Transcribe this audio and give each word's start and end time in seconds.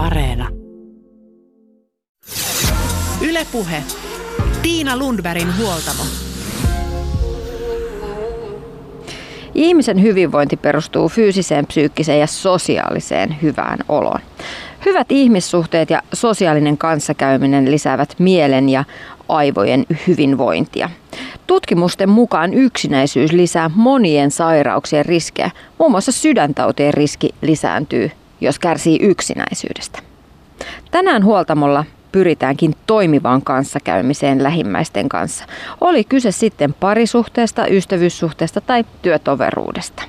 Areena. 0.00 0.48
Ylepuhe. 3.28 3.82
Tiina 4.62 4.96
Lundbergin 4.96 5.56
huoltamo. 5.58 6.02
Ihmisen 9.54 10.02
hyvinvointi 10.02 10.56
perustuu 10.56 11.08
fyysiseen, 11.08 11.66
psyykkiseen 11.66 12.20
ja 12.20 12.26
sosiaaliseen 12.26 13.36
hyvään 13.42 13.78
oloon. 13.88 14.20
Hyvät 14.86 15.12
ihmissuhteet 15.12 15.90
ja 15.90 16.02
sosiaalinen 16.12 16.78
kanssakäyminen 16.78 17.70
lisäävät 17.70 18.14
mielen 18.18 18.68
ja 18.68 18.84
aivojen 19.28 19.86
hyvinvointia. 20.06 20.90
Tutkimusten 21.46 22.08
mukaan 22.08 22.54
yksinäisyys 22.54 23.32
lisää 23.32 23.70
monien 23.74 24.30
sairauksien 24.30 25.06
riskejä. 25.06 25.50
Muun 25.78 25.90
muassa 25.90 26.12
sydäntautien 26.12 26.94
riski 26.94 27.30
lisääntyy, 27.42 28.10
jos 28.40 28.58
kärsii 28.58 28.98
yksinäisyydestä. 29.02 29.98
Tänään 30.90 31.24
huoltamolla 31.24 31.84
pyritäänkin 32.12 32.74
toimivaan 32.86 33.42
kanssakäymiseen 33.42 34.42
lähimmäisten 34.42 35.08
kanssa. 35.08 35.44
Oli 35.80 36.04
kyse 36.04 36.30
sitten 36.30 36.74
parisuhteesta, 36.74 37.66
ystävyyssuhteesta 37.66 38.60
tai 38.60 38.84
työtoveruudesta. 39.02 40.02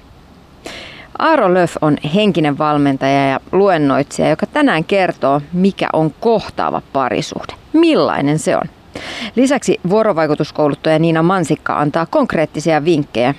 Aaro 1.19 1.53
Löf 1.53 1.75
on 1.81 1.97
henkinen 2.15 2.57
valmentaja 2.57 3.29
ja 3.29 3.39
luennoitsija, 3.51 4.29
joka 4.29 4.45
tänään 4.45 4.83
kertoo, 4.83 5.41
mikä 5.53 5.87
on 5.93 6.13
kohtaava 6.19 6.81
parisuhde. 6.93 7.53
Millainen 7.73 8.39
se 8.39 8.55
on? 8.55 8.63
Lisäksi 9.35 9.79
vuorovaikutuskouluttaja 9.89 10.99
Niina 10.99 11.23
Mansikka 11.23 11.79
antaa 11.79 12.05
konkreettisia 12.05 12.85
vinkkejä, 12.85 13.35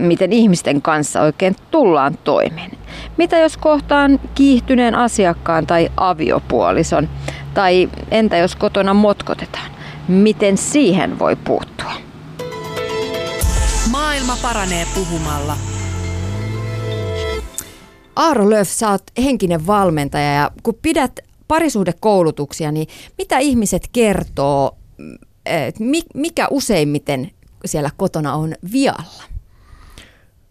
miten 0.00 0.32
ihmisten 0.32 0.82
kanssa 0.82 1.22
oikein 1.22 1.56
tullaan 1.70 2.18
toimeen. 2.24 2.70
Mitä 3.16 3.38
jos 3.38 3.56
kohtaan 3.56 4.20
kiihtyneen 4.34 4.94
asiakkaan 4.94 5.66
tai 5.66 5.90
aviopuolison? 5.96 7.08
Tai 7.54 7.88
entä 8.10 8.36
jos 8.36 8.56
kotona 8.56 8.94
motkotetaan? 8.94 9.70
Miten 10.08 10.56
siihen 10.56 11.18
voi 11.18 11.36
puuttua? 11.36 11.92
Maailma 13.90 14.36
paranee 14.42 14.86
puhumalla. 14.94 15.56
Aaro 18.16 18.50
Löf, 18.50 18.68
sä 18.68 18.90
oot 18.90 19.02
henkinen 19.24 19.66
valmentaja 19.66 20.34
ja 20.34 20.50
kun 20.62 20.74
pidät 20.82 21.20
parisuhdekoulutuksia, 21.48 22.72
niin 22.72 22.86
mitä 23.18 23.38
ihmiset 23.38 23.88
kertoo, 23.92 24.76
että 25.46 25.84
mikä 26.14 26.48
useimmiten 26.50 27.30
siellä 27.64 27.90
kotona 27.96 28.34
on 28.34 28.54
vialla? 28.72 29.22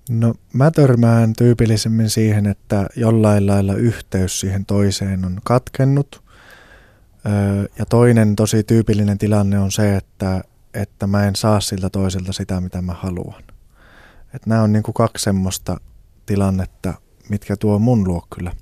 No 0.09 0.33
mä 0.53 0.71
törmään 0.71 1.33
tyypillisemmin 1.37 2.09
siihen, 2.09 2.47
että 2.47 2.87
jollain 2.95 3.47
lailla 3.47 3.73
yhteys 3.73 4.39
siihen 4.39 4.65
toiseen 4.65 5.25
on 5.25 5.39
katkennut. 5.43 6.23
Ja 7.79 7.85
toinen 7.85 8.35
tosi 8.35 8.63
tyypillinen 8.63 9.17
tilanne 9.17 9.59
on 9.59 9.71
se, 9.71 9.95
että, 9.95 10.43
että 10.73 11.07
mä 11.07 11.27
en 11.27 11.35
saa 11.35 11.59
siltä 11.59 11.89
toiselta 11.89 12.33
sitä, 12.33 12.61
mitä 12.61 12.81
mä 12.81 12.93
haluan. 12.93 13.43
Että 14.33 14.49
nämä 14.49 14.61
on 14.61 14.73
niin 14.73 14.83
kuin 14.83 14.93
kaksi 14.93 15.23
semmoista 15.23 15.77
tilannetta, 16.25 16.93
mitkä 17.29 17.55
tuo 17.57 17.79
mun 17.79 18.07
luo 18.07 18.27
kyllä 18.35 18.53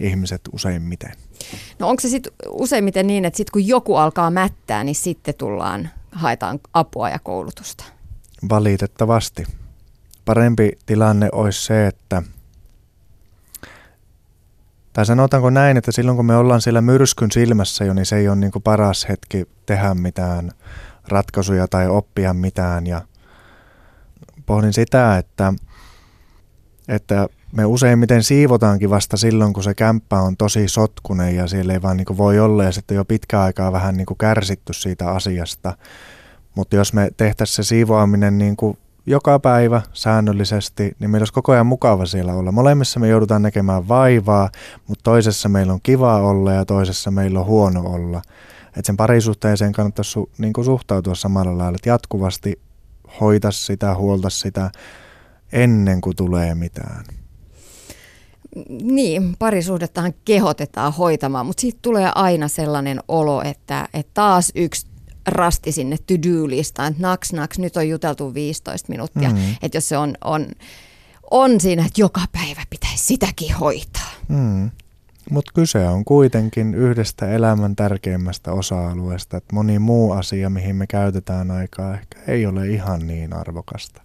ihmiset 0.00 0.40
useimmiten. 0.52 1.12
No 1.78 1.88
onko 1.88 2.00
se 2.00 2.08
sitten 2.08 2.32
useimmiten 2.48 3.06
niin, 3.06 3.24
että 3.24 3.36
sitten 3.36 3.52
kun 3.52 3.66
joku 3.66 3.96
alkaa 3.96 4.30
mättää, 4.30 4.84
niin 4.84 4.94
sitten 4.94 5.34
tullaan, 5.34 5.90
haetaan 6.12 6.60
apua 6.74 7.10
ja 7.10 7.18
koulutusta? 7.18 7.84
Valitettavasti. 8.48 9.46
Parempi 10.26 10.72
tilanne 10.86 11.28
olisi 11.32 11.64
se, 11.64 11.86
että 11.86 12.22
tai 14.92 15.06
sanotaanko 15.06 15.50
näin, 15.50 15.76
että 15.76 15.92
silloin 15.92 16.16
kun 16.16 16.26
me 16.26 16.36
ollaan 16.36 16.60
siellä 16.60 16.80
myrskyn 16.80 17.30
silmässä 17.30 17.84
jo, 17.84 17.94
niin 17.94 18.06
se 18.06 18.16
ei 18.16 18.28
ole 18.28 18.36
niin 18.36 18.52
paras 18.64 19.08
hetki 19.08 19.48
tehdä 19.66 19.94
mitään 19.94 20.50
ratkaisuja 21.08 21.68
tai 21.68 21.88
oppia 21.88 22.34
mitään. 22.34 22.86
Ja 22.86 23.02
pohdin 24.46 24.72
sitä, 24.72 25.18
että, 25.18 25.52
että 26.88 27.28
me 27.52 27.64
useimmiten 27.64 28.22
siivotaankin 28.22 28.90
vasta 28.90 29.16
silloin, 29.16 29.52
kun 29.52 29.62
se 29.62 29.74
kämppä 29.74 30.20
on 30.20 30.36
tosi 30.36 30.68
sotkunen 30.68 31.36
ja 31.36 31.48
siellä 31.48 31.72
ei 31.72 31.82
vaan 31.82 31.96
niin 31.96 32.16
voi 32.16 32.40
olla 32.40 32.64
ja 32.64 32.72
sitten 32.72 32.94
jo 32.94 33.04
pitkä 33.04 33.42
aikaa 33.42 33.72
vähän 33.72 33.96
niin 33.96 34.06
kärsitty 34.18 34.72
siitä 34.72 35.10
asiasta. 35.10 35.76
Mutta 36.54 36.76
jos 36.76 36.92
me 36.92 37.10
tehtäisiin 37.16 37.56
se 37.56 37.68
siivoaminen 37.68 38.38
niin 38.38 38.56
kuin 38.56 38.78
joka 39.06 39.38
päivä 39.38 39.82
säännöllisesti, 39.92 40.96
niin 40.98 41.10
meillä 41.10 41.22
olisi 41.22 41.32
koko 41.32 41.52
ajan 41.52 41.66
mukava 41.66 42.06
siellä 42.06 42.34
olla. 42.34 42.52
Molemmissa 42.52 43.00
me 43.00 43.08
joudutaan 43.08 43.42
näkemään 43.42 43.88
vaivaa, 43.88 44.50
mutta 44.86 45.02
toisessa 45.02 45.48
meillä 45.48 45.72
on 45.72 45.80
kiva 45.82 46.20
olla 46.20 46.52
ja 46.52 46.64
toisessa 46.64 47.10
meillä 47.10 47.40
on 47.40 47.46
huono 47.46 47.80
olla. 47.80 48.22
Että 48.66 48.86
sen 48.86 48.96
parisuhteeseen 48.96 49.72
kannattaisi 49.72 50.10
su, 50.10 50.30
niin 50.38 50.52
suhtautua 50.64 51.14
samalla 51.14 51.58
lailla, 51.58 51.76
että 51.76 51.88
jatkuvasti 51.88 52.60
hoita 53.20 53.50
sitä, 53.50 53.94
huolta 53.94 54.30
sitä 54.30 54.70
ennen 55.52 56.00
kuin 56.00 56.16
tulee 56.16 56.54
mitään. 56.54 57.04
Niin, 58.82 59.36
parisuhdettahan 59.38 60.14
kehotetaan 60.24 60.92
hoitamaan, 60.92 61.46
mutta 61.46 61.60
siitä 61.60 61.78
tulee 61.82 62.10
aina 62.14 62.48
sellainen 62.48 63.00
olo, 63.08 63.42
että, 63.42 63.88
että 63.94 64.10
taas 64.14 64.52
yksi 64.54 64.86
rasti 65.26 65.72
sinne 65.72 65.96
to-do-listaan, 66.06 66.90
että 66.90 67.02
naks, 67.02 67.32
naks, 67.32 67.58
nyt 67.58 67.76
on 67.76 67.88
juteltu 67.88 68.34
15 68.34 68.88
minuuttia. 68.88 69.30
Mm. 69.30 69.36
Että 69.62 69.76
jos 69.76 69.88
se 69.88 69.98
on, 69.98 70.14
on, 70.24 70.46
on 71.30 71.60
siinä, 71.60 71.86
että 71.86 72.00
joka 72.00 72.20
päivä 72.32 72.62
pitäisi 72.70 73.04
sitäkin 73.04 73.54
hoitaa. 73.54 74.10
Mm. 74.28 74.70
Mutta 75.30 75.52
kyse 75.54 75.88
on 75.88 76.04
kuitenkin 76.04 76.74
yhdestä 76.74 77.30
elämän 77.30 77.76
tärkeimmästä 77.76 78.52
osa-alueesta, 78.52 79.36
että 79.36 79.54
moni 79.54 79.78
muu 79.78 80.12
asia, 80.12 80.50
mihin 80.50 80.76
me 80.76 80.86
käytetään 80.86 81.50
aikaa, 81.50 81.94
ehkä 81.94 82.18
ei 82.28 82.46
ole 82.46 82.68
ihan 82.68 83.06
niin 83.06 83.32
arvokasta. 83.32 84.02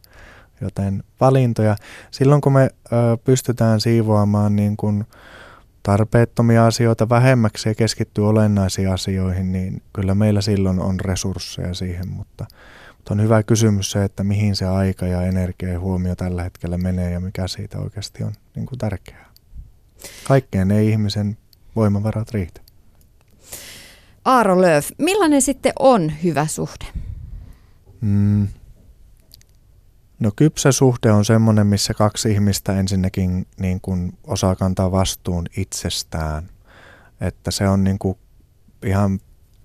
Joten 0.62 1.04
valintoja, 1.20 1.76
silloin 2.12 2.42
kun 2.42 2.54
me 2.54 2.64
ö, 2.64 3.18
pystytään 3.24 3.82
siivoamaan 3.82 4.56
niin 4.56 4.78
kun 4.78 5.06
tarpeettomia 5.84 6.66
asioita 6.66 7.10
vähemmäksi 7.10 7.70
ja 7.70 7.76
keskittyy 7.76 8.30
olennaisiin 8.30 8.92
asioihin, 8.92 9.52
niin 9.52 9.82
kyllä 9.94 10.16
meillä 10.16 10.42
silloin 10.42 10.80
on 10.80 11.00
resursseja 11.00 11.74
siihen, 11.74 12.08
mutta, 12.08 12.46
mutta 12.98 13.14
on 13.14 13.22
hyvä 13.22 13.44
kysymys 13.44 13.92
se, 13.92 14.04
että 14.04 14.24
mihin 14.24 14.56
se 14.56 14.66
aika 14.66 15.08
ja 15.08 15.22
energia 15.22 15.70
ja 15.70 15.80
huomio 15.80 16.16
tällä 16.16 16.44
hetkellä 16.44 16.78
menee 16.78 17.12
ja 17.12 17.20
mikä 17.20 17.48
siitä 17.48 17.80
oikeasti 17.80 18.24
on 18.24 18.34
niin 18.56 18.66
kuin 18.66 18.80
tärkeää. 18.80 19.32
Kaikkeen 20.28 20.72
ei 20.72 20.90
ihmisen 20.90 21.38
voimavarat 21.76 22.32
riitä. 22.32 22.62
Aaro 24.26 24.62
Lööf, 24.62 24.90
millainen 24.98 25.42
sitten 25.42 25.74
on 25.80 26.12
hyvä 26.24 26.48
suhde? 26.48 26.86
Mm, 28.02 28.48
No 30.22 30.32
kypsä 30.36 30.72
suhde 30.72 31.12
on 31.12 31.26
semmoinen, 31.26 31.68
missä 31.68 31.94
kaksi 31.94 32.32
ihmistä 32.32 32.80
ensinnäkin 32.80 33.48
niin 33.60 33.82
kuin 33.82 34.18
osaa 34.24 34.56
kantaa 34.56 34.92
vastuun 34.92 35.46
itsestään. 35.58 36.50
Että 37.22 37.52
se 37.52 37.68
on 37.68 37.84
niin 37.84 38.00
kuin 38.00 38.18
ihan, 38.86 39.20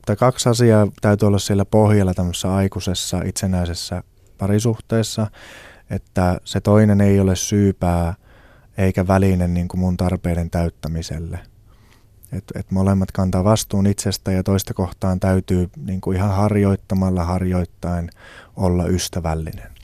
tai 0.06 0.17
kaksi 0.17 0.49
asiaa 0.49 0.89
täytyy 1.00 1.27
olla 1.27 1.39
siellä 1.39 1.65
pohjalla 1.65 2.15
tämmöisessä 2.15 2.55
aikuisessa 2.55 3.22
itsenäisessä 3.25 4.03
parisuhteessa, 4.39 5.27
että 5.91 6.41
se 6.44 6.61
toinen 6.61 7.00
ei 7.00 7.21
ole 7.21 7.37
syypää 7.37 8.15
eikä 8.78 9.06
väline 9.06 9.49
niin 9.49 9.69
kuin 9.69 9.81
mun 9.81 9.97
tarpeiden 9.97 10.50
täyttämiselle. 10.50 11.38
Et, 12.33 12.44
et 12.55 12.71
molemmat 12.71 13.12
kantaa 13.12 13.44
vastuun 13.44 13.87
itsestä 13.87 14.33
ja 14.33 14.43
toista 14.43 14.75
kohtaan 14.75 15.21
täytyy 15.21 15.71
niin 15.87 16.00
kuin 16.00 16.17
ihan 16.17 16.34
harjoittamalla 16.34 17.25
harjoittain 17.25 18.11
olla 18.56 18.87
ystävällinen 18.87 19.75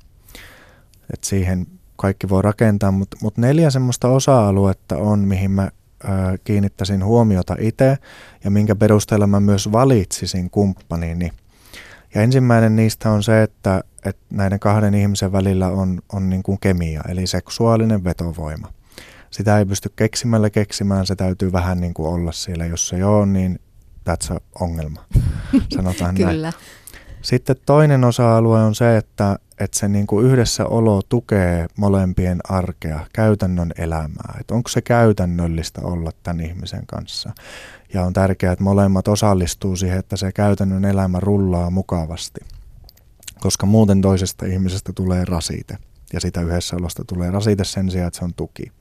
että 1.12 1.26
siihen 1.26 1.66
kaikki 1.96 2.28
voi 2.28 2.42
rakentaa, 2.42 2.90
mutta 2.90 3.16
mut 3.22 3.38
neljä 3.38 3.70
semmoista 3.70 4.08
osa-aluetta 4.08 4.96
on, 4.96 5.18
mihin 5.18 5.50
mä 5.50 5.70
ää, 6.04 6.38
kiinnittäisin 6.44 7.04
huomiota 7.04 7.56
itse 7.60 7.98
ja 8.44 8.50
minkä 8.50 8.76
perusteella 8.76 9.26
mä 9.26 9.40
myös 9.40 9.72
valitsisin 9.72 10.50
kumppanini. 10.50 11.32
Ja 12.14 12.22
ensimmäinen 12.22 12.76
niistä 12.76 13.10
on 13.10 13.22
se, 13.22 13.42
että, 13.42 13.84
että 14.04 14.22
näiden 14.30 14.60
kahden 14.60 14.94
ihmisen 14.94 15.32
välillä 15.32 15.68
on, 15.68 16.02
on 16.12 16.30
niin 16.30 16.42
kuin 16.42 16.58
kemia, 16.60 17.02
eli 17.08 17.26
seksuaalinen 17.26 18.04
vetovoima. 18.04 18.72
Sitä 19.30 19.58
ei 19.58 19.64
pysty 19.64 19.92
keksimällä 19.96 20.50
keksimään, 20.50 21.06
se 21.06 21.16
täytyy 21.16 21.52
vähän 21.52 21.80
niin 21.80 21.94
kuin 21.94 22.08
olla 22.08 22.32
siellä. 22.32 22.66
Jos 22.66 22.88
se 22.88 22.96
ei 22.96 23.02
ole, 23.02 23.26
niin 23.26 23.58
that's 24.10 24.36
ongelma, 24.60 25.04
sanotaan 25.74 26.14
Kyllä. 26.14 26.42
näin. 26.42 26.54
Sitten 27.22 27.56
toinen 27.66 28.04
osa-alue 28.04 28.62
on 28.62 28.74
se, 28.74 28.96
että, 28.96 29.38
että 29.60 29.78
se 29.78 29.88
niin 29.88 30.06
kuin 30.06 30.26
yhdessä 30.26 30.66
olo 30.66 31.02
tukee 31.08 31.66
molempien 31.76 32.38
arkea, 32.48 33.06
käytännön 33.12 33.72
elämää. 33.78 34.36
Että 34.40 34.54
onko 34.54 34.68
se 34.68 34.82
käytännöllistä 34.82 35.80
olla 35.84 36.10
tämän 36.22 36.40
ihmisen 36.40 36.86
kanssa. 36.86 37.30
Ja 37.94 38.02
on 38.02 38.12
tärkeää, 38.12 38.52
että 38.52 38.64
molemmat 38.64 39.08
osallistuu 39.08 39.76
siihen, 39.76 39.98
että 39.98 40.16
se 40.16 40.32
käytännön 40.32 40.84
elämä 40.84 41.20
rullaa 41.20 41.70
mukavasti. 41.70 42.40
Koska 43.40 43.66
muuten 43.66 44.00
toisesta 44.00 44.46
ihmisestä 44.46 44.92
tulee 44.92 45.24
rasite. 45.24 45.78
Ja 46.12 46.20
sitä 46.20 46.40
yhdessä 46.40 46.76
olosta 46.76 47.04
tulee 47.04 47.30
rasite 47.30 47.64
sen 47.64 47.90
sijaan, 47.90 48.08
että 48.08 48.18
se 48.18 48.24
on 48.24 48.34
tuki. 48.34 48.72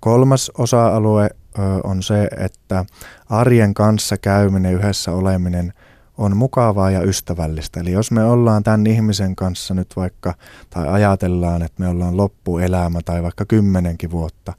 Kolmas 0.00 0.50
osa-alue 0.58 1.30
on 1.84 2.02
se, 2.02 2.28
että 2.36 2.84
arjen 3.28 3.74
kanssa 3.74 4.16
käyminen, 4.16 4.72
yhdessä 4.72 5.12
oleminen 5.12 5.72
on 6.18 6.36
mukavaa 6.36 6.90
ja 6.90 7.02
ystävällistä. 7.02 7.80
Eli 7.80 7.92
jos 7.92 8.10
me 8.10 8.24
ollaan 8.24 8.62
tämän 8.62 8.86
ihmisen 8.86 9.36
kanssa 9.36 9.74
nyt 9.74 9.96
vaikka, 9.96 10.34
tai 10.70 10.88
ajatellaan, 10.88 11.62
että 11.62 11.82
me 11.82 11.88
ollaan 11.88 12.16
loppuelämä 12.16 13.00
tai 13.04 13.22
vaikka 13.22 13.44
kymmenenkin 13.44 14.10
vuotta, 14.10 14.52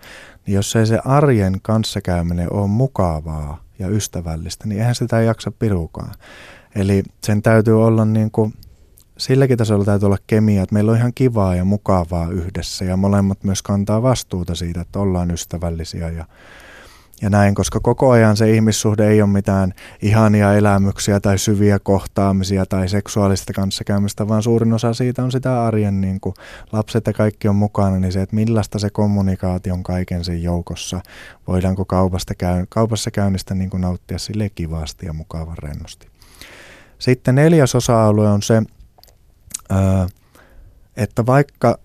niin 0.45 0.55
jos 0.55 0.75
ei 0.75 0.85
se 0.85 0.99
arjen 1.05 1.57
kanssakäyminen 1.61 2.53
ole 2.53 2.67
mukavaa 2.67 3.63
ja 3.79 3.87
ystävällistä, 3.87 4.67
niin 4.67 4.79
eihän 4.79 4.95
sitä 4.95 5.21
jaksa 5.21 5.51
pirukaan. 5.51 6.11
Eli 6.75 7.03
sen 7.23 7.41
täytyy 7.41 7.85
olla 7.85 8.05
niin 8.05 8.31
kuin, 8.31 8.53
silläkin 9.17 9.57
tasolla 9.57 9.85
täytyy 9.85 10.05
olla 10.05 10.17
kemia, 10.27 10.63
että 10.63 10.73
meillä 10.73 10.91
on 10.91 10.97
ihan 10.97 11.13
kivaa 11.15 11.55
ja 11.55 11.65
mukavaa 11.65 12.29
yhdessä 12.29 12.85
ja 12.85 12.97
molemmat 12.97 13.43
myös 13.43 13.61
kantaa 13.61 14.01
vastuuta 14.01 14.55
siitä, 14.55 14.81
että 14.81 14.99
ollaan 14.99 15.31
ystävällisiä 15.31 16.09
ja 16.09 16.25
ja 17.21 17.29
näin, 17.29 17.55
koska 17.55 17.79
koko 17.79 18.11
ajan 18.11 18.37
se 18.37 18.51
ihmissuhde 18.51 19.07
ei 19.07 19.21
ole 19.21 19.29
mitään 19.29 19.73
ihania 20.01 20.53
elämyksiä 20.53 21.19
tai 21.19 21.37
syviä 21.37 21.79
kohtaamisia 21.79 22.65
tai 22.65 22.89
seksuaalista 22.89 23.53
kanssakäymistä, 23.53 24.27
vaan 24.27 24.43
suurin 24.43 24.73
osa 24.73 24.93
siitä 24.93 25.23
on 25.23 25.31
sitä 25.31 25.63
arjen, 25.65 26.01
niin 26.01 26.19
kuin 26.19 26.35
lapset 26.71 27.07
ja 27.07 27.13
kaikki 27.13 27.47
on 27.47 27.55
mukana, 27.55 27.99
niin 27.99 28.11
se, 28.11 28.21
että 28.21 28.35
millaista 28.35 28.79
se 28.79 28.89
kommunikaatio 28.89 29.73
on 29.73 29.83
kaiken 29.83 30.23
sen 30.23 30.43
joukossa. 30.43 31.01
Voidaanko 31.47 31.85
kaupasta 31.85 32.35
käy, 32.35 32.65
kaupassa 32.69 33.11
käynnistä 33.11 33.55
niin 33.55 33.69
kuin 33.69 33.81
nauttia 33.81 34.19
sille 34.19 34.49
kivasti 34.49 35.05
ja 35.05 35.13
mukavan 35.13 35.57
rennosti. 35.57 36.07
Sitten 36.99 37.35
neljäs 37.35 37.75
osa-alue 37.75 38.27
on 38.27 38.41
se, 38.41 38.63
että 40.97 41.25
vaikka 41.25 41.79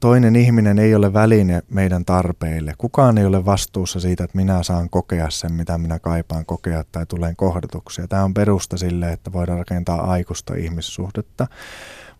toinen 0.00 0.36
ihminen 0.36 0.78
ei 0.78 0.94
ole 0.94 1.12
väline 1.12 1.62
meidän 1.70 2.04
tarpeille. 2.04 2.74
Kukaan 2.78 3.18
ei 3.18 3.24
ole 3.24 3.44
vastuussa 3.44 4.00
siitä, 4.00 4.24
että 4.24 4.36
minä 4.36 4.62
saan 4.62 4.90
kokea 4.90 5.30
sen, 5.30 5.52
mitä 5.52 5.78
minä 5.78 5.98
kaipaan 5.98 6.46
kokea 6.46 6.84
tai 6.92 7.06
tulen 7.06 7.36
kohdatuksi. 7.36 8.02
Tämä 8.08 8.24
on 8.24 8.34
perusta 8.34 8.76
sille, 8.76 9.12
että 9.12 9.32
voidaan 9.32 9.58
rakentaa 9.58 10.10
aikuista 10.10 10.54
ihmissuhdetta. 10.54 11.46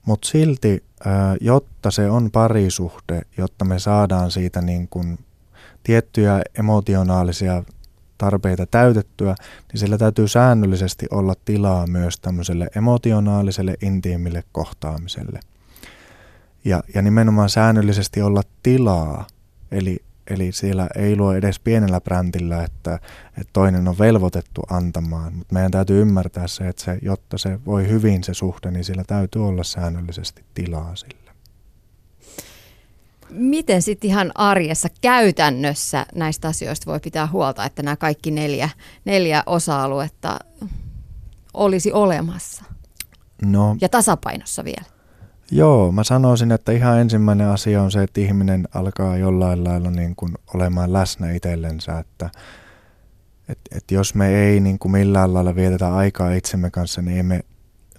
Mutta 0.07 0.29
silti, 0.29 0.85
jotta 1.41 1.91
se 1.91 2.11
on 2.11 2.31
parisuhde, 2.31 3.23
jotta 3.37 3.65
me 3.65 3.79
saadaan 3.79 4.31
siitä 4.31 4.61
niin 4.61 4.89
kuin 4.89 5.19
tiettyjä 5.83 6.43
emotionaalisia 6.59 7.63
tarpeita 8.19 8.67
täytettyä, 8.67 9.35
niin 9.73 9.81
sillä 9.81 9.99
täytyy 9.99 10.29
säännöllisesti 10.29 11.07
olla 11.11 11.35
tilaa 11.45 11.87
myös 11.87 12.21
tämmöiselle 12.21 12.69
emotionaaliselle, 12.77 13.75
intiimille 13.83 14.45
kohtaamiselle 14.53 15.41
ja, 16.65 16.83
ja 16.95 17.03
nimenomaan 17.03 17.51
säännöllisesti 17.51 18.23
olla 18.23 18.43
tilaa. 18.63 19.27
Eli, 19.71 19.99
eli 20.31 20.53
siellä 20.53 20.89
ei 20.97 21.17
luo 21.17 21.33
edes 21.33 21.59
pienellä 21.59 22.01
brändillä, 22.01 22.65
että, 22.65 22.95
että 23.29 23.51
toinen 23.53 23.89
on 23.89 23.99
velvoitettu 23.99 24.63
antamaan, 24.71 25.35
mutta 25.35 25.55
meidän 25.55 25.71
täytyy 25.71 26.03
ymmärtää 26.03 26.47
se, 26.47 26.69
että 26.69 26.83
se, 26.83 26.99
jotta 27.03 27.39
se 27.39 27.65
voi 27.65 27.89
hyvin 27.89 28.25
se 28.25 28.35
suhde, 28.35 28.71
niin 28.71 28.85
sillä 28.85 29.05
täytyy 29.07 29.49
olla 29.49 29.65
säännöllisesti 29.65 30.45
tilaa 30.55 30.97
sille. 30.97 31.31
Miten 33.31 33.83
sitten 33.83 34.11
ihan 34.11 34.33
arjessa 34.35 34.89
käytännössä 35.01 36.07
näistä 36.15 36.49
asioista 36.49 36.91
voi 36.91 37.01
pitää 37.01 37.27
huolta, 37.27 37.65
että 37.65 37.83
nämä 37.83 37.97
kaikki 37.97 38.31
neljä, 38.31 38.69
neljä 39.05 39.43
osa-aluetta 39.47 40.39
olisi 41.55 41.93
olemassa? 41.93 42.65
No, 43.43 43.77
ja 43.81 43.89
tasapainossa 43.89 44.65
vielä. 44.65 45.00
Joo, 45.51 45.93
mä 45.93 46.05
sanoisin, 46.05 46.53
että 46.53 46.73
ihan 46.73 47.01
ensimmäinen 47.01 47.47
asia 47.47 47.83
on 47.83 47.91
se, 47.91 48.03
että 48.03 48.21
ihminen 48.21 48.69
alkaa 48.75 49.17
jollain 49.17 49.65
lailla 49.65 49.91
niin 49.91 50.17
kuin 50.17 50.33
olemaan 50.55 50.93
läsnä 50.93 51.33
itsellensä, 51.33 51.99
että 51.99 52.31
et, 53.49 53.59
et 53.77 53.91
jos 53.91 54.15
me 54.15 54.29
ei 54.29 54.61
niin 54.61 54.79
kuin 54.79 54.93
millään 54.93 55.35
lailla 55.35 55.55
vietetä 55.55 55.95
aikaa 55.95 56.33
itsemme 56.33 56.71
kanssa, 56.71 57.03
niin 57.03 57.19
emme 57.19 57.41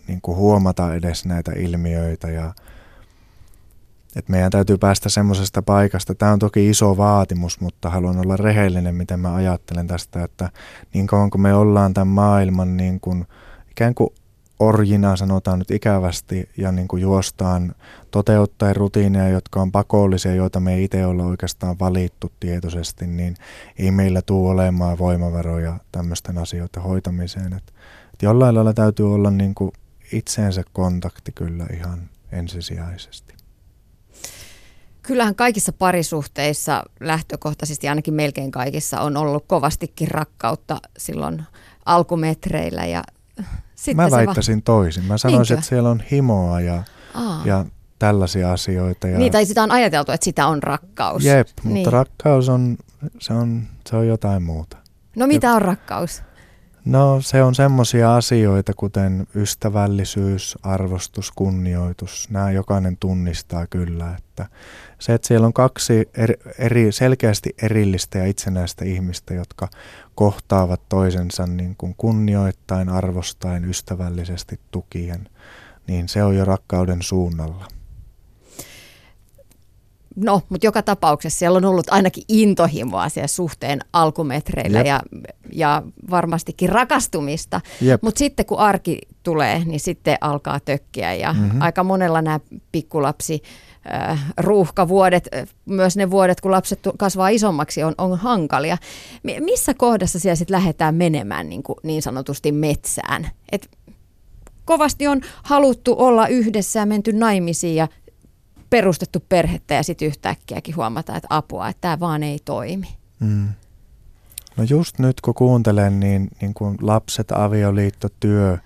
niin 0.07 0.21
kuin 0.21 0.37
huomata 0.37 0.95
edes 0.95 1.25
näitä 1.25 1.51
ilmiöitä 1.51 2.29
ja 2.29 2.53
et 4.15 4.29
meidän 4.29 4.51
täytyy 4.51 4.77
päästä 4.77 5.09
semmoisesta 5.09 5.61
paikasta. 5.61 6.15
Tämä 6.15 6.31
on 6.31 6.39
toki 6.39 6.69
iso 6.69 6.97
vaatimus, 6.97 7.59
mutta 7.59 7.89
haluan 7.89 8.19
olla 8.19 8.37
rehellinen, 8.37 8.95
miten 8.95 9.19
mä 9.19 9.35
ajattelen 9.35 9.87
tästä, 9.87 10.23
että 10.23 10.49
niin 10.93 11.07
kauan 11.07 11.29
kuin 11.29 11.41
me 11.41 11.53
ollaan 11.53 11.93
tämän 11.93 12.07
maailman 12.07 12.77
niin 12.77 12.99
kuin, 12.99 13.27
ikään 13.71 13.95
kuin 13.95 14.09
orjina, 14.61 15.15
sanotaan 15.15 15.59
nyt 15.59 15.71
ikävästi, 15.71 16.49
ja 16.57 16.71
niin 16.71 16.87
kuin 16.87 17.01
juostaan 17.01 17.75
toteuttaen 18.11 18.75
rutiineja, 18.75 19.29
jotka 19.29 19.61
on 19.61 19.71
pakollisia, 19.71 20.35
joita 20.35 20.59
me 20.59 20.73
ei 20.73 20.83
itse 20.83 21.05
olla 21.05 21.23
oikeastaan 21.23 21.79
valittu 21.79 22.31
tietoisesti, 22.39 23.07
niin 23.07 23.35
ei 23.77 23.91
meillä 23.91 24.21
tule 24.21 24.51
olemaan 24.51 24.97
voimavaroja 24.97 25.79
tämmöisten 25.91 26.37
asioiden 26.37 26.83
hoitamiseen. 26.83 27.53
Et, 27.53 27.73
et 28.13 28.21
jollain 28.21 28.55
lailla 28.55 28.73
täytyy 28.73 29.13
olla 29.13 29.31
niin 29.31 29.55
kuin 29.55 29.71
itseensä 30.11 30.63
kontakti 30.73 31.31
kyllä 31.31 31.65
ihan 31.73 32.09
ensisijaisesti. 32.31 33.33
Kyllähän 35.01 35.35
kaikissa 35.35 35.73
parisuhteissa 35.73 36.83
lähtökohtaisesti, 36.99 37.89
ainakin 37.89 38.13
melkein 38.13 38.51
kaikissa, 38.51 39.01
on 39.01 39.17
ollut 39.17 39.45
kovastikin 39.47 40.07
rakkautta 40.07 40.77
silloin 40.97 41.43
alkumetreillä 41.85 42.85
ja 42.85 43.03
sitten 43.81 44.05
Mä 44.05 44.11
väittäisin 44.11 44.57
va- 44.57 44.61
toisin. 44.61 45.05
Mä 45.05 45.17
sanoisin, 45.17 45.53
Niinkö? 45.53 45.53
että 45.53 45.69
siellä 45.69 45.89
on 45.89 46.03
himoa 46.11 46.61
ja, 46.61 46.83
ja 47.45 47.65
tällaisia 47.99 48.51
asioita. 48.51 49.07
Ja... 49.07 49.17
Niin, 49.17 49.31
tai 49.31 49.45
sitä 49.45 49.63
on 49.63 49.71
ajateltu, 49.71 50.11
että 50.11 50.25
sitä 50.25 50.47
on 50.47 50.63
rakkaus. 50.63 51.23
Jep, 51.23 51.47
mutta 51.63 51.73
niin. 51.73 51.93
rakkaus 51.93 52.49
on 52.49 52.77
se, 53.19 53.33
on, 53.33 53.63
se 53.89 53.95
on 53.95 54.07
jotain 54.07 54.43
muuta. 54.43 54.77
No 55.15 55.27
mitä 55.27 55.53
on 55.53 55.61
rakkaus? 55.61 56.23
No 56.85 57.21
se 57.21 57.43
on 57.43 57.55
semmoisia 57.55 58.15
asioita, 58.15 58.73
kuten 58.73 59.27
ystävällisyys, 59.35 60.57
arvostus, 60.63 61.31
kunnioitus. 61.31 62.27
Nämä 62.29 62.51
jokainen 62.51 62.97
tunnistaa 62.97 63.67
kyllä, 63.67 64.15
että 64.17 64.47
se, 64.99 65.13
että 65.13 65.27
siellä 65.27 65.47
on 65.47 65.53
kaksi 65.53 66.09
eri, 66.17 66.33
eri, 66.57 66.91
selkeästi 66.91 67.49
erillistä 67.61 68.17
ja 68.17 68.25
itsenäistä 68.25 68.85
ihmistä, 68.85 69.33
jotka 69.33 69.69
kohtaavat 70.15 70.81
toisensa 70.89 71.47
niin 71.47 71.75
kuin 71.77 71.95
kunnioittain, 71.97 72.89
arvostain, 72.89 73.65
ystävällisesti 73.65 74.59
tukien, 74.71 75.29
niin 75.87 76.09
se 76.09 76.23
on 76.23 76.35
jo 76.35 76.45
rakkauden 76.45 77.01
suunnalla. 77.01 77.80
No, 80.15 80.41
mutta 80.49 80.67
joka 80.67 80.81
tapauksessa 80.81 81.39
siellä 81.39 81.57
on 81.57 81.65
ollut 81.65 81.89
ainakin 81.89 82.23
intohimoa 82.27 83.09
siellä 83.09 83.27
suhteen 83.27 83.79
alkumetreillä 83.93 84.79
ja, 84.81 85.01
ja 85.53 85.83
varmastikin 86.09 86.69
rakastumista. 86.69 87.61
Mutta 88.01 88.19
sitten 88.19 88.45
kun 88.45 88.59
arki 88.59 89.01
tulee, 89.23 89.63
niin 89.65 89.79
sitten 89.79 90.17
alkaa 90.21 90.59
tökkiä 90.59 91.13
ja 91.13 91.33
mm-hmm. 91.33 91.61
aika 91.61 91.83
monella 91.83 92.21
nämä 92.21 92.39
pikkulapsi 92.71 93.43
äh, 93.93 94.33
ruuhkavuodet, 94.37 95.29
äh, 95.35 95.47
myös 95.65 95.97
ne 95.97 96.11
vuodet, 96.11 96.41
kun 96.41 96.51
lapset 96.51 96.79
kasvaa 96.97 97.29
isommaksi, 97.29 97.83
on, 97.83 97.95
on 97.97 98.17
hankalia. 98.17 98.77
Missä 99.39 99.73
kohdassa 99.73 100.19
siellä 100.19 100.35
sitten 100.35 100.55
lähdetään 100.55 100.95
menemään 100.95 101.49
niin, 101.49 101.63
kuin 101.63 101.77
niin 101.83 102.01
sanotusti 102.01 102.51
metsään? 102.51 103.29
Et 103.51 103.69
kovasti 104.65 105.07
on 105.07 105.21
haluttu 105.43 105.95
olla 105.97 106.27
yhdessä 106.27 106.79
ja 106.79 106.85
menty 106.85 107.13
naimisiin 107.13 107.75
ja 107.75 107.87
perustettu 108.71 109.23
perhettä 109.29 109.73
ja 109.73 109.83
sitten 109.83 110.07
yhtäkkiäkin 110.07 110.75
huomata, 110.75 111.15
että 111.15 111.27
apua, 111.29 111.69
että 111.69 111.81
tämä 111.81 111.99
vaan 111.99 112.23
ei 112.23 112.39
toimi. 112.45 112.87
Mm. 113.19 113.47
No 114.57 114.63
just 114.69 114.99
nyt 114.99 115.21
kun 115.21 115.33
kuuntelen, 115.33 115.99
niin, 115.99 116.27
niin 116.41 116.53
kuin 116.53 116.77
lapset, 116.81 117.31
avioliitto, 117.31 118.07
työ, 118.19 118.57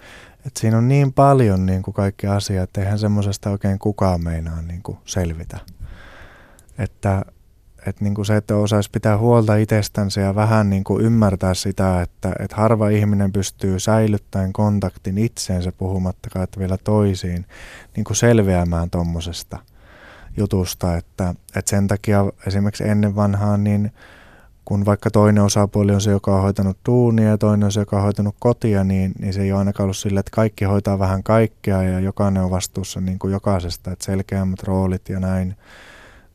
että 0.45 0.59
siinä 0.59 0.77
on 0.77 0.87
niin 0.87 1.13
paljon 1.13 1.65
niin 1.65 1.81
kuin 1.81 1.93
kaikki 1.93 2.27
asiat, 2.27 2.63
että 2.63 2.81
eihän 2.81 2.99
semmoisesta 2.99 3.49
oikein 3.49 3.79
kukaan 3.79 4.23
meinaa 4.23 4.61
niin 4.61 4.83
kuin 4.83 4.97
selvitä. 5.05 5.59
Että, 6.77 7.25
että 7.85 8.03
niin 8.03 8.15
kuin 8.15 8.25
se, 8.25 8.35
että 8.35 8.55
osaisi 8.55 8.91
pitää 8.91 9.17
huolta 9.17 9.55
itsestänsä 9.55 10.21
ja 10.21 10.35
vähän 10.35 10.69
niin 10.69 10.83
kuin 10.83 11.05
ymmärtää 11.05 11.53
sitä, 11.53 12.01
että, 12.01 12.33
että 12.39 12.55
harva 12.55 12.89
ihminen 12.89 13.31
pystyy 13.31 13.79
säilyttäen 13.79 14.53
kontaktin 14.53 15.17
itseensä 15.17 15.71
puhumattakaan, 15.71 16.43
että 16.43 16.59
vielä 16.59 16.77
toisiin, 16.77 17.45
niin 17.95 18.03
kuin 18.03 18.17
selviämään 18.17 18.89
tuommoisesta– 18.89 19.59
jutusta, 20.37 20.97
että, 20.97 21.35
että 21.55 21.69
sen 21.69 21.87
takia 21.87 22.25
esimerkiksi 22.47 22.87
ennen 22.89 23.15
vanhaan 23.15 23.63
niin 23.63 23.91
kun 24.65 24.85
vaikka 24.85 25.11
toinen 25.11 25.43
osapuoli 25.43 25.91
on 25.91 26.01
se, 26.01 26.11
joka 26.11 26.35
on 26.35 26.41
hoitanut 26.41 26.77
duunia 26.85 27.29
ja 27.29 27.37
toinen 27.37 27.65
on 27.65 27.71
se, 27.71 27.79
joka 27.79 27.95
on 27.95 28.03
hoitanut 28.03 28.35
kotia, 28.39 28.83
niin, 28.83 29.11
niin 29.19 29.33
se 29.33 29.41
ei 29.41 29.51
ole 29.51 29.59
ainakaan 29.59 29.85
ollut 29.85 29.97
sillä, 29.97 30.19
että 30.19 30.31
kaikki 30.31 30.65
hoitaa 30.65 30.99
vähän 30.99 31.23
kaikkea 31.23 31.83
ja 31.83 31.99
jokainen 31.99 32.43
on 32.43 32.51
vastuussa 32.51 33.01
niin 33.01 33.19
kuin 33.19 33.31
jokaisesta, 33.31 33.91
että 33.91 34.05
selkeämmät 34.05 34.63
roolit 34.63 35.09
ja 35.09 35.19
näin, 35.19 35.55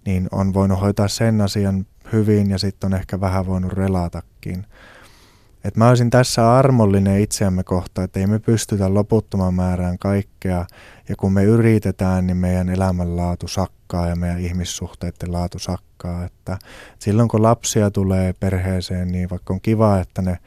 niin 0.07 0.29
on 0.33 0.55
voinut 0.55 0.81
hoitaa 0.81 1.09
sen 1.09 1.41
asian 1.41 1.87
hyvin 2.13 2.51
ja 2.51 2.59
sitten 2.59 2.93
on 2.93 3.01
ehkä 3.01 3.21
vähän 3.21 3.47
voinut 3.47 3.73
relatakin. 3.73 4.67
Että 5.65 5.81
mä 5.81 5.89
olisin 5.89 6.11
tässä 6.11 6.55
armollinen 6.57 7.21
itseämme 7.21 7.65
kohtaan, 7.65 8.05
että 8.05 8.21
ei 8.21 8.27
me 8.27 8.39
pystytä 8.39 8.95
loputtoman 8.95 9.55
määrään 9.55 9.99
kaikkea. 9.99 10.67
Ja 11.09 11.17
kun 11.17 11.33
me 11.33 11.45
yritetään, 11.45 12.27
niin 12.27 12.37
meidän 12.37 12.69
elämänlaatu 12.69 13.49
sakkaa 13.49 14.07
ja 14.07 14.17
meidän 14.17 14.41
ihmissuhteiden 14.41 15.33
laatu 15.33 15.59
sakkaa. 15.59 16.25
Että 16.25 16.59
silloin 16.99 17.29
kun 17.29 17.43
lapsia 17.43 17.91
tulee 17.91 18.33
perheeseen, 18.33 19.13
niin 19.13 19.31
vaikka 19.31 19.55
on 19.55 19.61
kiva, 19.61 20.01
että 20.01 20.23
ne 20.23 20.39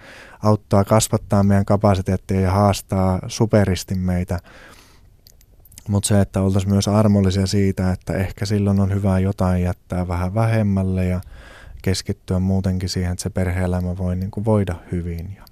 auttaa 0.43 0.83
kasvattaa 0.83 1.43
meidän 1.43 1.65
kapasiteettia 1.65 2.41
ja 2.41 2.51
haastaa 2.51 3.19
superisti 3.27 3.95
meitä, 3.95 4.39
mutta 5.87 6.07
se, 6.07 6.21
että 6.21 6.41
oltaisiin 6.41 6.73
myös 6.73 6.87
armollisia 6.87 7.47
siitä, 7.47 7.91
että 7.91 8.13
ehkä 8.13 8.45
silloin 8.45 8.79
on 8.79 8.93
hyvä 8.93 9.19
jotain 9.19 9.63
jättää 9.63 10.07
vähän 10.07 10.33
vähemmälle 10.33 11.05
ja 11.05 11.21
keskittyä 11.83 12.39
muutenkin 12.39 12.89
siihen, 12.89 13.11
että 13.11 13.23
se 13.23 13.29
perhe-elämä 13.29 13.97
voi 13.97 14.15
niin 14.15 14.31
kuin 14.31 14.45
voida 14.45 14.75
hyvin. 14.91 15.33
Ja, 15.37 15.45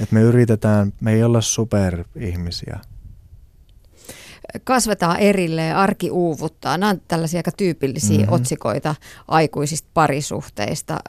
että 0.00 0.14
me 0.14 0.20
yritetään, 0.20 0.92
me 1.00 1.12
ei 1.12 1.24
olla 1.24 1.40
superihmisiä. 1.40 2.80
Kasvetaan 4.64 5.18
erilleen, 5.18 5.76
arki 5.76 6.10
uuvuttaa. 6.10 6.78
Nämä 6.78 6.90
on 6.90 7.00
tällaisia 7.08 7.38
aika 7.38 7.52
tyypillisiä 7.52 8.18
mm-hmm. 8.18 8.32
otsikoita 8.32 8.94
aikuisista 9.28 9.88
parisuhteista. 9.94 11.00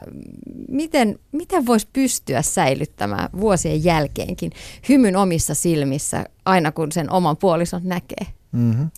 Miten, 0.68 1.18
miten 1.32 1.66
voisi 1.66 1.88
pystyä 1.92 2.42
säilyttämään 2.42 3.28
vuosien 3.40 3.84
jälkeenkin 3.84 4.52
hymyn 4.88 5.16
omissa 5.16 5.54
silmissä 5.54 6.24
aina 6.44 6.72
kun 6.72 6.92
sen 6.92 7.10
oman 7.10 7.36
puolison 7.36 7.80
näkee? 7.84 8.26
Mm-hmm. 8.52 8.90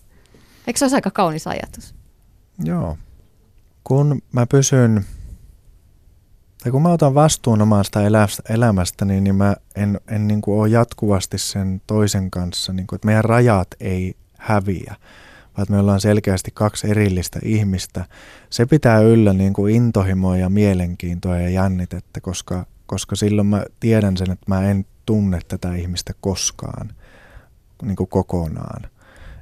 Eikö 0.66 0.78
se 0.78 0.84
ole 0.84 0.94
aika 0.94 1.10
kaunis 1.10 1.46
ajatus? 1.46 1.94
Joo, 2.64 2.96
kun 3.86 4.22
mä 4.32 4.46
pysyn, 4.46 5.04
tai 6.62 6.72
kun 6.72 6.82
mä 6.82 6.92
otan 6.92 7.14
vastuun 7.14 7.62
omasta 7.62 8.00
elämästäni, 8.48 9.20
niin 9.20 9.34
mä 9.34 9.56
en, 9.76 10.00
en 10.08 10.28
niin 10.28 10.40
kuin 10.40 10.60
ole 10.60 10.68
jatkuvasti 10.68 11.38
sen 11.38 11.82
toisen 11.86 12.30
kanssa, 12.30 12.72
niin 12.72 12.86
kuin, 12.86 12.96
että 12.96 13.06
meidän 13.06 13.24
rajat 13.24 13.68
ei 13.80 14.14
häviä, 14.38 14.96
vaan 15.56 15.66
me 15.70 15.78
ollaan 15.78 16.00
selkeästi 16.00 16.50
kaksi 16.54 16.90
erillistä 16.90 17.38
ihmistä. 17.42 18.04
Se 18.50 18.66
pitää 18.66 19.00
yllä 19.00 19.32
niin 19.32 19.52
kuin 19.52 19.74
intohimoa 19.74 20.36
ja 20.36 20.48
mielenkiintoa 20.48 21.36
ja 21.36 21.48
jännitettä, 21.48 22.20
koska, 22.20 22.66
koska 22.86 23.16
silloin 23.16 23.46
mä 23.46 23.64
tiedän 23.80 24.16
sen, 24.16 24.30
että 24.30 24.46
mä 24.48 24.70
en 24.70 24.86
tunne 25.06 25.40
tätä 25.48 25.74
ihmistä 25.74 26.12
koskaan 26.20 26.92
niin 27.82 27.96
kuin 27.96 28.08
kokonaan 28.08 28.90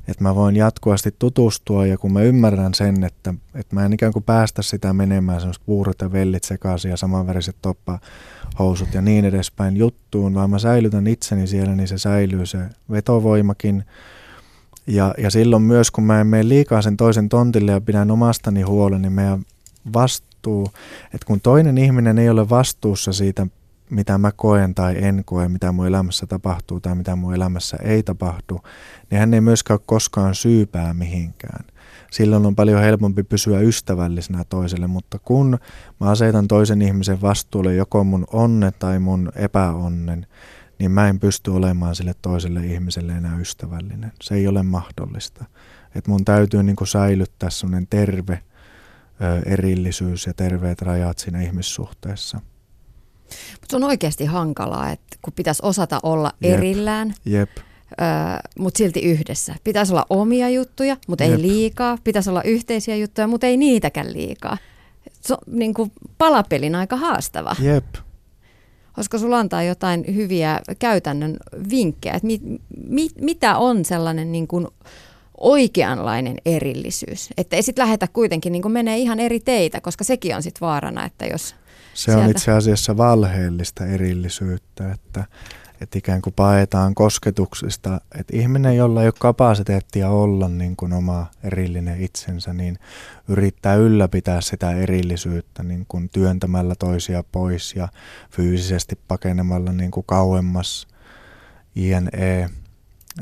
että 0.09 0.23
mä 0.23 0.35
voin 0.35 0.57
jatkuvasti 0.57 1.15
tutustua 1.19 1.87
ja 1.87 1.99
kun 1.99 2.13
mä 2.13 2.23
ymmärrän 2.23 2.75
sen, 2.75 3.05
että, 3.05 3.35
että 3.55 3.75
mä 3.75 3.85
en 3.85 3.93
ikään 3.93 4.13
kuin 4.13 4.23
päästä 4.23 4.63
sitä 4.63 4.93
menemään 4.93 5.41
semmoista 5.41 5.65
puurot 5.67 6.01
ja 6.01 6.13
vellit 6.13 6.45
sekaisin 6.45 6.91
ja 6.91 6.97
samanväriset 6.97 7.57
toppahousut 7.63 8.95
ja 8.95 9.03
niin 9.03 9.25
edespäin 9.25 9.77
juttuun, 9.77 10.35
vaan 10.35 10.51
mä 10.51 10.59
säilytän 10.59 11.07
itseni 11.07 11.47
siellä, 11.47 11.75
niin 11.75 11.89
se 11.89 11.99
säilyy 11.99 12.47
se 12.47 12.59
vetovoimakin. 12.91 13.85
Ja, 14.87 15.15
ja 15.19 15.31
silloin 15.31 15.63
myös, 15.63 15.91
kun 15.91 16.05
mä 16.05 16.21
en 16.21 16.27
mene 16.27 16.49
liikaa 16.49 16.83
sen 16.83 16.97
toisen 16.97 17.29
tontille 17.29 17.73
ja 17.73 17.81
pidän 17.81 18.11
omastani 18.11 18.63
huolen, 18.63 19.03
niin 19.03 19.13
meidän 19.13 19.45
vastuu, 19.93 20.67
että 21.05 21.27
kun 21.27 21.41
toinen 21.41 21.79
ihminen 21.79 22.19
ei 22.19 22.29
ole 22.29 22.49
vastuussa 22.49 23.13
siitä 23.13 23.47
mitä 23.95 24.19
mä 24.19 24.33
koen 24.37 24.75
tai 24.75 25.05
en 25.05 25.23
koe, 25.25 25.49
mitä 25.49 25.73
mun 25.73 25.87
elämässä 25.87 26.27
tapahtuu 26.27 26.81
tai 26.81 26.95
mitä 26.95 27.17
mun 27.17 27.35
elämässä 27.35 27.77
ei 27.83 28.03
tapahdu, 28.03 28.61
niin 29.11 29.19
hän 29.19 29.35
ei 29.35 29.41
myöskään 29.41 29.79
ole 29.79 29.85
koskaan 29.87 30.35
syypää 30.35 30.95
mihinkään. 30.95 31.65
Silloin 32.11 32.47
on 32.47 32.57
paljon 32.57 32.83
helpompi 32.83 33.23
pysyä 33.23 33.61
ystävällisenä 33.61 34.45
toiselle, 34.45 34.87
mutta 34.87 35.19
kun 35.19 35.59
mä 36.01 36.11
asetan 36.11 36.49
toisen 36.49 36.83
ihmisen 36.83 37.21
vastuulle 37.23 37.75
joko 37.75 38.05
mun 38.05 38.25
onne 38.33 38.71
tai 38.71 38.99
mun 38.99 39.33
epäonnen, 39.37 40.27
niin 40.79 40.91
mä 40.91 41.09
en 41.09 41.21
pysty 41.21 41.51
olemaan 41.51 41.95
sille 41.95 42.15
toiselle 42.23 42.67
ihmiselle 42.67 43.13
enää 43.13 43.39
ystävällinen. 43.39 44.13
Se 44.23 44.35
ei 44.35 44.49
ole 44.49 44.63
mahdollista. 44.63 45.45
Et 45.95 46.07
mun 46.07 46.25
täytyy 46.25 46.63
niin 46.63 46.77
säilyttää 46.85 47.51
sellainen 47.51 47.87
terve 47.87 48.43
erillisyys 49.47 50.27
ja 50.27 50.35
terveet 50.35 50.83
rajat 50.83 51.19
siinä 51.19 51.43
ihmissuhteessa. 51.43 52.41
Mutta 53.53 53.67
se 53.71 53.77
on 53.77 53.85
oikeasti 53.85 54.25
hankalaa, 54.25 54.91
että 54.91 55.17
kun 55.23 55.33
pitäisi 55.33 55.63
osata 55.65 56.01
olla 56.03 56.33
Jep. 56.41 56.53
erillään, 56.53 57.15
Jep. 57.25 57.51
Öö, 58.01 58.07
mutta 58.59 58.79
silti 58.79 59.01
yhdessä. 59.01 59.55
Pitäisi 59.65 59.93
olla 59.93 60.07
omia 60.11 60.49
juttuja, 60.49 60.97
mutta 61.07 61.25
ei 61.25 61.43
liikaa. 61.43 61.99
Pitäisi 62.05 62.31
olla 62.31 62.43
yhteisiä 62.43 62.97
juttuja, 62.97 63.27
mutta 63.27 63.47
ei 63.47 63.57
niitäkään 63.57 64.13
liikaa. 64.13 64.59
Se 65.21 65.35
on 65.35 65.39
niin 65.47 65.75
kuin 65.75 65.93
palapelin 66.19 66.75
aika 66.75 66.97
haastava. 66.97 67.57
Jep. 67.63 67.85
Olisiko 68.97 69.19
sulla 69.19 69.39
antaa 69.39 69.63
jotain 69.63 70.05
hyviä 70.15 70.61
käytännön 70.79 71.37
vinkkejä, 71.71 72.15
että 72.15 72.27
mit, 72.27 72.43
mit, 72.89 73.13
mitä 73.21 73.57
on 73.57 73.85
sellainen 73.85 74.33
niin 74.33 74.47
kuin 74.47 74.67
oikeanlainen 75.39 76.37
erillisyys? 76.47 77.29
Että 77.37 77.57
ei 77.57 77.63
sitten 77.63 77.83
lähetä 77.83 78.09
kuitenkin 78.13 78.53
niin 78.53 78.63
kuin 78.63 78.73
menee 78.73 78.99
ihan 78.99 79.21
eri 79.21 79.41
teitä, 79.41 79.81
koska 79.81 80.05
sekin 80.05 80.37
on 80.37 80.43
sitten 80.43 80.61
vaarana, 80.61 81.05
että 81.05 81.27
jos 81.27 81.55
se 81.95 82.03
sieltä. 82.03 82.25
on 82.25 82.31
itse 82.31 82.53
asiassa 82.53 82.97
valheellista 82.97 83.87
erillisyyttä, 83.87 84.93
että, 84.93 85.25
että 85.81 85.99
ikään 85.99 86.23
kuin 86.23 86.35
paetaan 86.35 86.95
kosketuksista, 86.95 88.01
että 88.21 88.37
ihminen, 88.37 88.77
jolla 88.77 89.03
ei 89.03 89.09
ole 89.09 89.15
kapasiteettia 89.19 90.11
olla 90.11 90.49
niin 90.49 90.77
kuin 90.77 90.93
oma 90.93 91.27
erillinen 91.45 92.01
itsensä, 92.01 92.53
niin 92.53 92.79
yrittää 93.29 93.75
ylläpitää 93.75 94.41
sitä 94.41 94.71
erillisyyttä 94.71 95.63
niin 95.63 95.85
kuin 95.89 96.09
työntämällä 96.09 96.75
toisia 96.75 97.25
pois 97.33 97.75
ja 97.77 97.89
fyysisesti 98.31 98.99
pakenemalla 99.09 99.73
niin 99.73 99.91
kuin 99.91 100.07
kauemmas 100.07 100.89
INE, 101.77 102.51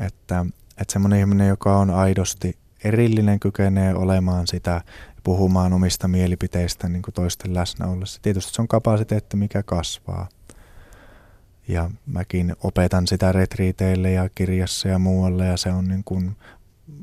että, 0.00 0.46
että 0.78 0.92
semmoinen 0.92 1.20
ihminen, 1.20 1.48
joka 1.48 1.76
on 1.78 1.90
aidosti 1.90 2.56
erillinen, 2.84 3.40
kykenee 3.40 3.94
olemaan 3.94 4.46
sitä 4.46 4.80
puhumaan 5.22 5.72
omista 5.72 6.08
mielipiteistä 6.08 6.88
niin 6.88 7.02
kuin 7.02 7.14
toisten 7.14 7.54
läsnä 7.54 7.86
ollessa. 7.86 8.22
Tietysti 8.22 8.54
se 8.54 8.62
on 8.62 8.68
kapasiteetti, 8.68 9.36
mikä 9.36 9.62
kasvaa. 9.62 10.28
Ja 11.68 11.90
mäkin 12.06 12.56
opetan 12.62 13.06
sitä 13.06 13.32
retriiteille 13.32 14.10
ja 14.10 14.28
kirjassa 14.34 14.88
ja 14.88 14.98
muualle 14.98 15.46
ja 15.46 15.56
se 15.56 15.72
on 15.72 15.88
niin 15.88 16.04
kuin 16.04 16.36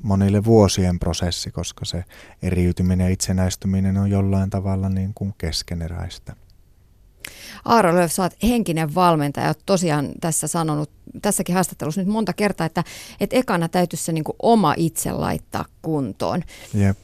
monille 0.04 0.44
vuosien 0.44 1.00
prosessi, 1.00 1.52
koska 1.52 1.86
se 1.86 2.04
eriytyminen 2.42 3.06
ja 3.06 3.14
itsenäistyminen 3.14 3.98
on 3.98 4.10
jollain 4.10 4.50
tavalla 4.50 4.90
niin 4.90 5.14
kuin 5.14 5.34
keskeneräistä. 5.38 6.36
Aaro 7.66 7.96
Lööf, 7.96 8.12
sä 8.12 8.24
oot 8.24 8.34
henkinen 8.44 8.96
valmentaja, 8.96 9.48
oot 9.48 9.60
tosiaan 9.66 10.10
tässä 10.22 10.48
sanonut, 10.48 10.92
tässäkin 11.22 11.56
haastattelussa 11.56 12.02
nyt 12.02 12.08
monta 12.08 12.34
kertaa, 12.34 12.66
että, 12.66 12.84
että 13.20 13.36
ekana 13.36 13.68
täytyisi 13.68 14.04
se 14.04 14.12
niin 14.12 14.24
kuin 14.24 14.36
oma 14.42 14.74
itse 14.78 15.12
laittaa 15.12 15.66
kuntoon. 15.82 16.44
Jep. 16.74 16.98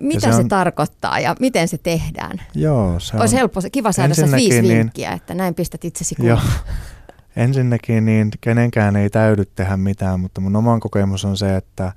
Mitä 0.00 0.26
se, 0.26 0.32
se 0.32 0.38
on, 0.38 0.48
tarkoittaa 0.48 1.20
ja 1.20 1.36
miten 1.40 1.68
se 1.68 1.78
tehdään? 1.78 2.42
Joo, 2.54 3.00
se 3.00 3.16
Olisi 3.16 3.34
on, 3.34 3.38
helppo, 3.38 3.60
kiva 3.72 3.92
saada 3.92 4.14
se 4.14 4.30
viisi 4.36 4.62
niin, 4.62 4.78
vinkkiä, 4.78 5.12
että 5.12 5.34
näin 5.34 5.54
pistät 5.54 5.84
itsesi 5.84 6.14
kuntoon. 6.14 6.40
Ensinnäkin 7.36 8.04
niin 8.04 8.30
kenenkään 8.40 8.96
ei 8.96 9.10
täydy 9.10 9.44
tehdä 9.44 9.76
mitään, 9.76 10.20
mutta 10.20 10.40
mun 10.40 10.56
oman 10.56 10.80
kokemus 10.80 11.24
on 11.24 11.36
se, 11.36 11.56
että, 11.56 11.92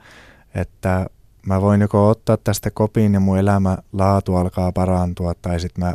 että 0.55 1.05
mä 1.45 1.61
voin 1.61 1.81
joko 1.81 2.09
ottaa 2.09 2.37
tästä 2.37 2.71
kopin 2.71 3.13
ja 3.13 3.19
mun 3.19 3.37
elämä 3.37 3.77
laatu 3.93 4.35
alkaa 4.35 4.71
parantua, 4.71 5.33
tai 5.33 5.59
sitten 5.59 5.85
mä 5.85 5.93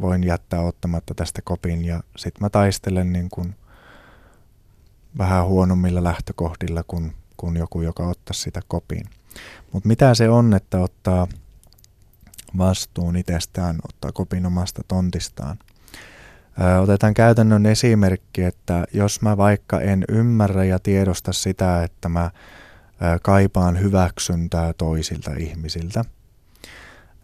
voin 0.00 0.24
jättää 0.24 0.60
ottamatta 0.60 1.14
tästä 1.14 1.42
kopin 1.44 1.84
ja 1.84 2.02
sitten 2.16 2.44
mä 2.44 2.50
taistelen 2.50 3.12
niin 3.12 3.28
kuin 3.30 3.54
vähän 5.18 5.46
huonommilla 5.46 6.04
lähtökohdilla 6.04 6.82
kuin, 6.86 7.12
kuin 7.36 7.56
joku, 7.56 7.82
joka 7.82 8.06
ottaa 8.06 8.34
sitä 8.34 8.60
kopin. 8.68 9.04
Mutta 9.72 9.88
mitä 9.88 10.14
se 10.14 10.28
on, 10.28 10.54
että 10.54 10.78
ottaa 10.78 11.26
vastuun 12.58 13.16
itsestään, 13.16 13.78
ottaa 13.88 14.12
kopin 14.12 14.46
omasta 14.46 14.82
tontistaan? 14.88 15.58
Otetaan 16.82 17.14
käytännön 17.14 17.66
esimerkki, 17.66 18.42
että 18.42 18.84
jos 18.92 19.22
mä 19.22 19.36
vaikka 19.36 19.80
en 19.80 20.04
ymmärrä 20.08 20.64
ja 20.64 20.78
tiedosta 20.78 21.32
sitä, 21.32 21.84
että 21.84 22.08
mä 22.08 22.30
kaipaan 23.22 23.80
hyväksyntää 23.80 24.72
toisilta 24.72 25.30
ihmisiltä, 25.38 26.04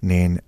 niin 0.02 0.42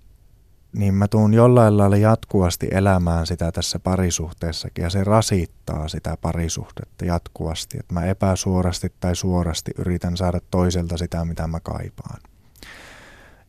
niin 0.73 0.93
mä 0.93 1.07
tuun 1.07 1.33
jollain 1.33 1.77
lailla 1.77 1.97
jatkuvasti 1.97 2.67
elämään 2.71 3.27
sitä 3.27 3.51
tässä 3.51 3.79
parisuhteessakin 3.79 4.83
ja 4.83 4.89
se 4.89 5.03
rasittaa 5.03 5.87
sitä 5.87 6.17
parisuhdetta 6.21 7.05
jatkuvasti, 7.05 7.77
että 7.79 7.93
mä 7.93 8.05
epäsuorasti 8.05 8.93
tai 8.99 9.15
suorasti 9.15 9.71
yritän 9.77 10.17
saada 10.17 10.39
toiselta 10.51 10.97
sitä, 10.97 11.25
mitä 11.25 11.47
mä 11.47 11.59
kaipaan. 11.59 12.19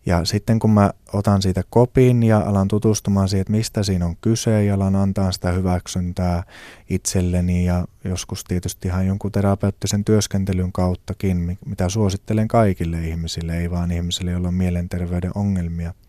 Ja 0.07 0.25
sitten 0.25 0.59
kun 0.59 0.71
mä 0.71 0.93
otan 1.13 1.43
siitä 1.43 1.63
kopin 1.71 2.23
ja 2.23 2.39
alan 2.39 2.69
tutustumaan 2.69 3.29
siihen, 3.29 3.41
että 3.41 3.51
mistä 3.51 3.83
siinä 3.83 4.07
on 4.07 4.17
kyse 4.21 4.65
ja 4.65 4.75
alan 4.75 4.97
antaa 4.97 5.33
sitä 5.33 5.53
hyväksyntää 5.53 6.43
itselleni 6.91 7.65
ja 7.65 7.85
joskus 8.05 8.45
tietysti 8.45 8.89
ihan 8.89 9.07
jonkun 9.07 9.33
terapeuttisen 9.33 10.05
työskentelyn 10.05 10.73
kauttakin, 10.73 11.59
mitä 11.67 11.89
suosittelen 11.89 12.49
kaikille 12.49 13.09
ihmisille, 13.09 13.59
ei 13.59 13.71
vaan 13.71 13.91
ihmisille, 13.91 14.31
joilla 14.31 14.49
on 14.49 14.55
mielenterveyden 14.55 15.33
ongelmia– 15.35 15.95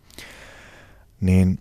niin, 1.24 1.60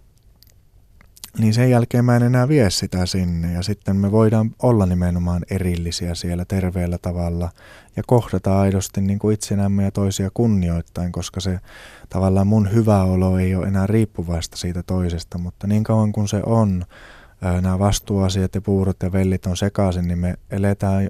niin 1.38 1.54
sen 1.54 1.70
jälkeen 1.70 2.04
mä 2.04 2.16
en 2.16 2.22
enää 2.22 2.48
vie 2.48 2.70
sitä 2.70 3.06
sinne. 3.06 3.52
Ja 3.52 3.62
sitten 3.62 3.96
me 3.96 4.12
voidaan 4.12 4.50
olla 4.62 4.86
nimenomaan 4.86 5.42
erillisiä 5.50 6.14
siellä 6.14 6.44
terveellä 6.44 6.98
tavalla 6.98 7.50
ja 7.96 8.02
kohdata 8.06 8.60
aidosti 8.60 9.00
niin 9.00 9.18
kuin 9.18 9.34
itsenämme 9.34 9.84
ja 9.84 9.90
toisia 9.90 10.30
kunnioittain, 10.34 11.12
koska 11.12 11.40
se 11.40 11.60
tavallaan 12.08 12.46
mun 12.46 12.72
hyvä 12.72 13.04
olo 13.04 13.38
ei 13.38 13.54
ole 13.54 13.66
enää 13.66 13.86
riippuvaista 13.86 14.56
siitä 14.56 14.82
toisesta, 14.82 15.38
mutta 15.38 15.66
niin 15.66 15.84
kauan 15.84 16.12
kuin 16.12 16.28
se 16.28 16.42
on, 16.46 16.84
nämä 17.60 17.78
vastuuasiat 17.78 18.54
ja 18.54 18.60
puurot 18.60 19.02
ja 19.02 19.12
vellit 19.12 19.46
on 19.46 19.56
sekaisin, 19.56 20.08
niin 20.08 20.18
me 20.18 20.34
eletään 20.50 21.08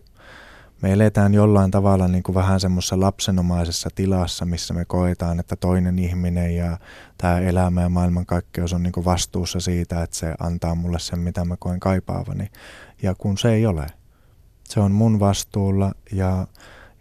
me 0.82 0.92
eletään 0.92 1.34
jollain 1.34 1.70
tavalla 1.70 2.08
niin 2.08 2.22
kuin 2.22 2.34
vähän 2.34 2.60
semmoisessa 2.60 3.00
lapsenomaisessa 3.00 3.88
tilassa, 3.94 4.44
missä 4.44 4.74
me 4.74 4.84
koetaan, 4.84 5.40
että 5.40 5.56
toinen 5.56 5.98
ihminen 5.98 6.56
ja 6.56 6.78
tämä 7.18 7.38
elämä 7.38 7.82
ja 7.82 7.88
maailmankaikkeus 7.88 8.72
on 8.72 8.82
niin 8.82 8.92
kuin 8.92 9.04
vastuussa 9.04 9.60
siitä, 9.60 10.02
että 10.02 10.16
se 10.16 10.34
antaa 10.40 10.74
mulle 10.74 10.98
sen, 10.98 11.18
mitä 11.18 11.44
mä 11.44 11.56
koen 11.58 11.80
kaipaavani. 11.80 12.50
Ja 13.02 13.14
kun 13.14 13.38
se 13.38 13.52
ei 13.52 13.66
ole. 13.66 13.86
Se 14.64 14.80
on 14.80 14.92
mun 14.92 15.20
vastuulla 15.20 15.92
ja, 16.12 16.46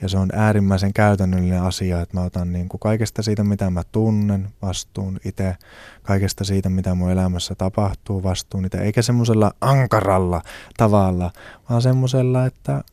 ja 0.01 0.09
se 0.09 0.17
on 0.17 0.29
äärimmäisen 0.33 0.93
käytännöllinen 0.93 1.61
asia, 1.61 2.01
että 2.01 2.17
mä 2.17 2.23
otan 2.23 2.53
niin 2.53 2.69
kuin 2.69 2.79
kaikesta 2.79 3.23
siitä, 3.23 3.43
mitä 3.43 3.69
mä 3.69 3.83
tunnen, 3.91 4.49
vastuun 4.61 5.19
itse, 5.25 5.55
kaikesta 6.03 6.43
siitä, 6.43 6.69
mitä 6.69 6.95
mun 6.95 7.11
elämässä 7.11 7.55
tapahtuu, 7.55 8.23
vastuun 8.23 8.65
itse, 8.65 8.77
eikä 8.77 9.01
semmoisella 9.01 9.51
ankaralla 9.61 10.41
tavalla, 10.77 11.31
vaan 11.69 11.81
semmoisella, 11.81 12.45
että 12.45 12.83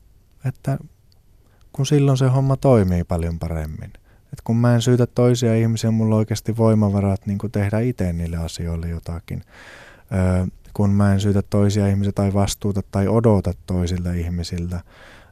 että 0.44 0.78
kun 1.72 1.86
silloin 1.86 2.18
se 2.18 2.28
homma 2.28 2.56
toimii 2.56 3.04
paljon 3.04 3.38
paremmin. 3.38 3.92
Et 4.32 4.40
kun 4.44 4.56
mä 4.56 4.74
en 4.74 4.82
syytä 4.82 5.06
toisia 5.06 5.54
ihmisiä, 5.54 5.90
mulla 5.90 6.14
on 6.14 6.18
oikeasti 6.18 6.56
voimavarat 6.56 7.26
niin 7.26 7.38
tehdä 7.52 7.80
itse 7.80 8.12
niille 8.12 8.36
asioille 8.36 8.88
jotakin. 8.88 9.42
Öö, 10.12 10.46
kun 10.74 10.90
mä 10.90 11.12
en 11.12 11.20
syytä 11.20 11.42
toisia 11.42 11.86
ihmisiä 11.86 12.12
tai 12.12 12.34
vastuuta 12.34 12.82
tai 12.90 13.08
odota 13.08 13.52
toisilta 13.66 14.12
ihmisiltä, 14.12 14.80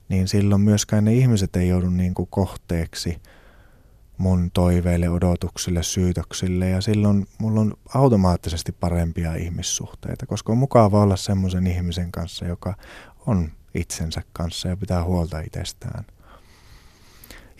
niin 0.08 0.28
silloin 0.28 0.60
myöskään 0.60 1.04
ne 1.04 1.14
ihmiset 1.14 1.56
ei 1.56 1.68
joudu 1.68 1.90
niin 1.90 2.14
kuin 2.14 2.28
kohteeksi 2.30 3.20
mun 4.18 4.50
toiveille, 4.50 5.08
odotuksille, 5.08 5.82
syytöksille 5.82 6.68
ja 6.70 6.80
silloin 6.80 7.26
mulla 7.38 7.60
on 7.60 7.74
automaattisesti 7.94 8.72
parempia 8.72 9.34
ihmissuhteita, 9.34 10.26
koska 10.26 10.52
on 10.52 10.58
mukava 10.58 11.02
olla 11.02 11.16
semmoisen 11.16 11.66
ihmisen 11.66 12.12
kanssa, 12.12 12.44
joka 12.44 12.74
on 13.26 13.52
itsensä 13.76 14.22
kanssa 14.32 14.68
ja 14.68 14.76
pitää 14.76 15.04
huolta 15.04 15.40
itsestään. 15.40 16.04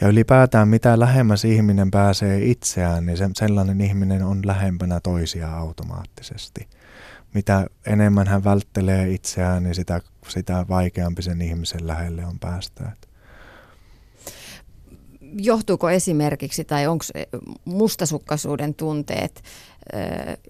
Ja 0.01 0.09
ylipäätään 0.09 0.69
mitä 0.69 1.01
lähemmäs 1.01 1.45
ihminen 1.45 1.91
pääsee 1.91 2.45
itseään, 2.45 3.07
niin 3.07 3.17
se, 3.17 3.29
sellainen 3.35 3.81
ihminen 3.81 4.23
on 4.23 4.41
lähempänä 4.45 5.01
toisia 5.01 5.57
automaattisesti. 5.57 6.69
Mitä 7.35 7.67
enemmän 7.87 8.27
hän 8.27 8.45
välttelee 8.45 9.11
itseään, 9.11 9.63
niin 9.63 9.75
sitä, 9.75 10.01
sitä 10.29 10.67
vaikeampi 10.69 11.23
sen 11.23 11.43
ihmisen 11.43 11.87
lähelle 11.87 12.27
on 12.27 12.39
päästä 12.39 12.93
johtuuko 15.39 15.91
esimerkiksi 15.91 16.65
tai 16.65 16.87
onko 16.87 17.05
mustasukkaisuuden 17.65 18.75
tunteet 18.75 19.43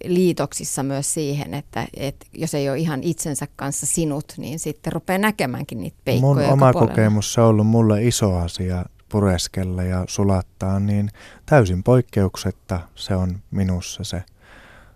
liitoksissa 0.05 0.83
myös 0.83 1.15
siihen, 1.15 1.55
että, 1.55 1.87
että 1.97 2.27
jos 2.35 2.55
ei 2.55 2.71
ole 2.71 2.79
ihan 2.79 3.03
itsensä 3.03 3.47
kanssa 3.57 3.87
sinut, 3.87 4.33
niin 4.37 4.59
sitten 4.59 4.93
rupeaa 4.93 5.19
näkemäänkin 5.19 5.81
niitä 5.81 5.97
peikkoja. 6.05 6.47
Mun 6.47 6.53
oma 6.53 6.73
puolella. 6.73 6.95
kokemus 6.95 7.39
on 7.39 7.45
ollut 7.45 7.67
mulle 7.67 8.05
iso 8.05 8.37
asia 8.37 8.85
pureskella 9.09 9.83
ja 9.83 10.05
sulattaa, 10.09 10.81
niin 10.81 11.11
täysin 11.47 11.83
poikkeuksetta 11.83 12.81
se 12.95 13.17
on 13.17 13.39
minussa 13.51 14.05
se, 14.05 14.23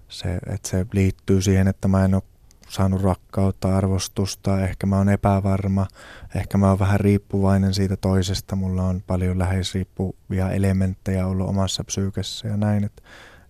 se 0.09 0.35
että 0.35 0.69
se 0.69 0.87
liittyy 0.93 1.43
siihen, 1.43 1.69
että 1.69 1.89
mä 1.89 2.05
en 2.05 2.15
ole 2.15 2.23
saanut 2.69 3.03
rakkautta, 3.03 3.77
arvostusta, 3.77 4.61
ehkä 4.61 4.87
mä 4.87 4.97
oon 4.97 5.09
epävarma, 5.09 5.87
ehkä 6.35 6.59
mä 6.59 6.69
oon 6.69 6.79
vähän 6.79 7.01
riippuvainen 7.01 7.75
siitä 7.75 7.97
toisesta, 7.97 8.57
mulla 8.57 8.83
on 8.83 9.03
paljon 9.07 9.39
läheisriippuvia 9.39 10.51
elementtejä 10.51 11.27
ollut 11.27 11.49
omassa 11.49 11.85
psyykessä 11.85 12.49
ja 12.49 12.57
näin, 12.57 12.85
että 12.85 13.03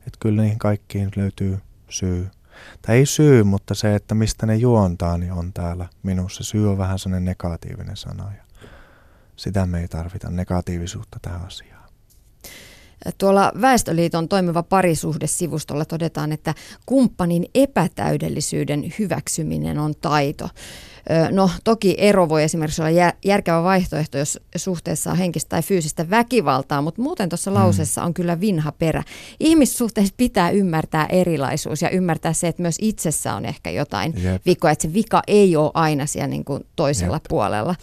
et 0.07 0.17
kyllä 0.21 0.43
niihin 0.43 0.59
kaikkiin 0.59 1.11
löytyy 1.17 1.59
syy. 1.89 2.29
Tai 2.83 2.97
ei 2.97 3.07
syy, 3.07 3.43
mutta 3.43 3.75
se, 3.75 3.95
että 3.95 4.15
mistä 4.15 4.47
ne 4.47 4.57
juontaa, 4.57 5.19
niin 5.19 5.33
on 5.33 5.53
täällä 5.53 5.89
minussa. 6.03 6.45
Syy 6.45 6.71
on 6.71 6.79
vähän 6.79 6.99
sellainen 6.99 7.25
negatiivinen 7.25 7.97
sana 7.97 8.33
ja 8.37 8.43
sitä 9.37 9.67
me 9.67 9.81
ei 9.81 9.89
tarvita 9.89 10.31
negatiivisuutta 10.31 11.19
tähän 11.23 11.47
asiaan. 11.47 11.81
Tuolla 13.19 13.53
Väestöliiton 13.61 14.29
toimiva 14.29 14.63
parisuhdesivustolla 14.63 15.85
todetaan, 15.85 16.33
että 16.33 16.55
kumppanin 16.87 17.47
epätäydellisyyden 17.55 18.93
hyväksyminen 18.99 19.79
on 19.79 19.95
taito. 20.01 20.49
No 21.31 21.51
toki 21.65 21.95
ero 21.99 22.29
voi 22.29 22.43
esimerkiksi 22.43 22.83
olla 22.83 23.13
järkevä 23.25 23.63
vaihtoehto, 23.63 24.19
jos 24.19 24.39
suhteessa 24.57 25.11
on 25.11 25.17
henkistä 25.17 25.49
tai 25.49 25.63
fyysistä 25.63 26.11
väkivaltaa, 26.11 26.83
mutta 26.83 27.03
muuten 27.03 27.29
tuossa 27.29 27.51
mm. 27.51 27.55
lauseessa 27.55 28.03
on 28.03 28.15
kyllä 28.15 28.41
vinha 28.41 28.73
perä. 28.73 29.03
Ihmissuhteessa 29.41 30.15
pitää 30.17 30.51
ymmärtää 30.51 31.07
erilaisuus 31.07 31.83
ja 31.83 31.91
ymmärtää 31.91 32.33
se, 32.33 32.49
että 32.49 32.63
myös 32.63 32.77
itsessä 32.81 33.35
on 33.35 33.45
ehkä 33.45 33.71
jotain 33.71 34.15
Jep. 34.23 34.47
vikoa, 34.47 34.71
että 34.71 34.83
se 34.83 34.93
vika 34.95 35.23
ei 35.27 35.57
ole 35.57 35.71
aina 35.75 36.07
siellä 36.07 36.29
niin 36.29 36.45
kuin 36.45 36.67
toisella 36.77 37.17
Jep. 37.17 37.25
puolella. 37.29 37.75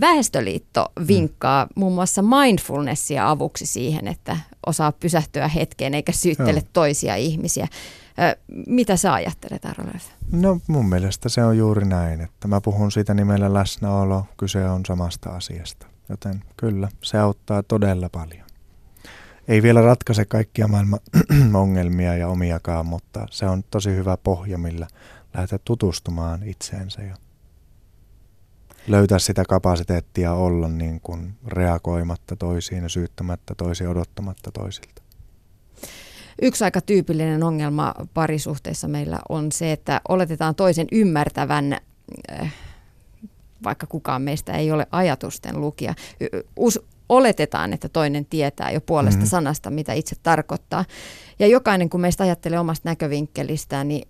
Väestöliitto 0.00 0.86
vinkkaa 1.08 1.64
mm. 1.64 1.70
muun 1.76 1.92
muassa 1.94 2.22
mindfulnessia 2.22 3.30
avuksi 3.30 3.66
siihen, 3.66 4.08
että 4.08 4.36
osaa 4.66 4.92
pysähtyä 4.92 5.48
hetkeen 5.48 5.94
eikä 5.94 6.12
syyttele 6.12 6.50
Joo. 6.52 6.68
toisia 6.72 7.16
ihmisiä. 7.16 7.68
Mitä 8.66 8.96
sä 8.96 9.12
ajattelet, 9.12 9.64
Arvo 9.64 9.90
No 10.32 10.60
mun 10.66 10.88
mielestä 10.88 11.28
se 11.28 11.44
on 11.44 11.58
juuri 11.58 11.84
näin, 11.84 12.20
että 12.20 12.48
mä 12.48 12.60
puhun 12.60 12.92
siitä 12.92 13.14
nimellä 13.14 13.54
läsnäolo, 13.54 14.26
kyse 14.36 14.68
on 14.68 14.86
samasta 14.86 15.30
asiasta. 15.30 15.86
Joten 16.08 16.44
kyllä, 16.56 16.88
se 17.02 17.18
auttaa 17.18 17.62
todella 17.62 18.08
paljon. 18.08 18.46
Ei 19.48 19.62
vielä 19.62 19.80
ratkaise 19.82 20.24
kaikkia 20.24 20.68
maailman 20.68 21.00
ongelmia 21.62 22.16
ja 22.16 22.28
omiakaan, 22.28 22.86
mutta 22.86 23.26
se 23.30 23.46
on 23.46 23.64
tosi 23.70 23.90
hyvä 23.90 24.16
pohja, 24.16 24.58
millä 24.58 24.86
lähteä 25.34 25.58
tutustumaan 25.64 26.42
itseensä 26.42 27.02
ja 27.02 27.16
löytää 28.88 29.18
sitä 29.18 29.44
kapasiteettia 29.48 30.32
olla 30.32 30.68
niin 30.68 31.00
kuin 31.00 31.34
reagoimatta 31.46 32.36
toisiin 32.36 32.82
ja 32.82 32.88
syyttämättä 32.88 33.54
toisia 33.54 33.90
odottamatta 33.90 34.50
toisilta. 34.52 35.03
Yksi 36.42 36.64
aika 36.64 36.80
tyypillinen 36.80 37.42
ongelma 37.42 37.94
parisuhteessa 38.14 38.88
meillä 38.88 39.18
on 39.28 39.52
se, 39.52 39.72
että 39.72 40.00
oletetaan 40.08 40.54
toisen 40.54 40.86
ymmärtävän, 40.92 41.76
äh, 42.32 42.54
vaikka 43.64 43.86
kukaan 43.86 44.22
meistä 44.22 44.52
ei 44.52 44.72
ole 44.72 44.86
ajatusten 44.90 45.60
lukija. 45.60 45.94
Us, 46.56 46.80
oletetaan, 47.08 47.72
että 47.72 47.88
toinen 47.88 48.26
tietää 48.26 48.70
jo 48.70 48.80
puolesta 48.80 49.18
mm-hmm. 49.18 49.28
sanasta, 49.28 49.70
mitä 49.70 49.92
itse 49.92 50.16
tarkoittaa. 50.22 50.84
Ja 51.38 51.46
jokainen, 51.46 51.90
kun 51.90 52.00
meistä 52.00 52.24
ajattelee 52.24 52.58
omasta 52.58 52.88
näkövinkkelistään, 52.88 53.88
niin 53.88 54.08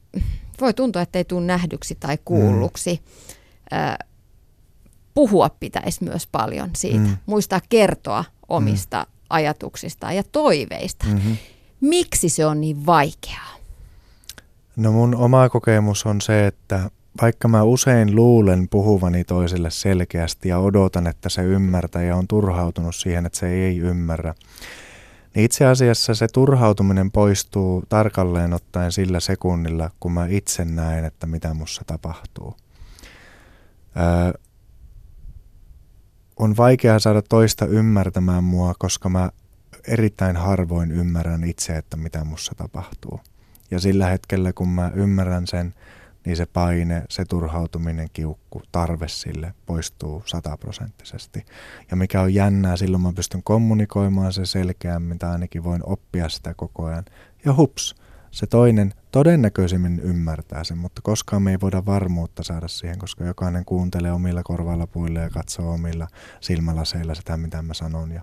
voi 0.61 0.75
tuntua, 0.75 1.03
että 1.03 1.19
ei 1.19 1.25
tule 1.25 1.47
nähdyksi 1.47 1.95
tai 1.95 2.19
kuulluksi. 2.25 3.01
Mm 3.05 3.35
puhua 5.15 5.51
pitäisi 5.61 6.05
myös 6.05 6.27
paljon 6.27 6.71
siitä. 6.77 6.99
Mm. 6.99 7.17
Muistaa 7.27 7.61
kertoa 7.69 8.25
omista 8.49 9.07
mm. 9.09 9.13
ajatuksistaan 9.31 10.17
ja 10.17 10.23
toiveista. 10.33 11.07
Mm-hmm. 11.07 11.37
Miksi 11.85 12.29
se 12.29 12.47
on 12.47 12.61
niin 12.61 12.87
vaikeaa? 12.87 13.55
No 14.77 14.92
mun 14.92 15.14
oma 15.14 15.49
kokemus 15.49 16.07
on 16.07 16.20
se, 16.20 16.47
että 16.47 16.90
vaikka 17.23 17.49
mä 17.49 17.62
usein 17.62 18.16
luulen 18.16 18.68
puhuvani 18.68 19.25
toiselle 19.25 19.70
selkeästi 19.70 20.49
ja 20.49 20.59
odotan, 20.59 21.07
että 21.07 21.29
se 21.29 21.42
ymmärtää 21.42 22.03
ja 22.03 22.16
on 22.16 22.29
turhautunut 22.29 22.94
siihen, 22.94 23.27
että 23.27 23.38
se 23.38 23.49
ei 23.49 23.79
ymmärrä, 23.79 24.35
niin 25.35 25.44
itse 25.44 25.66
asiassa 25.66 26.14
se 26.14 26.27
turhautuminen 26.33 27.11
poistuu 27.11 27.85
tarkalleen 27.88 28.53
ottaen 28.53 28.92
sillä 28.92 29.20
sekunnilla, 29.20 29.90
kun 30.01 30.12
mä 30.12 30.27
itse 30.27 30.64
näen, 30.64 31.05
että 31.05 31.27
mitä 31.27 31.55
mussa 31.55 31.83
tapahtuu. 31.87 32.57
Öö, 33.97 34.40
on 36.37 36.57
vaikea 36.57 36.99
saada 36.99 37.23
toista 37.23 37.66
ymmärtämään 37.66 38.44
mua, 38.44 38.75
koska 38.79 39.09
mä 39.09 39.31
erittäin 39.88 40.37
harvoin 40.37 40.90
ymmärrän 40.92 41.44
itse, 41.44 41.77
että 41.77 41.97
mitä 41.97 42.25
mussa 42.25 42.53
tapahtuu. 42.57 43.20
Ja 43.70 43.81
sillä 43.81 44.07
hetkellä, 44.07 44.53
kun 44.53 44.68
mä 44.68 44.90
ymmärrän 44.94 45.47
sen, 45.47 45.75
niin 46.25 46.37
se 46.37 46.47
paine, 46.47 47.03
se 47.09 47.25
turhautuminen, 47.25 48.09
kiukku, 48.12 48.62
tarve 48.73 49.09
sille 49.09 49.55
poistuu 49.66 50.23
sataprosenttisesti. 50.27 51.47
Ja 51.90 51.97
mikä 51.97 52.20
on 52.20 52.35
jännää, 52.35 52.77
silloin 52.77 53.03
mä 53.03 53.12
pystyn 53.12 53.42
kommunikoimaan 53.42 54.33
se 54.33 54.47
selkeämmin 54.47 55.18
tai 55.18 55.31
ainakin 55.31 55.64
voin 55.64 55.83
oppia 55.87 56.29
sitä 56.29 56.55
koko 56.55 56.85
ajan. 56.85 57.05
Ja 57.44 57.55
hups, 57.55 57.94
se 58.31 58.47
toinen 58.47 58.94
todennäköisemmin 59.12 60.01
ymmärtää 60.01 60.64
sen, 60.64 60.79
mutta 60.79 61.03
koskaan 61.03 61.42
me 61.42 61.51
ei 61.51 61.61
voida 61.61 61.87
varmuutta 61.87 62.42
saada 62.42 62.68
siihen, 62.68 62.99
koska 62.99 63.25
jokainen 63.25 63.64
kuuntelee 63.64 64.12
omilla 64.12 64.42
korvalla 64.42 64.87
puille 64.87 65.20
ja 65.20 65.31
katsoo 65.31 65.73
omilla 65.73 66.09
silmälaseilla 66.40 67.14
sitä, 67.14 67.37
mitä 67.37 67.62
mä 67.62 67.75
sanon 67.75 68.12
ja 68.12 68.23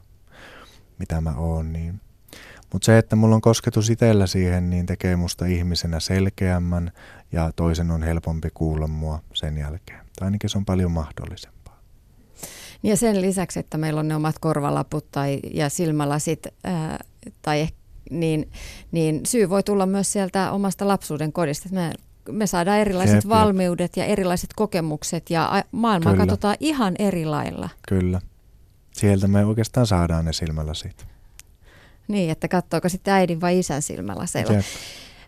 mitä 1.01 1.21
mä 1.21 1.33
oon. 1.37 1.73
Niin. 1.73 2.01
Mutta 2.73 2.85
se, 2.85 2.97
että 2.97 3.15
mulla 3.15 3.35
on 3.35 3.41
kosketus 3.41 3.89
itsellä 3.89 4.27
siihen, 4.27 4.69
niin 4.69 4.85
tekee 4.85 5.15
musta 5.15 5.45
ihmisenä 5.45 5.99
selkeämmän 5.99 6.91
ja 7.31 7.51
toisen 7.55 7.91
on 7.91 8.03
helpompi 8.03 8.49
kuulla 8.53 8.87
mua 8.87 9.19
sen 9.33 9.57
jälkeen. 9.57 9.99
Tai 10.19 10.25
ainakin 10.25 10.49
se 10.49 10.57
on 10.57 10.65
paljon 10.65 10.91
mahdollisempaa. 10.91 11.79
Ja 12.83 12.97
sen 12.97 13.21
lisäksi, 13.21 13.59
että 13.59 13.77
meillä 13.77 13.99
on 13.99 14.07
ne 14.07 14.15
omat 14.15 14.39
korvalaput 14.39 15.11
tai, 15.11 15.39
ja 15.53 15.69
silmälasit, 15.69 16.47
ää, 16.63 16.99
tai, 17.41 17.67
niin, 18.11 18.51
niin 18.91 19.21
syy 19.25 19.49
voi 19.49 19.63
tulla 19.63 19.85
myös 19.85 20.13
sieltä 20.13 20.51
omasta 20.51 20.87
lapsuuden 20.87 21.33
kodista. 21.33 21.69
Me, 21.71 21.93
me 22.31 22.47
saadaan 22.47 22.79
erilaiset 22.79 23.15
jep, 23.15 23.29
valmiudet 23.29 23.97
jep. 23.97 24.05
ja 24.07 24.11
erilaiset 24.11 24.49
kokemukset 24.55 25.29
ja 25.29 25.63
maailmaa 25.71 26.13
Kyllä. 26.13 26.25
katsotaan 26.25 26.55
ihan 26.59 26.95
eri 26.99 27.25
lailla. 27.25 27.69
Kyllä. 27.87 28.21
Sieltä 28.91 29.27
me 29.27 29.45
oikeastaan 29.45 29.87
saadaan 29.87 30.25
ne 30.25 30.33
silmälasit. 30.33 31.05
Niin, 32.07 32.31
että 32.31 32.47
katsoako 32.47 32.89
sitten 32.89 33.13
äidin 33.13 33.41
vai 33.41 33.59
isän 33.59 33.81
silmälaseilla. 33.81 34.53
Jep. 34.53 34.65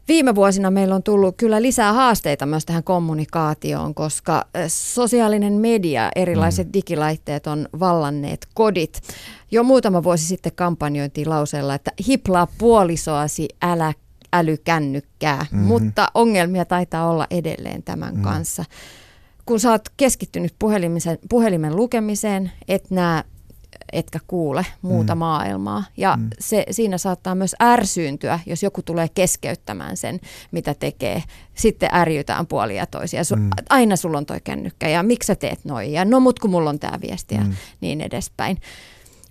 Viime 0.08 0.36
vuosina 0.36 0.72
meillä 0.72 0.96
on 0.96 1.04
tullut 1.04 1.36
kyllä 1.38 1.62
lisää 1.62 1.94
haasteita 1.94 2.46
myös 2.46 2.66
tähän 2.66 2.84
kommunikaatioon, 2.84 3.96
koska 3.96 4.46
sosiaalinen 4.68 5.54
media, 5.54 6.12
erilaiset 6.16 6.68
mm. 6.68 6.74
digilaitteet 6.74 7.48
on 7.48 7.68
vallanneet 7.80 8.48
kodit. 8.54 9.02
Jo 9.52 9.64
muutama 9.64 10.04
vuosi 10.04 10.26
sitten 10.26 10.52
kampanjointiin 10.56 11.30
lauseella, 11.30 11.76
että 11.76 11.92
hiplaa 12.08 12.48
puolisoasi, 12.58 13.48
älä 13.62 13.94
älykännykkää, 14.34 15.46
mm-hmm. 15.52 15.68
mutta 15.68 16.08
ongelmia 16.14 16.66
taitaa 16.66 17.10
olla 17.10 17.28
edelleen 17.32 17.84
tämän 17.84 18.16
mm. 18.16 18.22
kanssa. 18.22 18.66
Kun 19.46 19.60
sä 19.60 19.72
oot 19.72 19.82
keskittynyt 19.98 20.56
puhelimen, 20.60 21.02
puhelimen 21.30 21.76
lukemiseen, 21.76 22.52
et 22.68 22.92
näe 22.92 23.24
etkä 23.94 24.20
kuule 24.28 24.66
muuta 24.82 25.16
mm. 25.16 25.20
maailmaa. 25.20 25.84
Ja 25.98 26.18
mm. 26.18 26.30
se, 26.40 26.66
siinä 26.72 26.98
saattaa 26.98 27.36
myös 27.36 27.56
ärsyyntyä, 27.62 28.40
jos 28.46 28.64
joku 28.64 28.82
tulee 28.82 29.08
keskeyttämään 29.10 29.98
sen, 29.98 30.20
mitä 30.52 30.74
tekee. 30.74 31.24
Sitten 31.54 31.90
ärjytään 31.94 32.48
puolia 32.48 32.86
toisia. 32.86 33.24
Su, 33.24 33.36
mm. 33.36 33.50
Aina 33.70 33.96
sulla 33.96 34.18
on 34.18 34.26
toi 34.26 34.42
kännykkä 34.44 34.90
ja 34.90 35.04
miksi 35.04 35.28
sä 35.28 35.36
teet 35.36 35.66
noin 35.66 35.92
ja 35.92 36.06
no 36.06 36.20
mut 36.20 36.40
kun 36.40 36.52
mulla 36.52 36.70
on 36.70 36.80
tämä 36.80 37.00
viesti 37.02 37.36
ja 37.36 37.42
mm. 37.42 37.54
niin 37.82 38.02
edespäin. 38.02 38.58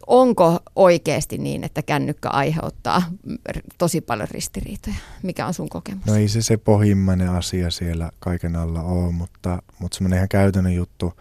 Onko 0.06 0.60
oikeasti 0.76 1.38
niin, 1.38 1.64
että 1.64 1.82
kännykkä 1.82 2.28
aiheuttaa 2.28 3.02
tosi 3.78 4.00
paljon 4.00 4.28
ristiriitoja? 4.30 4.96
Mikä 5.22 5.46
on 5.46 5.54
sun 5.54 5.68
kokemus? 5.68 6.06
No 6.06 6.14
ei 6.14 6.28
se 6.28 6.42
se 6.42 6.56
pohjimmainen 6.56 7.30
asia 7.30 7.70
siellä 7.70 8.10
kaiken 8.18 8.56
alla 8.56 8.82
ole, 8.82 9.12
mutta, 9.12 9.62
mutta 9.78 9.96
semmoinen 9.96 10.16
ihan 10.16 10.28
käytännön 10.28 10.74
juttu 10.74 11.12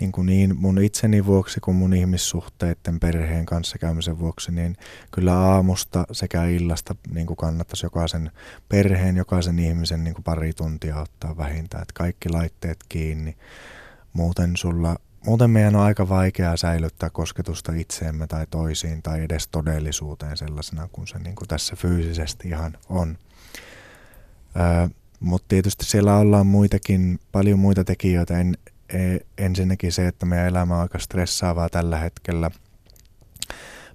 niin, 0.00 0.12
kuin 0.12 0.26
niin 0.26 0.56
mun 0.58 0.82
itseni 0.82 1.26
vuoksi 1.26 1.60
kuin 1.60 1.76
mun 1.76 1.94
ihmissuhteiden 1.94 3.00
perheen 3.00 3.46
kanssa 3.46 3.78
käymisen 3.78 4.18
vuoksi, 4.18 4.52
niin 4.52 4.76
kyllä 5.10 5.38
aamusta 5.38 6.06
sekä 6.12 6.44
illasta 6.44 6.94
niin 7.14 7.26
kuin 7.26 7.36
kannattaisi 7.36 7.86
jokaisen 7.86 8.30
perheen, 8.68 9.16
jokaisen 9.16 9.58
ihmisen 9.58 10.04
niin 10.04 10.14
kuin 10.14 10.24
pari 10.24 10.52
tuntia 10.52 11.00
ottaa 11.00 11.36
vähintään, 11.36 11.82
että 11.82 11.94
kaikki 11.94 12.28
laitteet 12.28 12.78
kiinni. 12.88 13.36
Muuten 14.12 14.56
sulla 14.56 14.96
Muuten 15.26 15.50
meidän 15.50 15.76
on 15.76 15.82
aika 15.82 16.08
vaikeaa 16.08 16.56
säilyttää 16.56 17.10
kosketusta 17.10 17.72
itseemme 17.72 18.26
tai 18.26 18.46
toisiin 18.50 19.02
tai 19.02 19.22
edes 19.22 19.48
todellisuuteen 19.48 20.36
sellaisena 20.36 20.88
kuin 20.92 21.06
se 21.06 21.18
niin 21.18 21.34
kuin 21.34 21.48
tässä 21.48 21.76
fyysisesti 21.76 22.48
ihan 22.48 22.78
on. 22.88 23.18
Öö, 24.56 24.88
Mutta 25.20 25.46
tietysti 25.48 25.84
siellä 25.84 26.16
ollaan 26.16 26.46
muitakin, 26.46 27.20
paljon 27.32 27.58
muita 27.58 27.84
tekijöitä. 27.84 28.38
En, 28.38 28.56
ensinnäkin 29.38 29.92
se, 29.92 30.06
että 30.06 30.26
meidän 30.26 30.46
elämä 30.46 30.74
on 30.74 30.80
aika 30.80 30.98
stressaavaa 30.98 31.68
tällä 31.68 31.98
hetkellä. 31.98 32.50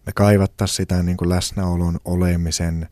Me 0.05 0.11
kaivattaisiin 0.15 0.75
sitä 0.75 1.03
niin 1.03 1.17
kuin 1.17 1.29
läsnäolon 1.29 1.99
olemisen, 2.05 2.89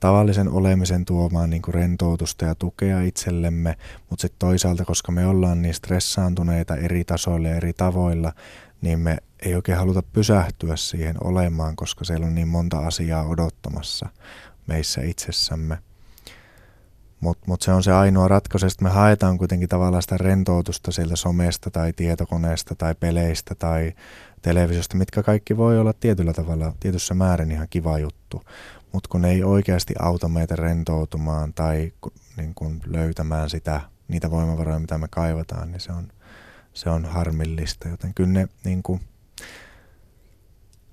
tavallisen 0.00 0.48
olemisen 0.48 1.04
tuomaan 1.04 1.50
niin 1.50 1.62
kuin 1.62 1.74
rentoutusta 1.74 2.44
ja 2.44 2.54
tukea 2.54 3.00
itsellemme, 3.00 3.76
mutta 4.10 4.22
sitten 4.22 4.38
toisaalta, 4.38 4.84
koska 4.84 5.12
me 5.12 5.26
ollaan 5.26 5.62
niin 5.62 5.74
stressaantuneita 5.74 6.76
eri 6.76 7.04
tasoilla 7.04 7.48
ja 7.48 7.56
eri 7.56 7.72
tavoilla, 7.72 8.32
niin 8.80 8.98
me 8.98 9.16
ei 9.40 9.54
oikein 9.54 9.78
haluta 9.78 10.02
pysähtyä 10.02 10.76
siihen 10.76 11.16
olemaan, 11.24 11.76
koska 11.76 12.04
siellä 12.04 12.26
on 12.26 12.34
niin 12.34 12.48
monta 12.48 12.78
asiaa 12.78 13.22
odottamassa 13.22 14.08
meissä 14.66 15.00
itsessämme. 15.02 15.78
Mutta 17.20 17.44
mut 17.46 17.62
se 17.62 17.72
on 17.72 17.82
se 17.82 17.92
ainoa 17.92 18.28
ratkaisu, 18.28 18.66
että 18.66 18.84
me 18.84 18.90
haetaan 18.90 19.38
kuitenkin 19.38 19.68
tavallaan 19.68 20.02
sitä 20.02 20.18
rentoutusta 20.18 20.92
sieltä 20.92 21.16
somesta 21.16 21.70
tai 21.70 21.92
tietokoneesta 21.92 22.74
tai 22.74 22.94
peleistä 22.94 23.54
tai 23.54 23.92
televisiosta, 24.42 24.96
mitkä 24.96 25.22
kaikki 25.22 25.56
voi 25.56 25.78
olla 25.78 25.92
tietyllä 25.92 26.32
tavalla, 26.32 26.72
tietyssä 26.80 27.14
määrin 27.14 27.50
ihan 27.50 27.66
kiva 27.70 27.98
juttu. 27.98 28.42
Mutta 28.92 29.08
kun 29.08 29.22
ne 29.22 29.30
ei 29.30 29.44
oikeasti 29.44 29.94
auta 29.98 30.28
meitä 30.28 30.56
rentoutumaan 30.56 31.52
tai 31.54 31.92
niin 32.36 32.54
kun 32.54 32.80
löytämään 32.86 33.50
sitä, 33.50 33.80
niitä 34.08 34.30
voimavaroja, 34.30 34.78
mitä 34.78 34.98
me 34.98 35.08
kaivataan, 35.10 35.72
niin 35.72 35.80
se 35.80 35.92
on, 35.92 36.08
se 36.72 36.90
on 36.90 37.04
harmillista. 37.04 37.88
Joten 37.88 38.14
kyllä 38.14 38.32
ne, 38.32 38.48
niin 38.64 38.82
kun, 38.82 39.00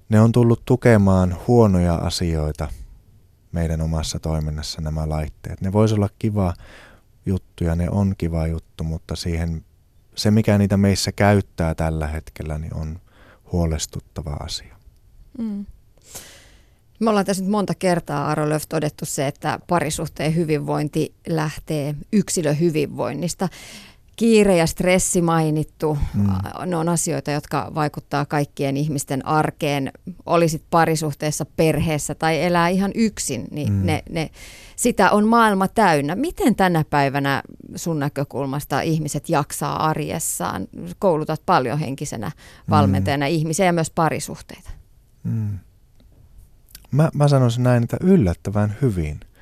ne 0.10 0.22
on 0.22 0.32
tullut 0.32 0.62
tukemaan 0.66 1.38
huonoja 1.48 1.96
asioita– 1.96 2.68
meidän 3.54 3.82
omassa 3.82 4.20
toiminnassa 4.20 4.82
nämä 4.82 5.10
laitteet. 5.10 5.62
Ne 5.62 5.74
voisi 5.74 5.96
olla 5.96 6.10
kiva 6.20 6.54
juttu 7.26 7.64
ja 7.64 7.76
ne 7.76 7.90
on 7.90 8.14
kiva 8.18 8.48
juttu, 8.48 8.84
mutta 8.84 9.16
siihen, 9.16 9.66
se 10.16 10.32
mikä 10.32 10.58
niitä 10.58 10.78
meissä 10.78 11.12
käyttää 11.12 11.76
tällä 11.76 12.08
hetkellä, 12.08 12.58
niin 12.58 12.74
on 12.74 13.00
huolestuttava 13.52 14.38
asia. 14.40 14.76
Mm. 15.38 15.66
Me 17.00 17.10
ollaan 17.10 17.26
tässä 17.26 17.44
nyt 17.44 17.52
monta 17.52 17.74
kertaa, 17.76 18.28
Aro 18.32 18.50
Löf, 18.50 18.64
todettu 18.70 19.06
se, 19.06 19.28
että 19.28 19.60
parisuhteen 19.68 20.36
hyvinvointi 20.36 21.14
lähtee 21.28 21.96
yksilöhyvinvoinnista 22.14 23.50
kiire 24.16 24.58
ja 24.58 24.68
stressi 24.68 25.22
mainittu, 25.22 25.98
mm. 26.14 26.30
ne 26.66 26.76
on 26.76 26.90
asioita, 26.90 27.32
jotka 27.32 27.72
vaikuttaa 27.76 28.26
kaikkien 28.26 28.78
ihmisten 28.78 29.26
arkeen, 29.26 29.92
olisit 30.26 30.64
parisuhteessa, 30.70 31.46
perheessä 31.46 32.16
tai 32.16 32.44
elää 32.44 32.70
ihan 32.70 32.92
yksin, 32.96 33.48
niin 33.52 33.74
mm. 33.74 33.86
ne, 33.86 34.04
ne, 34.10 34.30
sitä 34.76 35.12
on 35.12 35.28
maailma 35.28 35.68
täynnä. 35.68 36.16
Miten 36.16 36.56
tänä 36.56 36.86
päivänä 36.90 37.44
sun 37.76 38.00
näkökulmasta 38.00 38.82
ihmiset 38.82 39.30
jaksaa 39.30 39.88
arjessaan? 39.88 40.68
Koulutat 41.00 41.42
paljon 41.46 41.80
henkisenä 41.80 42.32
valmentajana 42.70 43.26
mm. 43.26 43.32
ihmisiä 43.32 43.66
ja 43.66 43.74
myös 43.74 43.92
parisuhteita. 43.92 44.70
Mm. 45.24 45.60
Mä, 46.92 47.10
mä 47.14 47.28
sanoisin 47.28 47.64
näin, 47.64 47.84
että 47.84 47.98
yllättävän 48.02 48.76
hyvin– 48.82 49.20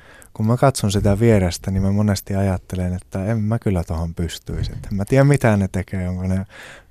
kun 0.41 0.47
mä 0.47 0.57
katson 0.57 0.91
sitä 0.91 1.19
vierestä, 1.19 1.71
niin 1.71 1.83
mä 1.83 1.91
monesti 1.91 2.35
ajattelen, 2.35 2.93
että 2.93 3.25
en 3.25 3.37
mä 3.37 3.59
kyllä 3.59 3.83
tuohon 3.83 4.15
pystyisi. 4.15 4.71
En 4.71 4.97
mä 4.97 5.05
tiedä, 5.05 5.23
mitä 5.23 5.57
ne 5.57 5.67
tekee. 5.67 6.09
Onko 6.09 6.27
ne, 6.27 6.45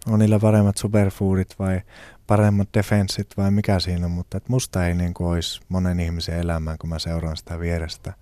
on 0.07 0.19
niillä 0.19 0.39
paremmat 0.39 0.77
superfoodit 0.77 1.59
vai 1.59 1.81
paremmat 2.27 2.69
defenssit 2.75 3.27
vai 3.37 3.51
mikä 3.51 3.81
siinä 3.81 4.07
on, 4.07 4.13
mutta 4.13 4.37
et 4.37 4.49
musta 4.49 4.87
ei 4.87 4.95
niin 4.95 5.15
kuin 5.15 5.29
olisi 5.29 5.61
monen 5.69 6.01
ihmisen 6.01 6.39
elämään, 6.39 6.79
kun 6.79 6.91
mä 6.91 6.99
seuraan 6.99 7.37
sitä 7.37 7.61
vierestä. 7.61 8.13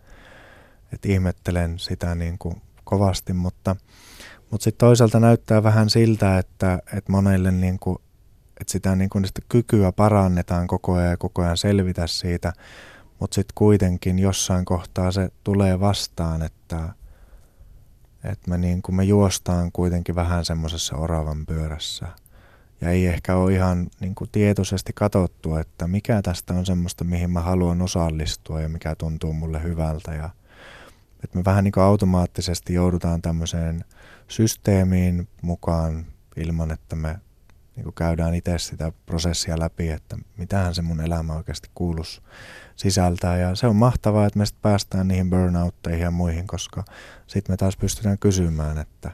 Et 0.93 1.07
ihmettelen 1.07 1.79
sitä 1.79 2.15
niin 2.15 2.39
kuin 2.39 2.63
kovasti, 2.85 3.33
mutta, 3.33 3.77
mutta 4.51 4.65
sitten 4.65 4.87
toisaalta 4.87 5.21
näyttää 5.21 5.63
vähän 5.63 5.91
siltä, 5.91 6.39
että, 6.39 6.79
että 6.97 7.13
monelle 7.13 7.51
niin 7.51 7.79
kuin, 7.79 7.99
että 8.61 8.73
sitä, 8.73 8.97
niin 8.97 9.11
kuin 9.11 9.25
sitä 9.25 9.41
kykyä 9.49 9.93
parannetaan 9.93 10.67
koko 10.67 10.95
ajan 10.95 11.11
ja 11.11 11.17
koko 11.17 11.43
ajan 11.43 11.57
selvitä 11.57 12.07
siitä, 12.07 12.53
mutta 13.21 13.35
sitten 13.35 13.55
kuitenkin 13.55 14.19
jossain 14.19 14.65
kohtaa 14.65 15.13
se 15.13 15.29
tulee 15.45 15.81
vastaan, 15.81 16.43
että, 16.43 16.89
että 18.25 18.51
me, 18.51 18.59
niin 18.59 18.83
kuin 18.83 18.97
me 18.97 19.05
juostaan 19.05 19.73
kuitenkin 19.73 20.15
vähän 20.15 20.45
semmoisessa 20.45 20.97
oravan 20.97 21.47
pyörässä. 21.47 22.07
Ja 22.81 22.91
ei 22.91 23.07
ehkä 23.07 23.37
ole 23.37 23.53
ihan 23.53 23.91
niin 24.01 24.15
kuin 24.15 24.31
tietoisesti 24.33 24.93
katsottu, 24.93 25.57
että 25.57 25.89
mikä 25.89 26.23
tästä 26.23 26.55
on 26.55 26.67
semmoista, 26.67 27.05
mihin 27.05 27.31
mä 27.31 27.41
haluan 27.41 27.83
osallistua 27.83 28.61
ja 28.61 28.69
mikä 28.69 28.95
tuntuu 28.95 29.33
mulle 29.33 29.63
hyvältä. 29.63 30.15
Ja, 30.15 30.31
että 31.25 31.39
me 31.39 31.45
vähän 31.45 31.65
niin 31.65 31.73
kuin 31.73 31.85
automaattisesti 31.85 32.75
joudutaan 32.75 33.23
tämmöiseen 33.23 33.85
systeemiin 34.29 35.29
mukaan 35.43 36.07
ilman, 36.37 36.71
että 36.71 36.97
me 36.97 37.21
niin 37.77 37.85
kuin 37.85 37.95
käydään 37.95 38.35
itse 38.35 38.59
sitä 38.59 38.93
prosessia 39.07 39.59
läpi, 39.59 39.89
että 39.89 40.17
mitähän 40.37 40.75
se 40.75 40.83
mun 40.83 41.01
elämä 41.01 41.35
oikeasti 41.35 41.71
kuuluisi 41.75 42.21
sisältää. 42.79 43.37
Ja 43.37 43.55
se 43.55 43.67
on 43.67 43.77
mahtavaa, 43.77 44.27
että 44.27 44.39
me 44.39 44.47
sitten 44.47 44.63
päästään 44.63 45.09
niihin 45.09 45.31
burnoutteihin 45.31 46.03
ja 46.03 46.11
muihin, 46.11 46.47
koska 46.47 46.85
sitten 47.27 47.53
me 47.53 47.57
taas 47.57 47.77
pystytään 47.77 48.19
kysymään, 48.19 48.79
että, 48.79 49.11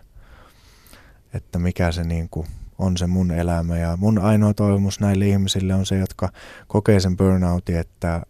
että 1.34 1.58
mikä 1.58 1.92
se 1.92 2.04
niin 2.04 2.28
kuin 2.28 2.46
on 2.78 2.96
se 2.96 3.06
mun 3.06 3.30
elämä. 3.30 3.78
Ja 3.78 3.96
mun 3.96 4.18
ainoa 4.18 4.54
toivomus 4.54 5.00
näille 5.00 5.26
ihmisille 5.26 5.74
on 5.74 5.86
se, 5.86 5.98
jotka 5.98 6.28
kokee 6.66 7.00
sen 7.00 7.16
burnoutin, 7.16 7.78
että, 7.78 8.22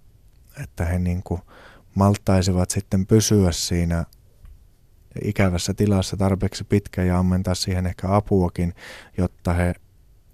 että 0.63 0.85
he 0.85 0.99
niin 0.99 1.23
kuin 1.23 1.41
malttaisivat 1.95 2.71
sitten 2.71 3.07
pysyä 3.07 3.53
siinä 3.53 4.05
ikävässä 5.25 5.75
tilassa 5.75 6.17
tarpeeksi 6.17 6.65
pitkä 6.65 7.03
ja 7.03 7.19
ammentaa 7.19 7.55
siihen 7.55 7.87
ehkä 7.87 8.17
apuakin, 8.17 8.75
jotta 9.19 9.53
he 9.53 9.75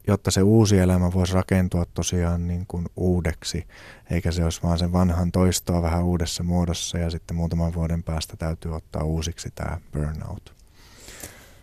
jotta 0.06 0.30
se 0.30 0.42
uusi 0.42 0.78
elämä 0.78 1.12
voisi 1.12 1.34
rakentua 1.34 1.84
tosiaan 1.94 2.48
niin 2.48 2.64
kuin 2.68 2.86
uudeksi, 2.96 3.66
eikä 4.10 4.32
se 4.32 4.44
olisi 4.44 4.62
vaan 4.62 4.78
sen 4.78 4.92
vanhan 4.92 5.32
toistoa 5.32 5.82
vähän 5.82 6.04
uudessa 6.04 6.42
muodossa 6.42 6.98
ja 6.98 7.10
sitten 7.10 7.36
muutaman 7.36 7.74
vuoden 7.74 8.02
päästä 8.02 8.36
täytyy 8.36 8.74
ottaa 8.74 9.04
uusiksi 9.04 9.50
tämä 9.54 9.80
burnout. 9.92 10.60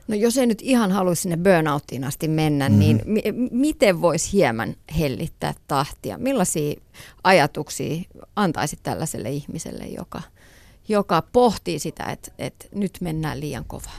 No 0.07 0.15
jos 0.15 0.37
ei 0.37 0.47
nyt 0.47 0.61
ihan 0.61 0.91
haluaisi 0.91 1.21
sinne 1.21 1.37
burnouttiin 1.37 2.03
asti 2.03 2.27
mennä, 2.27 2.69
mm-hmm. 2.69 2.79
niin 2.79 3.01
mi- 3.05 3.49
miten 3.51 4.01
voisi 4.01 4.33
hieman 4.33 4.75
hellittää 4.99 5.53
tahtia? 5.67 6.17
Millaisia 6.17 6.81
ajatuksia 7.23 8.03
antaisit 8.35 8.79
tällaiselle 8.83 9.29
ihmiselle, 9.29 9.85
joka, 9.85 10.21
joka 10.87 11.23
pohtii 11.31 11.79
sitä, 11.79 12.03
että, 12.03 12.31
että 12.37 12.65
nyt 12.75 12.97
mennään 13.01 13.39
liian 13.39 13.65
kovaa? 13.65 13.97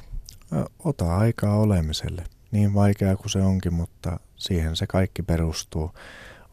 Ota 0.84 1.16
aikaa 1.16 1.56
olemiselle. 1.56 2.24
Niin 2.50 2.74
vaikeaa 2.74 3.16
kuin 3.16 3.30
se 3.30 3.42
onkin, 3.42 3.74
mutta 3.74 4.20
siihen 4.36 4.76
se 4.76 4.86
kaikki 4.86 5.22
perustuu. 5.22 5.90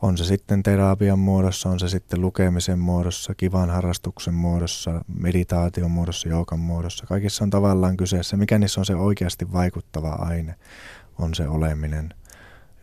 On 0.01 0.17
se 0.17 0.25
sitten 0.25 0.63
terapian 0.63 1.19
muodossa, 1.19 1.69
on 1.69 1.79
se 1.79 1.89
sitten 1.89 2.21
lukemisen 2.21 2.79
muodossa, 2.79 3.35
kivan 3.35 3.69
harrastuksen 3.69 4.33
muodossa, 4.33 5.01
meditaation 5.19 5.91
muodossa, 5.91 6.29
joukan 6.29 6.59
muodossa. 6.59 7.05
Kaikissa 7.05 7.43
on 7.43 7.49
tavallaan 7.49 7.97
kyseessä, 7.97 8.37
mikä 8.37 8.57
niissä 8.59 8.81
on 8.81 8.85
se 8.85 8.95
oikeasti 8.95 9.53
vaikuttava 9.53 10.09
aine, 10.09 10.55
on 11.19 11.35
se 11.35 11.47
oleminen. 11.47 12.13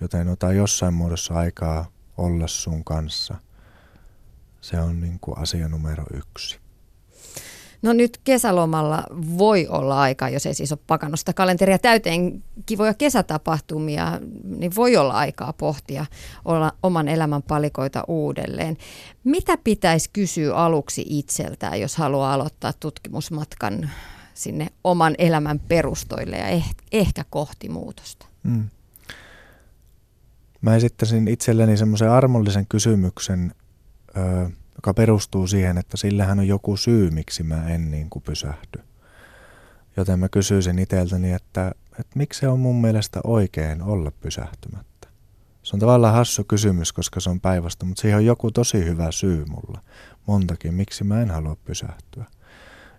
Joten 0.00 0.28
ota 0.28 0.52
jossain 0.52 0.94
muodossa 0.94 1.34
aikaa 1.34 1.86
olla 2.16 2.46
sun 2.46 2.84
kanssa. 2.84 3.34
Se 4.60 4.80
on 4.80 5.00
niin 5.00 5.18
kuin 5.20 5.38
asia 5.38 5.68
numero 5.68 6.04
yksi. 6.14 6.61
No 7.82 7.92
nyt 7.92 8.20
kesälomalla 8.24 9.04
voi 9.38 9.66
olla 9.68 10.00
aika, 10.00 10.28
jos 10.28 10.46
ei 10.46 10.54
siis 10.54 10.72
ole 10.72 10.78
pakannut 10.86 11.20
sitä 11.20 11.32
kalenteria 11.32 11.78
täyteen 11.78 12.42
kivoja 12.66 12.94
kesätapahtumia, 12.94 14.20
niin 14.44 14.74
voi 14.76 14.96
olla 14.96 15.14
aikaa 15.14 15.52
pohtia 15.52 16.06
olla 16.44 16.72
oman 16.82 17.08
elämän 17.08 17.42
palikoita 17.42 18.04
uudelleen. 18.08 18.76
Mitä 19.24 19.58
pitäisi 19.64 20.10
kysyä 20.12 20.54
aluksi 20.54 21.04
itseltään, 21.08 21.80
jos 21.80 21.96
haluaa 21.96 22.34
aloittaa 22.34 22.72
tutkimusmatkan 22.72 23.90
sinne 24.34 24.68
oman 24.84 25.14
elämän 25.18 25.60
perustoille 25.60 26.36
ja 26.36 26.58
eh- 26.58 26.74
ehkä 26.92 27.24
kohti 27.30 27.68
muutosta? 27.68 28.26
Hmm. 28.48 28.64
Mä 30.60 30.76
esittäisin 30.76 31.28
itselleni 31.28 31.76
semmoisen 31.76 32.10
armollisen 32.10 32.66
kysymyksen, 32.66 33.54
öö, 34.16 34.48
joka 34.74 34.94
perustuu 34.94 35.46
siihen, 35.46 35.78
että 35.78 35.96
sillähän 35.96 36.38
on 36.38 36.48
joku 36.48 36.76
syy, 36.76 37.10
miksi 37.10 37.42
mä 37.42 37.68
en 37.68 37.90
niin 37.90 38.10
kuin 38.10 38.22
pysähdy. 38.22 38.82
Joten 39.96 40.18
mä 40.18 40.28
kysyisin 40.28 40.78
itseltäni, 40.78 41.32
että, 41.32 41.72
että 42.00 42.12
miksi 42.18 42.40
se 42.40 42.48
on 42.48 42.60
mun 42.60 42.80
mielestä 42.80 43.20
oikein 43.24 43.82
olla 43.82 44.10
pysähtymättä. 44.10 45.08
Se 45.62 45.76
on 45.76 45.80
tavallaan 45.80 46.14
hassu 46.14 46.44
kysymys, 46.44 46.92
koska 46.92 47.20
se 47.20 47.30
on 47.30 47.40
päivästä, 47.40 47.84
mutta 47.84 48.00
siihen 48.00 48.18
on 48.18 48.26
joku 48.26 48.50
tosi 48.50 48.84
hyvä 48.84 49.12
syy 49.12 49.44
mulla. 49.44 49.82
Montakin, 50.26 50.74
miksi 50.74 51.04
mä 51.04 51.22
en 51.22 51.30
halua 51.30 51.56
pysähtyä. 51.64 52.24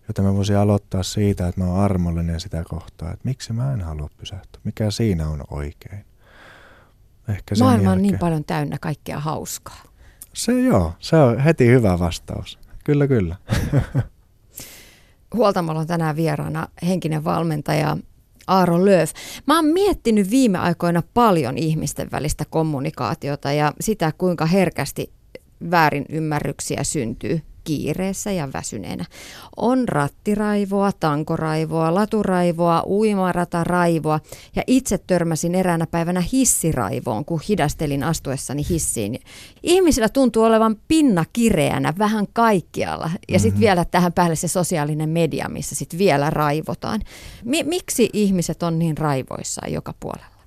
Joten 0.08 0.26
mä 0.26 0.34
voisin 0.34 0.58
aloittaa 0.58 1.04
siitä, 1.04 1.48
että 1.48 1.62
mä 1.62 1.68
oon 1.68 1.80
armollinen 1.80 2.40
sitä 2.40 2.64
kohtaa, 2.70 3.12
että 3.12 3.22
miksi 3.24 3.54
mä 3.54 3.74
en 3.74 3.82
halua 3.82 4.10
pysähtyä. 4.18 4.62
Mikä 4.64 4.92
siinä 4.92 5.30
on 5.30 5.44
oikein. 5.50 6.06
Ehkä 7.28 7.56
Maailma 7.60 7.92
on 7.92 8.02
niin 8.02 8.20
paljon 8.20 8.44
täynnä 8.44 8.78
kaikkea 8.82 9.20
hauskaa. 9.20 9.93
Se 10.34 10.62
joo, 10.62 10.94
se 11.00 11.16
on 11.16 11.40
heti 11.40 11.68
hyvä 11.68 12.00
vastaus. 12.00 12.60
Kyllä, 12.84 13.08
kyllä. 13.08 13.36
Huoltamolla 15.36 15.80
on 15.80 15.88
tänään 15.88 16.16
vieraana 16.16 16.68
henkinen 16.88 17.24
valmentaja 17.24 17.98
Aaro 18.48 18.86
Lööf. 18.86 19.12
Mä 19.48 19.56
oon 19.56 19.66
miettinyt 19.66 20.30
viime 20.30 20.58
aikoina 20.58 21.04
paljon 21.14 21.58
ihmisten 21.58 22.12
välistä 22.12 22.46
kommunikaatiota 22.50 23.52
ja 23.52 23.74
sitä, 23.80 24.12
kuinka 24.18 24.46
herkästi 24.46 25.14
väärinymmärryksiä 25.72 26.84
syntyy 26.84 27.42
kiireessä 27.64 28.32
ja 28.32 28.54
väsyneenä. 28.54 29.06
On 29.58 29.88
rattiraivoa, 29.88 30.92
tankoraivoa, 30.92 31.94
laturaivoa, 31.94 32.84
uimarataraivoa 32.88 34.20
ja 34.56 34.64
itse 34.68 34.98
törmäsin 34.98 35.56
eräänä 35.56 35.88
päivänä 35.88 36.24
hissiraivoon, 36.34 37.26
kun 37.26 37.42
hidastelin 37.50 38.04
astuessani 38.04 38.66
hissiin. 38.70 39.20
Ihmisillä 39.64 40.10
tuntuu 40.10 40.44
olevan 40.44 40.76
pinna 40.88 41.26
kireänä 41.34 41.94
vähän 41.98 42.26
kaikkialla 42.34 43.12
ja 43.30 43.40
sitten 43.40 43.54
mm-hmm. 43.54 43.62
vielä 43.62 43.86
tähän 43.86 44.14
päälle 44.14 44.36
se 44.36 44.48
sosiaalinen 44.48 45.10
media, 45.10 45.50
missä 45.50 45.76
sitten 45.76 46.00
vielä 46.00 46.30
raivotaan. 46.30 47.02
Mi- 47.44 47.64
miksi 47.64 48.10
ihmiset 48.14 48.64
on 48.64 48.80
niin 48.80 48.98
raivoissaan 48.98 49.74
joka 49.74 49.94
puolella? 50.00 50.44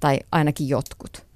Tai 0.00 0.18
ainakin 0.32 0.68
jotkut 0.68 1.29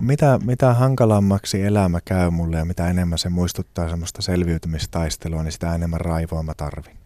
mitä, 0.00 0.38
mitä 0.44 0.74
hankalammaksi 0.74 1.62
elämä 1.62 2.00
käy 2.04 2.30
mulle 2.30 2.58
ja 2.58 2.64
mitä 2.64 2.88
enemmän 2.88 3.18
se 3.18 3.28
muistuttaa 3.28 3.88
semmoista 3.88 4.22
selviytymistaistelua, 4.22 5.42
niin 5.42 5.52
sitä 5.52 5.74
enemmän 5.74 6.00
raivoa 6.00 6.42
mä 6.42 6.52
tarvin. 6.56 6.96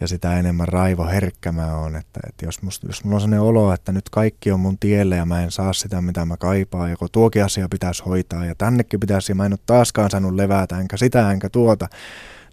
Ja 0.00 0.08
sitä 0.08 0.38
enemmän 0.38 0.68
raivo 0.68 1.06
herkkä 1.06 1.52
mä 1.52 1.76
oon, 1.76 1.96
että, 1.96 2.20
että 2.28 2.44
jos, 2.44 2.62
musta, 2.62 2.86
jos 2.86 3.04
mulla 3.04 3.16
on 3.16 3.20
sellainen 3.20 3.40
olo, 3.40 3.72
että 3.72 3.92
nyt 3.92 4.08
kaikki 4.10 4.52
on 4.52 4.60
mun 4.60 4.78
tielle 4.78 5.16
ja 5.16 5.26
mä 5.26 5.42
en 5.42 5.50
saa 5.50 5.72
sitä, 5.72 6.00
mitä 6.00 6.24
mä 6.24 6.36
kaipaan, 6.36 6.90
joko 6.90 7.08
tuokin 7.08 7.44
asia 7.44 7.68
pitäisi 7.68 8.02
hoitaa 8.02 8.44
ja 8.44 8.54
tännekin 8.54 9.00
pitäisi, 9.00 9.32
ja 9.32 9.36
mä 9.36 9.46
en 9.46 9.52
ole 9.52 9.58
taaskaan 9.66 10.10
saanut 10.10 10.34
levätä, 10.34 10.78
enkä 10.78 10.96
sitä 10.96 11.32
enkä 11.32 11.48
tuota, 11.48 11.88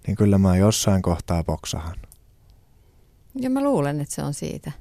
niin 0.07 0.15
kyllä 0.15 0.37
mä 0.37 0.57
jossain 0.57 1.01
kohtaa 1.01 1.43
boksahan. 1.43 1.95
Ja 3.35 3.49
mä 3.49 3.63
luulen, 3.63 4.01
että 4.01 4.15
se 4.15 4.23
on 4.23 4.33
siitä. 4.33 4.71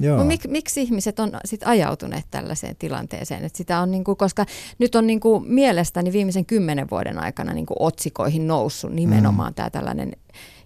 Joo. 0.00 0.24
Mik, 0.24 0.44
miksi 0.48 0.82
ihmiset 0.82 1.18
on 1.18 1.30
sit 1.44 1.60
ajautuneet 1.64 2.24
tällaiseen 2.30 2.76
tilanteeseen? 2.76 3.44
Et 3.44 3.54
sitä 3.54 3.80
on 3.80 3.90
niinku, 3.90 4.16
koska 4.16 4.46
nyt 4.78 4.94
on 4.94 5.06
niinku 5.06 5.40
mielestäni 5.40 6.12
viimeisen 6.12 6.46
kymmenen 6.46 6.90
vuoden 6.90 7.18
aikana 7.18 7.52
niinku 7.52 7.74
otsikoihin 7.78 8.46
noussut 8.46 8.92
nimenomaan 8.92 9.52
mm. 9.52 9.54
tämä 9.54 9.70
tällainen 9.70 10.12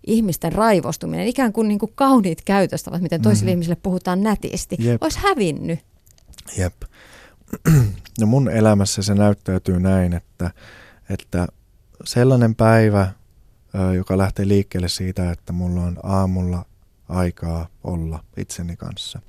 ihmisten 0.07 0.53
raivostuminen, 0.53 1.27
ikään 1.27 1.53
kuin 1.53 1.69
niinku 1.69 1.91
kauniit 1.95 2.43
käytöstavat, 2.45 3.03
miten 3.03 3.23
toisille 3.23 3.51
mm. 3.51 3.53
ihmisille 3.53 3.77
puhutaan 3.83 4.23
nätisti, 4.23 4.77
Jep. 4.79 5.03
olisi 5.03 5.19
hävinnyt. 5.19 5.79
Jep. 6.59 6.75
No 8.21 8.27
mun 8.27 8.51
elämässä 8.51 9.03
se 9.03 9.15
näyttäytyy 9.15 9.81
näin, 9.81 10.13
että, 10.13 10.51
että 11.11 11.49
sellainen 12.05 12.55
päivä, 12.55 13.09
joka 13.95 14.19
lähtee 14.19 14.49
liikkeelle 14.49 14.89
siitä, 14.89 15.31
että 15.31 15.53
mulla 15.53 15.83
on 15.83 15.99
aamulla 16.03 16.65
aikaa 17.11 17.67
olla 17.85 18.25
itseni 18.37 18.77
kanssa. 18.77 19.21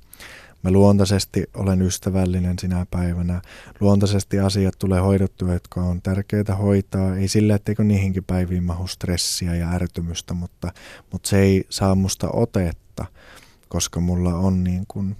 Mä 0.62 0.70
luontaisesti 0.70 1.44
olen 1.54 1.82
ystävällinen 1.82 2.58
sinä 2.58 2.86
päivänä. 2.90 3.42
Luontaisesti 3.80 4.40
asiat 4.40 4.74
tulee 4.78 5.00
hoidettua, 5.00 5.52
jotka 5.52 5.82
on 5.82 6.02
tärkeää 6.02 6.56
hoitaa. 6.58 7.16
Ei 7.16 7.28
sillä, 7.28 7.54
etteikö 7.54 7.84
niihinkin 7.84 8.24
päiviin 8.24 8.62
mahu 8.62 8.86
stressiä 8.86 9.54
ja 9.54 9.70
ärtymystä, 9.70 10.34
mutta, 10.34 10.72
mutta 11.12 11.28
se 11.28 11.38
ei 11.38 11.66
saa 11.70 11.94
musta 11.94 12.28
otetta, 12.32 13.04
koska 13.68 14.00
mulla 14.00 14.34
on 14.34 14.64
niin 14.64 14.84
kuin 14.88 15.16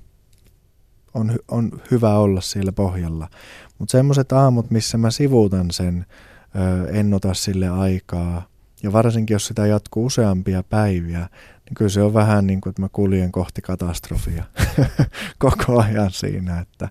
on, 1.14 1.38
on 1.48 1.72
hyvä 1.90 2.18
olla 2.18 2.40
siellä 2.40 2.72
pohjalla. 2.72 3.28
Mutta 3.78 3.92
semmoiset 3.92 4.32
aamut, 4.32 4.70
missä 4.70 4.98
mä 4.98 5.10
sivuutan 5.10 5.70
sen, 5.70 6.06
ö, 6.56 6.90
en 6.90 7.14
ota 7.14 7.34
sille 7.34 7.68
aikaa, 7.68 8.46
ja 8.82 8.92
varsinkin 8.92 9.34
jos 9.34 9.46
sitä 9.46 9.66
jatkuu 9.66 10.06
useampia 10.06 10.62
päiviä, 10.62 11.28
niin 11.72 11.78
kyllä 11.78 11.88
se 11.88 12.02
on 12.02 12.14
vähän 12.14 12.46
niin 12.46 12.60
kuin, 12.60 12.70
että 12.70 12.82
mä 12.82 12.88
kuljen 12.92 13.32
kohti 13.32 13.62
katastrofia 13.62 14.44
koko 15.38 15.80
ajan 15.80 16.10
siinä, 16.10 16.60
että, 16.60 16.88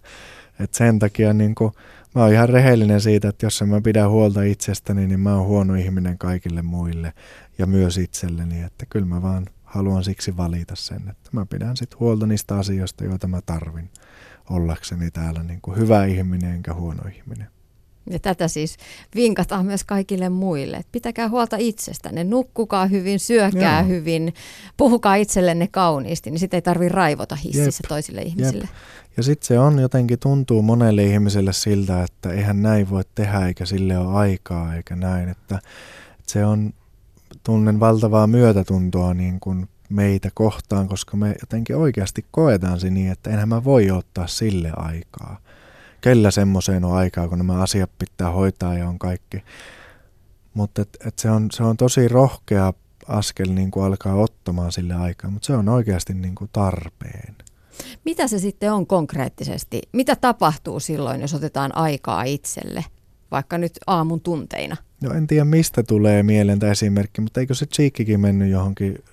että 0.59 0.77
sen 0.77 0.99
takia 0.99 1.33
niin 1.33 1.55
kuin, 1.55 1.73
mä 2.15 2.21
oon 2.21 2.33
ihan 2.33 2.49
rehellinen 2.49 3.01
siitä, 3.01 3.29
että 3.29 3.45
jos 3.45 3.61
en 3.61 3.69
mä 3.69 3.81
pidä 3.81 4.07
huolta 4.07 4.43
itsestäni, 4.43 5.07
niin 5.07 5.19
mä 5.19 5.35
oon 5.35 5.45
huono 5.45 5.75
ihminen 5.75 6.17
kaikille 6.17 6.61
muille 6.61 7.13
ja 7.57 7.65
myös 7.65 7.97
itselleni, 7.97 8.63
että 8.63 8.85
kyllä 8.89 9.05
mä 9.05 9.21
vaan 9.21 9.45
haluan 9.63 10.03
siksi 10.03 10.37
valita 10.37 10.75
sen, 10.75 11.01
että 11.09 11.29
mä 11.31 11.45
pidän 11.45 11.77
sitten 11.77 11.99
huolta 11.99 12.27
niistä 12.27 12.55
asioista, 12.55 13.03
joita 13.03 13.27
mä 13.27 13.41
tarvin 13.45 13.89
ollakseni 14.49 15.11
täällä 15.11 15.43
niin 15.43 15.61
kuin 15.61 15.77
hyvä 15.77 16.05
ihminen 16.05 16.53
enkä 16.53 16.73
huono 16.73 17.03
ihminen. 17.15 17.47
Ja 18.09 18.19
tätä 18.19 18.47
siis 18.47 18.77
vinkataan 19.15 19.65
myös 19.65 19.83
kaikille 19.83 20.29
muille. 20.29 20.81
pitäkää 20.91 21.29
huolta 21.29 21.57
itsestänne, 21.59 22.23
nukkukaa 22.23 22.85
hyvin, 22.85 23.19
syökää 23.19 23.79
Joo. 23.79 23.87
hyvin, 23.87 24.33
puhukaa 24.77 25.15
itsellenne 25.15 25.67
kauniisti, 25.67 26.31
niin 26.31 26.39
sitten 26.39 26.57
ei 26.57 26.61
tarvitse 26.61 26.95
raivota 26.95 27.35
hississä 27.35 27.81
Jep. 27.83 27.89
toisille 27.89 28.21
ihmisille. 28.21 28.63
Jep. 28.63 28.75
Ja 29.17 29.23
sitten 29.23 29.47
se 29.47 29.59
on 29.59 29.79
jotenkin, 29.79 30.19
tuntuu 30.19 30.61
monelle 30.61 31.03
ihmiselle 31.03 31.53
siltä, 31.53 32.03
että 32.03 32.29
eihän 32.29 32.61
näin 32.61 32.89
voi 32.89 33.03
tehdä 33.15 33.47
eikä 33.47 33.65
sille 33.65 33.97
ole 33.97 34.13
aikaa 34.17 34.75
eikä 34.75 34.95
näin. 34.95 35.29
Että, 35.29 35.55
että 36.19 36.31
se 36.31 36.45
on, 36.45 36.73
tunnen 37.43 37.79
valtavaa 37.79 38.27
myötätuntoa 38.27 39.13
niin 39.13 39.39
kuin 39.39 39.69
meitä 39.89 40.29
kohtaan, 40.33 40.87
koska 40.87 41.17
me 41.17 41.35
jotenkin 41.41 41.75
oikeasti 41.75 42.25
koetaan 42.31 42.79
se 42.79 42.89
niin, 42.89 43.11
että 43.11 43.29
enhän 43.29 43.49
mä 43.49 43.63
voi 43.63 43.91
ottaa 43.91 44.27
sille 44.27 44.71
aikaa 44.75 45.39
kellä 46.01 46.31
semmoiseen 46.31 46.85
on 46.85 46.95
aikaa, 46.95 47.27
kun 47.27 47.37
nämä 47.37 47.61
asiat 47.61 47.91
pitää 47.99 48.31
hoitaa 48.31 48.77
ja 48.77 48.89
on 48.89 48.99
kaikki. 48.99 49.43
Mutta 50.53 50.81
et, 50.81 50.97
et 51.07 51.19
se, 51.19 51.29
on, 51.29 51.47
se 51.51 51.63
on 51.63 51.77
tosi 51.77 52.07
rohkea 52.07 52.73
askel 53.07 53.49
niin 53.49 53.71
kuin 53.71 53.85
alkaa 53.85 54.15
ottamaan 54.15 54.71
sille 54.71 54.93
aikaa, 54.93 55.31
mutta 55.31 55.45
se 55.45 55.53
on 55.53 55.69
oikeasti 55.69 56.13
niin 56.13 56.35
kuin 56.35 56.49
tarpeen. 56.53 57.35
Mitä 58.05 58.27
se 58.27 58.39
sitten 58.39 58.73
on 58.73 58.87
konkreettisesti? 58.87 59.81
Mitä 59.91 60.15
tapahtuu 60.15 60.79
silloin, 60.79 61.21
jos 61.21 61.33
otetaan 61.33 61.77
aikaa 61.77 62.23
itselle, 62.23 62.85
vaikka 63.31 63.57
nyt 63.57 63.73
aamun 63.87 64.21
tunteina? 64.21 64.77
No 65.01 65.13
en 65.13 65.27
tiedä 65.27 65.45
mistä 65.45 65.83
tulee 65.83 66.23
mieleen 66.23 66.59
tämä 66.59 66.71
esimerkki, 66.71 67.21
mutta 67.21 67.39
eikö 67.39 67.53
se 67.53 67.65
Cheekkikin 67.65 68.19
mennyt 68.19 68.49
johonkin 68.49 69.03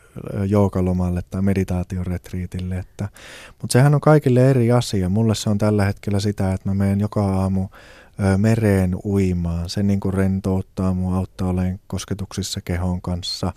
joukalomalle 0.46 1.22
tai 1.30 1.42
meditaatioretriitille. 1.42 2.78
Että, 2.78 3.08
mutta 3.62 3.72
sehän 3.72 3.94
on 3.94 4.00
kaikille 4.00 4.50
eri 4.50 4.72
asia. 4.72 5.08
Mulle 5.08 5.34
se 5.34 5.50
on 5.50 5.58
tällä 5.58 5.84
hetkellä 5.84 6.20
sitä, 6.20 6.52
että 6.52 6.68
mä 6.68 6.74
menen 6.74 7.00
joka 7.00 7.24
aamu 7.24 7.68
mereen 8.36 8.96
uimaan. 9.04 9.68
Se 9.68 9.82
niin 9.82 10.00
kuin 10.00 10.14
rentouttaa 10.14 10.94
mua, 10.94 11.16
auttaa 11.16 11.48
olemaan 11.48 11.80
kosketuksissa 11.86 12.60
kehon 12.60 13.02
kanssa. 13.02 13.52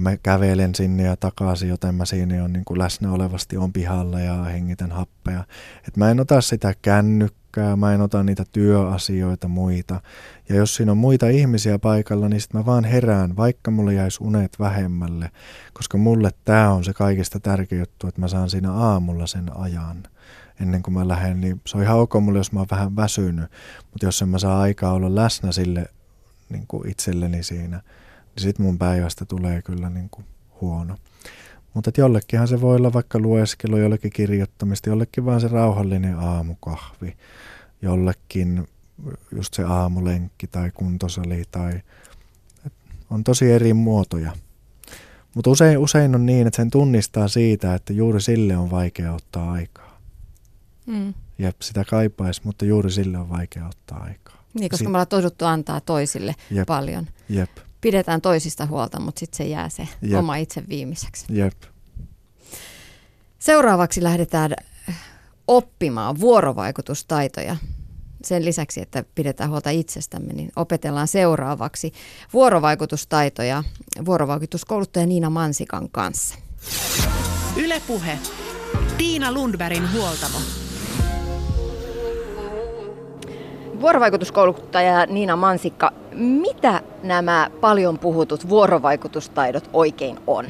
Mä 0.00 0.16
kävelen 0.16 0.74
sinne 0.74 1.02
ja 1.02 1.16
takaisin, 1.16 1.68
joten 1.68 1.94
mä 1.94 2.04
siinä 2.04 2.44
on 2.44 2.52
niin 2.52 2.64
kuin 2.64 2.78
läsnä 2.78 3.12
olevasti 3.12 3.56
on 3.56 3.72
pihalla 3.72 4.20
ja 4.20 4.44
hengitän 4.44 4.92
happea. 4.92 5.44
Et 5.88 5.96
mä 5.96 6.10
en 6.10 6.20
ota 6.20 6.40
sitä 6.40 6.74
kännykkää, 6.82 7.76
mä 7.76 7.94
en 7.94 8.00
ota 8.00 8.22
niitä 8.22 8.44
työasioita 8.52 9.48
muita. 9.48 10.00
Ja 10.48 10.54
jos 10.54 10.74
siinä 10.74 10.92
on 10.92 10.98
muita 10.98 11.28
ihmisiä 11.28 11.78
paikalla, 11.78 12.28
niin 12.28 12.40
sitten 12.40 12.60
mä 12.60 12.66
vaan 12.66 12.84
herään, 12.84 13.36
vaikka 13.36 13.70
mulle 13.70 13.94
jäisi 13.94 14.24
unet 14.24 14.58
vähemmälle. 14.58 15.30
Koska 15.72 15.98
mulle 15.98 16.30
tämä 16.44 16.70
on 16.70 16.84
se 16.84 16.92
kaikista 16.92 17.40
tärkeä 17.40 17.78
juttu, 17.78 18.06
että 18.06 18.20
mä 18.20 18.28
saan 18.28 18.50
siinä 18.50 18.72
aamulla 18.72 19.26
sen 19.26 19.56
ajan 19.56 20.02
ennen 20.60 20.82
kuin 20.82 20.94
mä 20.94 21.08
lähden, 21.08 21.40
niin 21.40 21.60
se 21.66 21.76
on 21.76 21.82
ihan 21.82 21.98
ok 21.98 22.14
mulle, 22.20 22.38
jos 22.38 22.52
mä 22.52 22.60
oon 22.60 22.66
vähän 22.70 22.96
väsynyt, 22.96 23.50
mutta 23.90 24.06
jos 24.06 24.22
en 24.22 24.28
mä 24.28 24.38
saa 24.38 24.60
aikaa 24.60 24.92
olla 24.92 25.14
läsnä 25.14 25.52
sille 25.52 25.86
niin 26.48 26.64
kuin 26.68 26.88
itselleni 26.88 27.42
siinä, 27.42 27.82
niin 28.36 28.42
sit 28.42 28.58
mun 28.58 28.78
päivästä 28.78 29.24
tulee 29.24 29.62
kyllä 29.62 29.90
niin 29.90 30.10
kuin 30.10 30.24
huono. 30.60 30.96
Mutta 31.74 31.90
jollekinhan 31.98 32.48
se 32.48 32.60
voi 32.60 32.76
olla 32.76 32.92
vaikka 32.92 33.18
lueskelu, 33.18 33.76
jollekin 33.76 34.12
kirjoittamista, 34.12 34.88
jollekin 34.88 35.24
vaan 35.24 35.40
se 35.40 35.48
rauhallinen 35.48 36.18
aamukahvi, 36.18 37.16
jollekin 37.82 38.68
just 39.36 39.54
se 39.54 39.62
aamulenkki 39.64 40.46
tai 40.46 40.70
kuntosali 40.74 41.44
tai 41.50 41.80
on 43.10 43.24
tosi 43.24 43.52
eri 43.52 43.72
muotoja. 43.74 44.32
Mutta 45.34 45.50
usein, 45.50 45.78
usein 45.78 46.14
on 46.14 46.26
niin, 46.26 46.46
että 46.46 46.56
sen 46.56 46.70
tunnistaa 46.70 47.28
siitä, 47.28 47.74
että 47.74 47.92
juuri 47.92 48.20
sille 48.20 48.56
on 48.56 48.70
vaikea 48.70 49.12
ottaa 49.14 49.52
aikaa. 49.52 50.00
Mm. 50.86 51.14
Jep, 51.38 51.56
sitä 51.62 51.84
kaipaisi, 51.84 52.40
mutta 52.44 52.64
juuri 52.64 52.90
sille 52.90 53.18
on 53.18 53.28
vaikea 53.28 53.66
ottaa 53.66 54.02
aikaa. 54.02 54.44
Niin, 54.54 54.70
koska 54.70 54.76
si- 54.76 54.84
me 54.84 54.88
ollaan 54.88 55.06
toduttu 55.06 55.44
antaa 55.44 55.80
toisille 55.80 56.34
Jep. 56.50 56.66
paljon. 56.66 57.06
Jep. 57.28 57.50
Pidetään 57.80 58.20
toisista 58.20 58.66
huolta, 58.66 59.00
mutta 59.00 59.18
sitten 59.20 59.36
se 59.36 59.44
jää 59.44 59.68
se 59.68 59.88
Jep. 60.02 60.18
oma 60.18 60.36
itse 60.36 60.62
viimeiseksi. 60.68 61.26
Jep. 61.28 61.62
Seuraavaksi 63.38 64.02
lähdetään 64.02 64.54
oppimaan 65.48 66.20
vuorovaikutustaitoja. 66.20 67.56
Sen 68.24 68.44
lisäksi, 68.44 68.80
että 68.80 69.04
pidetään 69.14 69.50
huolta 69.50 69.70
itsestämme, 69.70 70.32
niin 70.32 70.52
opetellaan 70.56 71.08
seuraavaksi 71.08 71.92
vuorovaikutustaitoja 72.32 73.64
vuorovaikutuskouluttaja 74.04 75.06
Niina 75.06 75.30
Mansikan 75.30 75.88
kanssa. 75.90 76.34
Ylepuhe. 77.56 78.18
Tiina 78.98 79.32
Lundbergin 79.32 79.92
huoltamo. 79.92 80.38
Vuorovaikutuskouluttaja 83.80 85.06
Niina 85.06 85.36
Mansikka, 85.36 85.92
mitä 86.14 86.80
nämä 87.02 87.50
paljon 87.60 87.98
puhutut 87.98 88.48
vuorovaikutustaidot 88.48 89.70
oikein 89.72 90.18
on? 90.26 90.46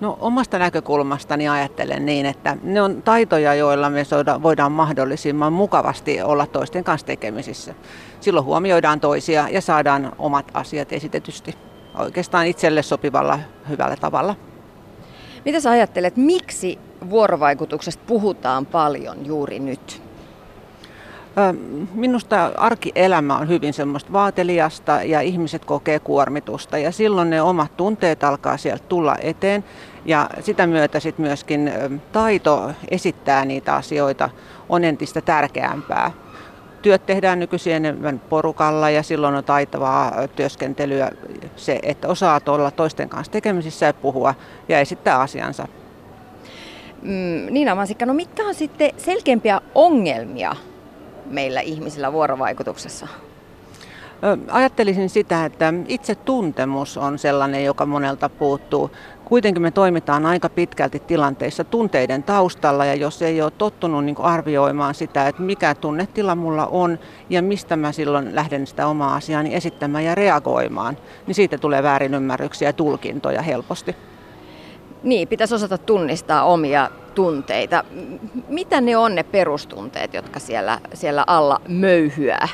No 0.00 0.18
omasta 0.20 0.58
näkökulmastani 0.58 1.48
ajattelen 1.48 2.06
niin, 2.06 2.26
että 2.26 2.56
ne 2.62 2.82
on 2.82 3.02
taitoja, 3.02 3.54
joilla 3.54 3.90
me 3.90 4.02
voidaan 4.42 4.72
mahdollisimman 4.72 5.52
mukavasti 5.52 6.22
olla 6.22 6.46
toisten 6.46 6.84
kanssa 6.84 7.06
tekemisissä. 7.06 7.74
Silloin 8.20 8.46
huomioidaan 8.46 9.00
toisia 9.00 9.48
ja 9.48 9.60
saadaan 9.60 10.12
omat 10.18 10.50
asiat 10.54 10.92
esitetysti 10.92 11.54
oikeastaan 11.98 12.46
itselle 12.46 12.82
sopivalla 12.82 13.38
hyvällä 13.68 13.96
tavalla. 13.96 14.36
Mitä 15.44 15.60
sä 15.60 15.70
ajattelet, 15.70 16.16
miksi 16.16 16.78
vuorovaikutuksesta 17.10 18.04
puhutaan 18.06 18.66
paljon 18.66 19.26
juuri 19.26 19.58
nyt? 19.58 20.09
Minusta 21.94 22.52
arkielämä 22.56 23.36
on 23.36 23.48
hyvin 23.48 23.72
semmoista 23.72 24.12
vaateliasta 24.12 25.02
ja 25.02 25.20
ihmiset 25.20 25.64
kokee 25.64 25.98
kuormitusta 25.98 26.78
ja 26.78 26.92
silloin 26.92 27.30
ne 27.30 27.42
omat 27.42 27.76
tunteet 27.76 28.24
alkaa 28.24 28.56
sieltä 28.56 28.84
tulla 28.88 29.16
eteen 29.20 29.64
ja 30.04 30.30
sitä 30.40 30.66
myötä 30.66 31.00
sitten 31.00 31.26
myöskin 31.26 31.72
taito 32.12 32.70
esittää 32.90 33.44
niitä 33.44 33.74
asioita 33.74 34.30
on 34.68 34.84
entistä 34.84 35.20
tärkeämpää. 35.20 36.10
Työt 36.82 37.06
tehdään 37.06 37.38
nykyisin 37.38 37.72
enemmän 37.72 38.20
porukalla 38.20 38.90
ja 38.90 39.02
silloin 39.02 39.34
on 39.34 39.44
taitavaa 39.44 40.12
työskentelyä 40.36 41.10
se, 41.56 41.78
että 41.82 42.08
osaa 42.08 42.40
olla 42.46 42.70
toisten 42.70 43.08
kanssa 43.08 43.32
tekemisissä 43.32 43.86
ja 43.86 43.94
puhua 43.94 44.34
ja 44.68 44.80
esittää 44.80 45.20
asiansa. 45.20 45.68
Mm, 47.02 47.46
Niina 47.50 47.74
Mansikka, 47.74 48.06
no 48.06 48.14
mitkä 48.14 48.44
on 48.44 48.54
sitten 48.54 48.90
selkeämpiä 48.96 49.60
ongelmia 49.74 50.56
meillä 51.30 51.60
ihmisillä 51.60 52.12
vuorovaikutuksessa? 52.12 53.08
Ajattelisin 54.50 55.10
sitä, 55.10 55.44
että 55.44 55.74
itse 55.88 56.14
tuntemus 56.14 56.96
on 56.96 57.18
sellainen, 57.18 57.64
joka 57.64 57.86
monelta 57.86 58.28
puuttuu. 58.28 58.90
Kuitenkin 59.24 59.62
me 59.62 59.70
toimitaan 59.70 60.26
aika 60.26 60.48
pitkälti 60.48 60.98
tilanteissa 60.98 61.64
tunteiden 61.64 62.22
taustalla 62.22 62.84
ja 62.84 62.94
jos 62.94 63.22
ei 63.22 63.42
ole 63.42 63.50
tottunut 63.50 64.04
niin 64.04 64.16
arvioimaan 64.18 64.94
sitä, 64.94 65.28
että 65.28 65.42
mikä 65.42 65.74
tunnetila 65.74 66.34
mulla 66.34 66.66
on 66.66 66.98
ja 67.30 67.42
mistä 67.42 67.76
mä 67.76 67.92
silloin 67.92 68.34
lähden 68.34 68.66
sitä 68.66 68.86
omaa 68.86 69.14
asiaani 69.14 69.54
esittämään 69.54 70.04
ja 70.04 70.14
reagoimaan, 70.14 70.96
niin 71.26 71.34
siitä 71.34 71.58
tulee 71.58 71.82
väärinymmärryksiä 71.82 72.68
ja 72.68 72.72
tulkintoja 72.72 73.42
helposti. 73.42 73.96
Niin, 75.02 75.28
pitäisi 75.28 75.54
osata 75.54 75.78
tunnistaa 75.78 76.44
omia 76.44 76.90
tunteita. 77.14 77.84
Mitä 78.48 78.80
ne 78.80 78.96
on 78.96 79.14
ne 79.14 79.22
perustunteet, 79.22 80.14
jotka 80.14 80.38
siellä, 80.38 80.80
siellä 80.94 81.24
alla 81.26 81.60
möyhyää? 81.68 82.48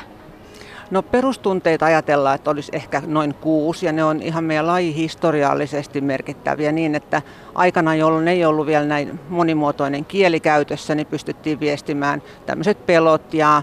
No 0.91 1.01
perustunteita 1.03 1.85
ajatellaan, 1.85 2.35
että 2.35 2.49
olisi 2.49 2.71
ehkä 2.75 3.01
noin 3.05 3.33
kuusi 3.33 3.85
ja 3.85 3.91
ne 3.91 4.03
on 4.03 4.21
ihan 4.21 4.43
meidän 4.43 4.67
laji 4.67 4.95
historiallisesti 4.95 6.01
merkittäviä 6.01 6.71
niin, 6.71 6.95
että 6.95 7.21
aikana, 7.55 7.95
jolloin 7.95 8.27
ei 8.27 8.45
ollut 8.45 8.67
vielä 8.67 8.85
näin 8.85 9.19
monimuotoinen 9.29 10.05
kieli 10.05 10.39
käytössä, 10.39 10.95
niin 10.95 11.07
pystyttiin 11.07 11.59
viestimään 11.59 12.21
tämmöiset 12.45 12.85
pelot 12.85 13.33
ja 13.33 13.61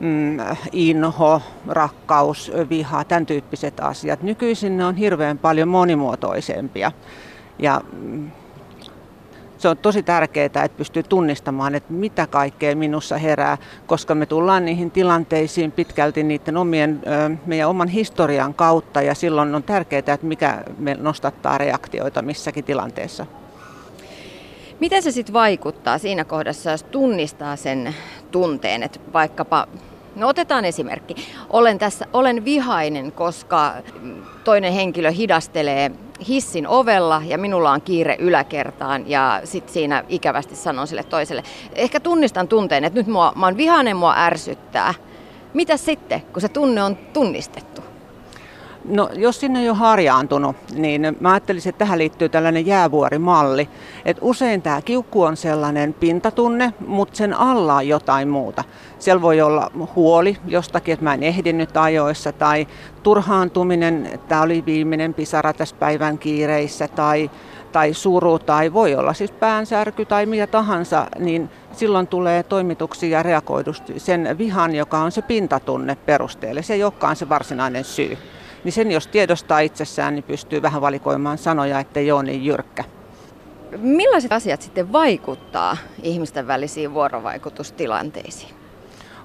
mm, 0.00 0.38
inho, 0.72 1.42
rakkaus, 1.68 2.52
viha, 2.70 3.04
tämän 3.04 3.26
tyyppiset 3.26 3.80
asiat. 3.80 4.22
Nykyisin 4.22 4.76
ne 4.76 4.84
on 4.84 4.96
hirveän 4.96 5.38
paljon 5.38 5.68
monimuotoisempia. 5.68 6.92
Ja 7.58 7.80
mm, 7.92 8.30
se 9.58 9.68
on 9.68 9.76
tosi 9.76 10.02
tärkeää, 10.02 10.46
että 10.46 10.68
pystyy 10.68 11.02
tunnistamaan, 11.02 11.74
että 11.74 11.92
mitä 11.92 12.26
kaikkea 12.26 12.76
minussa 12.76 13.18
herää, 13.18 13.58
koska 13.86 14.14
me 14.14 14.26
tullaan 14.26 14.64
niihin 14.64 14.90
tilanteisiin 14.90 15.72
pitkälti 15.72 16.22
niiden 16.22 16.56
omien, 16.56 17.02
meidän 17.46 17.68
oman 17.68 17.88
historian 17.88 18.54
kautta 18.54 19.02
ja 19.02 19.14
silloin 19.14 19.54
on 19.54 19.62
tärkeää, 19.62 19.98
että 19.98 20.18
mikä 20.22 20.64
me 20.78 20.94
nostattaa 20.94 21.58
reaktioita 21.58 22.22
missäkin 22.22 22.64
tilanteessa. 22.64 23.26
Miten 24.80 25.02
se 25.02 25.10
sitten 25.10 25.32
vaikuttaa 25.32 25.98
siinä 25.98 26.24
kohdassa, 26.24 26.70
jos 26.70 26.82
tunnistaa 26.82 27.56
sen 27.56 27.94
tunteen, 28.30 28.82
että 28.82 29.00
vaikkapa 29.12 29.66
No 30.16 30.28
otetaan 30.28 30.64
esimerkki. 30.64 31.14
Olen 31.50 31.78
tässä, 31.78 32.06
olen 32.12 32.44
vihainen, 32.44 33.12
koska 33.12 33.74
toinen 34.44 34.72
henkilö 34.72 35.10
hidastelee 35.10 35.90
hissin 36.28 36.68
ovella 36.68 37.22
ja 37.26 37.38
minulla 37.38 37.70
on 37.70 37.82
kiire 37.82 38.16
yläkertaan 38.18 39.10
ja 39.10 39.40
sitten 39.44 39.74
siinä 39.74 40.04
ikävästi 40.08 40.56
sanon 40.56 40.86
sille 40.86 41.04
toiselle. 41.04 41.42
Ehkä 41.74 42.00
tunnistan 42.00 42.48
tunteen, 42.48 42.84
että 42.84 42.98
nyt 42.98 43.06
mua, 43.06 43.32
mä 43.36 43.46
oon 43.46 43.56
vihainen, 43.56 43.96
mua 43.96 44.14
ärsyttää. 44.16 44.94
Mitä 45.54 45.76
sitten, 45.76 46.20
kun 46.20 46.42
se 46.42 46.48
tunne 46.48 46.82
on 46.82 46.96
tunnistettu? 46.96 47.93
No 48.84 49.10
jos 49.14 49.40
sinne 49.40 49.60
ei 49.60 49.68
ole 49.68 49.76
harjaantunut, 49.76 50.56
niin 50.74 51.16
mä 51.20 51.32
ajattelisin, 51.32 51.70
että 51.70 51.78
tähän 51.78 51.98
liittyy 51.98 52.28
tällainen 52.28 52.66
jäävuorimalli. 52.66 53.68
Et 54.04 54.18
usein 54.20 54.62
tämä 54.62 54.82
kiukku 54.82 55.22
on 55.22 55.36
sellainen 55.36 55.94
pintatunne, 55.94 56.74
mutta 56.86 57.16
sen 57.16 57.34
alla 57.34 57.74
on 57.74 57.88
jotain 57.88 58.28
muuta. 58.28 58.64
Siellä 58.98 59.22
voi 59.22 59.40
olla 59.40 59.70
huoli 59.96 60.36
jostakin, 60.46 60.92
että 60.92 61.04
mä 61.04 61.14
en 61.14 61.22
ehdinyt 61.22 61.76
ajoissa, 61.76 62.32
tai 62.32 62.66
turhaantuminen, 63.02 64.06
että 64.12 64.40
oli 64.40 64.62
viimeinen 64.66 65.14
pisara 65.14 65.52
tässä 65.52 65.76
päivän 65.76 66.18
kiireissä, 66.18 66.88
tai, 66.88 67.30
tai 67.72 67.94
suru, 67.94 68.38
tai 68.38 68.72
voi 68.72 68.94
olla 68.94 69.14
siis 69.14 69.30
päänsärky 69.30 70.04
tai 70.04 70.26
mitä 70.26 70.46
tahansa, 70.46 71.06
niin 71.18 71.50
silloin 71.72 72.06
tulee 72.06 72.42
toimituksia 72.42 73.08
ja 73.18 73.22
reagoidusti 73.22 74.00
sen 74.00 74.38
vihan, 74.38 74.74
joka 74.74 74.98
on 74.98 75.12
se 75.12 75.22
pintatunne 75.22 75.96
perusteelle. 76.06 76.62
Se 76.62 76.74
ei 76.74 76.84
olekaan 76.84 77.16
se 77.16 77.28
varsinainen 77.28 77.84
syy 77.84 78.18
niin 78.64 78.72
sen 78.72 78.90
jos 78.90 79.06
tiedostaa 79.06 79.60
itsessään, 79.60 80.14
niin 80.14 80.24
pystyy 80.24 80.62
vähän 80.62 80.80
valikoimaan 80.80 81.38
sanoja, 81.38 81.80
ettei 81.80 82.12
ole 82.12 82.22
niin 82.22 82.44
jyrkkä. 82.44 82.84
millaiset 83.76 84.32
asiat 84.32 84.62
sitten 84.62 84.92
vaikuttaa 84.92 85.76
ihmisten 86.02 86.46
välisiin 86.46 86.94
vuorovaikutustilanteisiin? 86.94 88.54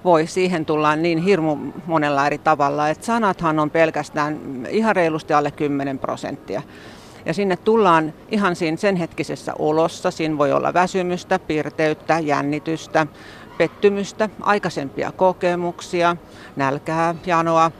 voi, 0.03 0.27
siihen 0.27 0.65
tullaan 0.65 1.01
niin 1.01 1.17
hirmu 1.17 1.57
monella 1.85 2.27
eri 2.27 2.37
tavalla, 2.37 2.89
että 2.89 3.05
sanathan 3.05 3.59
on 3.59 3.69
pelkästään 3.69 4.39
ihan 4.69 4.95
reilusti 4.95 5.33
alle 5.33 5.51
10 5.51 5.99
prosenttia. 5.99 6.61
Ja 7.25 7.33
sinne 7.33 7.57
tullaan 7.57 8.13
ihan 8.31 8.55
siinä 8.55 8.77
sen 8.77 8.95
hetkisessä 8.95 9.53
olossa. 9.59 10.11
Siinä 10.11 10.37
voi 10.37 10.51
olla 10.51 10.73
väsymystä, 10.73 11.39
pirteyttä, 11.39 12.19
jännitystä, 12.19 13.07
pettymystä, 13.57 14.29
aikaisempia 14.41 15.11
kokemuksia, 15.11 16.15
nälkää, 16.55 17.15
janoa, 17.25 17.71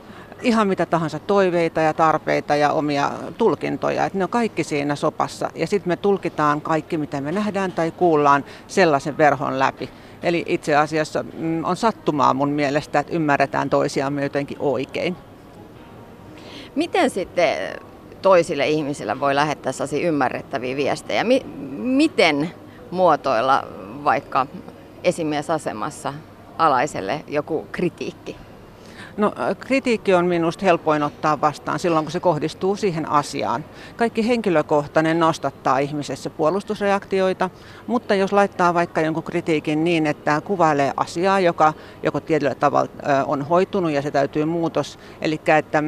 ihan 0.41 0.67
mitä 0.67 0.85
tahansa 0.85 1.19
toiveita 1.19 1.81
ja 1.81 1.93
tarpeita 1.93 2.55
ja 2.55 2.71
omia 2.71 3.11
tulkintoja. 3.37 4.05
Että 4.05 4.17
ne 4.17 4.23
on 4.23 4.29
kaikki 4.29 4.63
siinä 4.63 4.95
sopassa. 4.95 5.49
Ja 5.55 5.67
sitten 5.67 5.89
me 5.89 5.97
tulkitaan 5.97 6.61
kaikki, 6.61 6.97
mitä 6.97 7.21
me 7.21 7.31
nähdään 7.31 7.71
tai 7.71 7.91
kuullaan 7.91 8.45
sellaisen 8.67 9.17
verhon 9.17 9.59
läpi. 9.59 9.89
Eli 10.23 10.43
itse 10.47 10.75
asiassa 10.75 11.23
mm, 11.33 11.65
on 11.65 11.77
sattumaa 11.77 12.33
mun 12.33 12.49
mielestä, 12.49 12.99
että 12.99 13.13
ymmärretään 13.13 13.69
toisiamme 13.69 14.23
jotenkin 14.23 14.57
oikein. 14.59 15.15
Miten 16.75 17.09
sitten 17.09 17.57
toisille 18.21 18.67
ihmisille 18.67 19.19
voi 19.19 19.35
lähettää 19.35 19.71
sellaisia 19.71 20.07
ymmärrettäviä 20.07 20.75
viestejä? 20.75 21.23
Mi- 21.23 21.45
miten 21.77 22.51
muotoilla 22.91 23.63
vaikka 24.03 24.47
esimiesasemassa 25.03 26.13
alaiselle 26.57 27.23
joku 27.27 27.67
kritiikki? 27.71 28.35
No, 29.19 29.33
kritiikki 29.59 30.13
on 30.13 30.25
minusta 30.25 30.65
helpoin 30.65 31.03
ottaa 31.03 31.41
vastaan 31.41 31.79
silloin, 31.79 32.05
kun 32.05 32.11
se 32.11 32.19
kohdistuu 32.19 32.75
siihen 32.75 33.09
asiaan. 33.09 33.65
Kaikki 33.95 34.27
henkilökohtainen 34.27 35.19
nostattaa 35.19 35.79
ihmisessä 35.79 36.29
puolustusreaktioita, 36.29 37.49
mutta 37.87 38.15
jos 38.15 38.33
laittaa 38.33 38.73
vaikka 38.73 39.01
jonkun 39.01 39.23
kritiikin 39.23 39.83
niin, 39.83 40.07
että 40.07 40.41
kuvailee 40.41 40.93
asiaa, 40.97 41.39
joka 41.39 41.73
joko 42.03 42.19
tietyllä 42.19 42.55
tavalla 42.55 42.89
on 43.25 43.41
hoitunut 43.41 43.91
ja 43.91 44.01
se 44.01 44.11
täytyy 44.11 44.45
muutos, 44.45 44.99
eli 45.21 45.41
että 45.57 45.83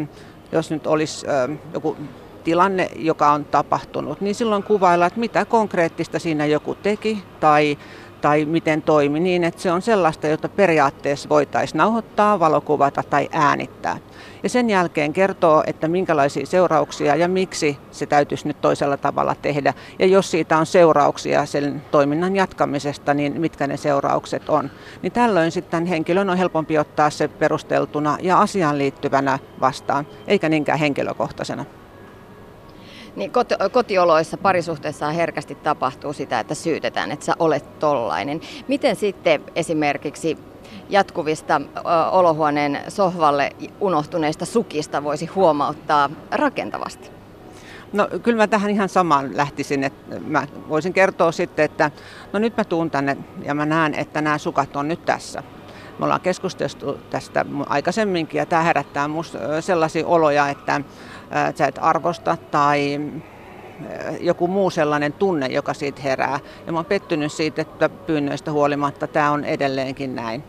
jos 0.52 0.72
nyt 0.72 0.88
olisi 0.88 1.26
joku 1.74 1.98
tilanne, 2.44 2.90
joka 2.96 3.32
on 3.32 3.46
tapahtunut, 3.46 4.22
niin 4.22 4.36
silloin 4.36 4.64
kuvailla, 4.64 5.06
että 5.06 5.20
mitä 5.20 5.46
konkreettista 5.46 6.20
siinä 6.20 6.46
joku 6.46 6.76
teki 6.76 7.24
tai 7.40 7.78
tai 8.22 8.46
miten 8.46 8.82
toimi 8.82 9.20
niin, 9.20 9.44
että 9.44 9.62
se 9.62 9.72
on 9.72 9.82
sellaista, 9.82 10.28
jota 10.28 10.50
periaatteessa 10.50 11.30
voitaisiin 11.30 11.78
nauhoittaa, 11.78 12.40
valokuvata 12.40 13.04
tai 13.04 13.30
äänittää. 13.32 13.98
Ja 14.44 14.50
sen 14.50 14.70
jälkeen 14.70 15.14
kertoo, 15.14 15.64
että 15.68 15.88
minkälaisia 15.88 16.46
seurauksia 16.46 17.16
ja 17.16 17.28
miksi 17.28 17.78
se 17.92 18.06
täytyisi 18.06 18.48
nyt 18.48 18.62
toisella 18.62 18.98
tavalla 18.98 19.36
tehdä. 19.36 19.74
Ja 20.00 20.06
jos 20.06 20.32
siitä 20.32 20.58
on 20.58 20.66
seurauksia 20.66 21.46
sen 21.46 21.82
toiminnan 21.92 22.36
jatkamisesta, 22.36 23.14
niin 23.14 23.42
mitkä 23.42 23.68
ne 23.68 23.78
seuraukset 23.78 24.50
on. 24.50 24.72
Niin 25.02 25.12
tällöin 25.12 25.52
sitten 25.52 25.86
henkilön 25.86 26.30
on 26.30 26.38
helpompi 26.38 26.78
ottaa 26.78 27.10
se 27.10 27.28
perusteltuna 27.28 28.18
ja 28.22 28.40
asiaan 28.40 28.78
liittyvänä 28.78 29.40
vastaan, 29.62 30.08
eikä 30.28 30.50
niinkään 30.50 30.80
henkilökohtaisena. 30.80 31.66
Niin 33.16 33.32
koti, 33.32 33.55
kotioloissa 33.72 34.38
parisuhteessa 34.38 35.12
herkästi 35.12 35.55
tapahtuu 35.55 36.14
sitä, 36.14 36.39
että 36.39 36.55
syytetään, 36.55 37.12
että 37.12 37.26
sä 37.26 37.34
olet 37.39 37.80
tollainen. 37.80 38.41
Miten 38.68 38.95
sitten 38.95 39.43
esimerkiksi 39.55 40.38
jatkuvista 40.89 41.62
ö, 41.78 41.82
olohuoneen 42.12 42.80
sohvalle 42.88 43.49
unohtuneista 43.80 44.45
sukista 44.45 45.03
voisi 45.03 45.26
huomauttaa 45.26 46.09
rakentavasti? 46.32 47.09
No 47.93 48.07
kyllä 48.24 48.38
mä 48.38 48.47
tähän 48.47 48.72
ihan 48.72 48.89
samaan 48.89 49.38
lähtisin, 49.38 49.84
että 49.84 50.20
mä 50.28 50.47
voisin 50.70 50.93
kertoa 50.93 51.32
sitten, 51.32 51.66
että 51.66 51.91
no 52.34 52.39
nyt 52.39 52.57
mä 52.57 52.64
tuun 52.64 52.91
tänne 52.91 53.18
ja 53.43 53.53
mä 53.53 53.66
näen, 53.66 53.93
että 53.93 54.22
nämä 54.22 54.38
sukat 54.38 54.76
on 54.76 54.88
nyt 54.88 55.05
tässä. 55.05 55.43
Me 55.99 56.05
ollaan 56.05 56.22
keskusteltu 56.22 56.97
tästä 57.09 57.45
aikaisemminkin 57.66 58.39
ja 58.39 58.45
tämä 58.45 58.62
herättää 58.62 59.07
musta 59.07 59.62
sellaisia 59.62 60.07
oloja, 60.07 60.49
että 60.49 60.82
sä 61.58 61.68
et 61.68 61.80
arvosta 61.82 62.38
tai 62.52 63.02
joku 64.20 64.48
muu 64.48 64.70
sellainen 64.70 65.14
tunne, 65.14 65.48
joka 65.48 65.74
siitä 65.74 66.02
herää. 66.02 66.40
Ja 66.66 66.72
mä 66.72 66.78
oon 66.78 66.86
pettynyt 66.86 67.32
siitä, 67.32 67.62
että 67.62 67.90
pyynnöistä 67.90 68.52
huolimatta 68.52 69.08
tämä 69.08 69.32
on 69.32 69.46
edelleenkin 69.46 70.16
näin. 70.16 70.44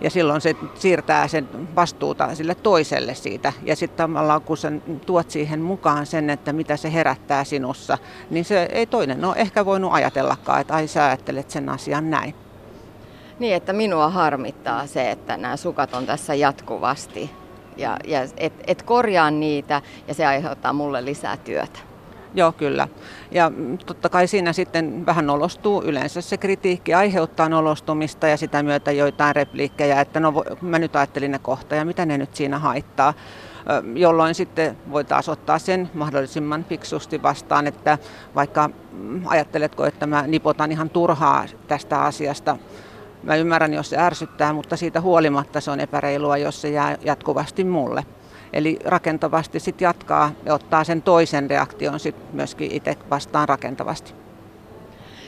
Ja 0.00 0.10
silloin 0.10 0.40
se 0.40 0.56
siirtää 0.74 1.28
sen 1.28 1.48
vastuuta 1.76 2.34
sille 2.34 2.54
toiselle 2.54 3.14
siitä. 3.14 3.52
Ja 3.62 3.76
sitten 3.76 3.96
tavallaan 3.96 4.40
kun 4.40 4.56
sä 4.56 4.72
tuot 5.06 5.30
siihen 5.30 5.60
mukaan 5.60 6.06
sen, 6.06 6.30
että 6.30 6.52
mitä 6.52 6.76
se 6.76 6.92
herättää 6.92 7.44
sinussa, 7.44 7.98
niin 8.30 8.44
se 8.44 8.68
ei 8.72 8.86
toinen 8.86 9.24
ole 9.24 9.36
ehkä 9.36 9.64
voinut 9.64 9.92
ajatellakaan, 9.94 10.60
että 10.60 10.74
ai 10.74 10.86
sä 10.88 11.06
ajattelet 11.06 11.50
sen 11.50 11.68
asian 11.68 12.10
näin. 12.10 12.34
Niin, 13.38 13.54
että 13.54 13.72
minua 13.72 14.10
harmittaa 14.10 14.86
se, 14.86 15.10
että 15.10 15.36
nämä 15.36 15.56
sukat 15.56 15.94
on 15.94 16.06
tässä 16.06 16.34
jatkuvasti 16.34 17.30
ja, 17.76 17.96
ja 18.04 18.20
et, 18.36 18.52
et 18.66 18.82
korjaa 18.82 19.30
niitä 19.30 19.82
ja 20.08 20.14
se 20.14 20.26
aiheuttaa 20.26 20.72
mulle 20.72 21.04
lisää 21.04 21.36
työtä. 21.36 21.78
Joo, 22.36 22.52
kyllä. 22.52 22.88
Ja 23.30 23.52
totta 23.86 24.08
kai 24.08 24.26
siinä 24.26 24.52
sitten 24.52 25.06
vähän 25.06 25.26
nolostuu. 25.26 25.82
Yleensä 25.82 26.20
se 26.20 26.36
kritiikki 26.36 26.94
aiheuttaa 26.94 27.48
nolostumista 27.48 28.28
ja 28.28 28.36
sitä 28.36 28.62
myötä 28.62 28.92
joitain 28.92 29.36
repliikkejä, 29.36 30.00
että 30.00 30.20
no 30.20 30.44
mä 30.60 30.78
nyt 30.78 30.96
ajattelin 30.96 31.30
ne 31.30 31.38
kohta 31.38 31.74
ja 31.74 31.84
mitä 31.84 32.06
ne 32.06 32.18
nyt 32.18 32.34
siinä 32.34 32.58
haittaa. 32.58 33.14
Jolloin 33.94 34.34
sitten 34.34 34.76
voi 34.92 35.04
taas 35.04 35.28
ottaa 35.28 35.58
sen 35.58 35.90
mahdollisimman 35.94 36.64
fiksusti 36.64 37.22
vastaan, 37.22 37.66
että 37.66 37.98
vaikka 38.34 38.70
mm, 38.92 39.22
ajatteletko, 39.26 39.86
että 39.86 40.06
mä 40.06 40.26
nipotan 40.26 40.72
ihan 40.72 40.90
turhaa 40.90 41.44
tästä 41.68 42.02
asiasta, 42.02 42.56
Mä 43.26 43.36
ymmärrän, 43.36 43.74
jos 43.74 43.90
se 43.90 43.98
ärsyttää, 43.98 44.52
mutta 44.52 44.76
siitä 44.76 45.00
huolimatta 45.00 45.60
se 45.60 45.70
on 45.70 45.80
epäreilua, 45.80 46.36
jos 46.36 46.60
se 46.60 46.68
jää 46.68 46.96
jatkuvasti 47.04 47.64
mulle. 47.64 48.04
Eli 48.52 48.78
rakentavasti 48.84 49.60
sitten 49.60 49.86
jatkaa 49.86 50.32
ja 50.44 50.54
ottaa 50.54 50.84
sen 50.84 51.02
toisen 51.02 51.50
reaktion 51.50 52.00
sitten 52.00 52.26
myöskin 52.32 52.70
itse 52.72 52.96
vastaan 53.10 53.48
rakentavasti. 53.48 54.14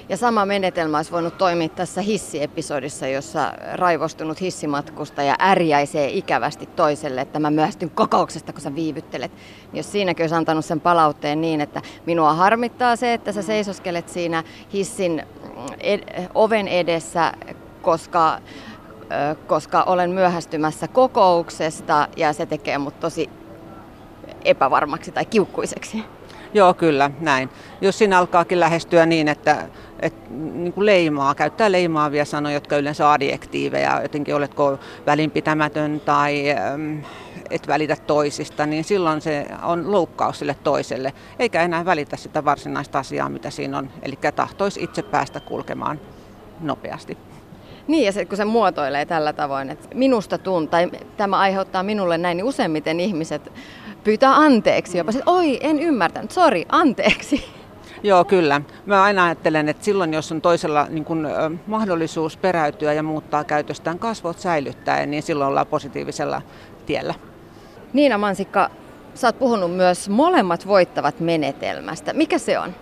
Ja 0.09 0.17
sama 0.17 0.47
menetelmä 0.47 0.97
olisi 0.97 1.13
voinut 1.13 1.39
toimia 1.39 1.69
tässä 1.69 2.01
hissiepisodissa, 2.01 3.07
jossa 3.07 3.53
raivostunut 3.73 4.41
hissimatkusta 4.41 5.23
ja 5.23 5.37
ärjäisee 5.41 6.11
ikävästi 6.11 6.67
toiselle, 6.67 7.21
että 7.21 7.39
mä 7.39 7.51
myöhästyn 7.51 7.91
kokouksesta, 7.91 8.53
kun 8.53 8.61
sä 8.61 8.75
viivyttelet. 8.75 9.33
Jos 9.73 9.93
siinäkin 9.93 10.23
olisi 10.23 10.35
antanut 10.35 10.65
sen 10.65 10.81
palautteen 10.81 11.41
niin, 11.41 11.61
että 11.61 11.83
minua 12.07 12.35
harmittaa 12.35 12.97
se, 12.97 13.15
että 13.15 13.33
sä 13.33 13.43
seisoskelet 13.43 14.09
siinä 14.09 14.45
hissin 14.73 15.23
ed- 15.81 16.29
oven 16.35 16.69
edessä 16.69 17.33
koska, 17.83 18.39
koska 19.47 19.83
olen 19.83 20.11
myöhästymässä 20.11 20.89
kokouksesta 20.89 22.09
ja 22.17 22.33
se 22.33 22.47
tekee 22.47 22.79
mut 22.79 23.01
tosi 23.01 23.31
epävarmaksi 24.45 25.13
tai 25.13 25.25
kiukkuiseksi. 25.25 26.05
Joo, 26.55 26.75
kyllä, 26.75 27.11
näin. 27.21 27.49
Jos 27.81 27.99
siinä 27.99 28.19
alkaakin 28.19 28.61
lähestyä 28.61 29.07
niin, 29.07 29.29
että, 29.29 29.69
että 30.01 30.31
niin 30.31 30.73
kuin 30.73 30.87
leimaa, 30.87 31.35
käyttää 31.35 31.73
leimaavia 31.73 32.25
sanoja, 32.25 32.55
jotka 32.55 32.77
yleensä 32.77 33.13
adjektiiveja, 33.13 34.03
jotenkin 34.03 34.35
oletko 34.35 34.79
välinpitämätön 35.07 36.01
tai 36.01 36.45
et 37.51 37.69
välitä 37.69 37.97
toisista, 38.07 38.67
niin 38.67 38.85
silloin 38.85 39.21
se 39.21 39.47
on 39.63 39.93
loukkaus 39.93 40.39
sille 40.39 40.57
toiselle, 40.65 41.13
eikä 41.39 41.63
enää 41.63 41.85
välitä 41.85 42.17
sitä 42.17 42.45
varsinaista 42.45 42.99
asiaa, 42.99 43.29
mitä 43.29 43.51
siinä 43.51 43.79
on. 43.79 43.91
Eli 44.03 44.19
tahtoisi 44.37 44.83
itse 44.83 45.03
päästä 45.03 45.41
kulkemaan 45.41 46.01
nopeasti. 46.61 47.19
Niin, 47.89 48.05
ja 48.05 48.13
se, 48.13 48.25
kun 48.25 48.37
se 48.37 48.45
muotoilee 48.45 49.07
tällä 49.07 49.33
tavoin, 49.33 49.71
että 49.71 49.89
minusta 49.95 50.39
tuntuu, 50.39 50.71
tai 50.71 50.91
tämä 51.17 51.39
aiheuttaa 51.39 51.83
minulle 51.83 52.19
näin, 52.19 52.37
niin 52.37 52.45
useimmiten 52.45 53.01
ihmiset 53.01 53.53
pyytää 54.05 54.35
anteeksi 54.35 54.99
jopa, 54.99 55.11
että 55.11 55.31
oi, 55.31 55.59
en 55.61 55.79
ymmärtänyt, 55.79 56.31
sori, 56.31 56.67
anteeksi. 56.69 57.45
Joo, 58.03 58.25
kyllä. 58.25 58.61
Mä 58.87 59.03
aina 59.03 59.25
ajattelen, 59.25 59.69
että 59.69 59.85
silloin 59.85 60.15
jos 60.15 60.33
on 60.33 60.41
toisella 60.41 60.87
niin 60.91 61.05
kun, 61.05 61.29
mahdollisuus 61.67 62.37
peräytyä 62.37 62.93
ja 62.93 63.03
muuttaa 63.03 63.45
käytöstään 63.45 63.99
kasvot 63.99 64.39
säilyttäen, 64.39 65.11
niin 65.11 65.23
silloin 65.23 65.49
ollaan 65.49 65.67
positiivisella 65.67 66.43
tiellä. 66.87 67.15
Niina 67.93 68.19
Mansikka, 68.19 68.71
sä 69.15 69.29
oot 69.29 69.39
puhunut 69.39 69.77
myös 69.77 70.09
molemmat 70.09 70.67
voittavat 70.67 71.21
menetelmästä. 71.21 72.13
Mikä 72.13 72.39
se 72.39 72.59
on? 72.59 72.75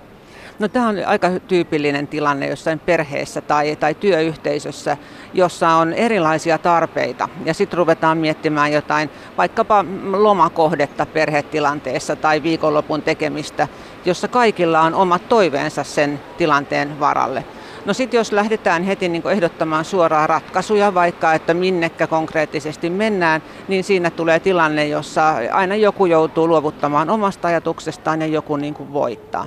No 0.59 0.69
tämä 0.69 0.89
on 0.89 0.97
aika 1.07 1.31
tyypillinen 1.49 2.07
tilanne 2.07 2.47
jossain 2.47 2.79
perheessä 2.79 3.41
tai, 3.41 3.77
tai 3.77 3.95
työyhteisössä, 3.95 4.97
jossa 5.35 5.69
on 5.69 5.93
erilaisia 5.93 6.59
tarpeita. 6.59 7.29
Ja 7.45 7.55
sitten 7.55 7.79
ruvetaan 7.79 8.19
miettimään 8.19 8.73
jotain 8.73 9.11
vaikkapa 9.39 9.85
lomakohdetta 10.13 11.07
perhetilanteessa 11.07 12.17
tai 12.17 12.43
viikonlopun 12.43 13.03
tekemistä, 13.03 13.69
jossa 14.05 14.29
kaikilla 14.29 14.81
on 14.81 14.95
omat 14.95 15.29
toiveensa 15.29 15.85
sen 15.85 16.21
tilanteen 16.39 17.01
varalle. 17.01 17.45
No 17.85 17.95
sitten 17.95 18.19
jos 18.19 18.33
lähdetään 18.33 18.83
heti 18.83 19.09
niin 19.09 19.29
ehdottamaan 19.33 19.85
suoraa 19.85 20.27
ratkaisuja, 20.27 20.95
vaikka 20.95 21.35
että 21.35 21.55
minnekä 21.55 22.07
konkreettisesti 22.07 22.91
mennään, 22.91 23.43
niin 23.69 23.85
siinä 23.85 24.11
tulee 24.11 24.41
tilanne, 24.41 24.87
jossa 24.87 25.35
aina 25.53 25.75
joku 25.75 26.07
joutuu 26.07 26.49
luovuttamaan 26.49 27.11
omasta 27.11 27.49
ajatuksestaan 27.49 28.21
ja 28.21 28.27
joku 28.27 28.57
niin 28.57 28.93
voittaa. 28.93 29.47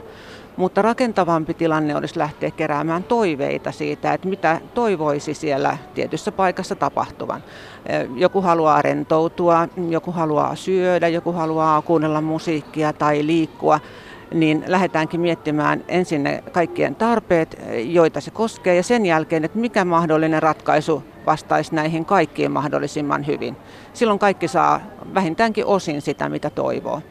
Mutta 0.59 0.81
rakentavampi 0.81 1.53
tilanne 1.53 1.95
olisi 1.95 2.19
lähteä 2.19 2.51
keräämään 2.51 3.03
toiveita 3.03 3.71
siitä, 3.71 4.13
että 4.13 4.27
mitä 4.27 4.61
toivoisi 4.73 5.33
siellä 5.33 5.77
tietyssä 5.93 6.31
paikassa 6.31 6.75
tapahtuvan. 6.75 7.43
Joku 8.15 8.41
haluaa 8.41 8.81
rentoutua, 8.81 9.67
joku 9.89 10.11
haluaa 10.11 10.55
syödä, 10.55 11.07
joku 11.07 11.31
haluaa 11.31 11.81
kuunnella 11.81 12.21
musiikkia 12.21 12.93
tai 12.93 13.25
liikkua 13.25 13.79
niin 14.33 14.63
lähdetäänkin 14.67 15.19
miettimään 15.21 15.83
ensin 15.87 16.23
ne 16.23 16.43
kaikkien 16.51 16.95
tarpeet, 16.95 17.57
joita 17.83 18.21
se 18.21 18.31
koskee, 18.31 18.75
ja 18.75 18.83
sen 18.83 19.05
jälkeen, 19.05 19.45
että 19.45 19.59
mikä 19.59 19.85
mahdollinen 19.85 20.43
ratkaisu 20.43 21.03
vastaisi 21.25 21.75
näihin 21.75 22.05
kaikkiin 22.05 22.51
mahdollisimman 22.51 23.27
hyvin. 23.27 23.57
Silloin 23.93 24.19
kaikki 24.19 24.47
saa 24.47 24.81
vähintäänkin 25.13 25.65
osin 25.65 26.01
sitä, 26.01 26.29
mitä 26.29 26.49
toivoo. 26.49 27.01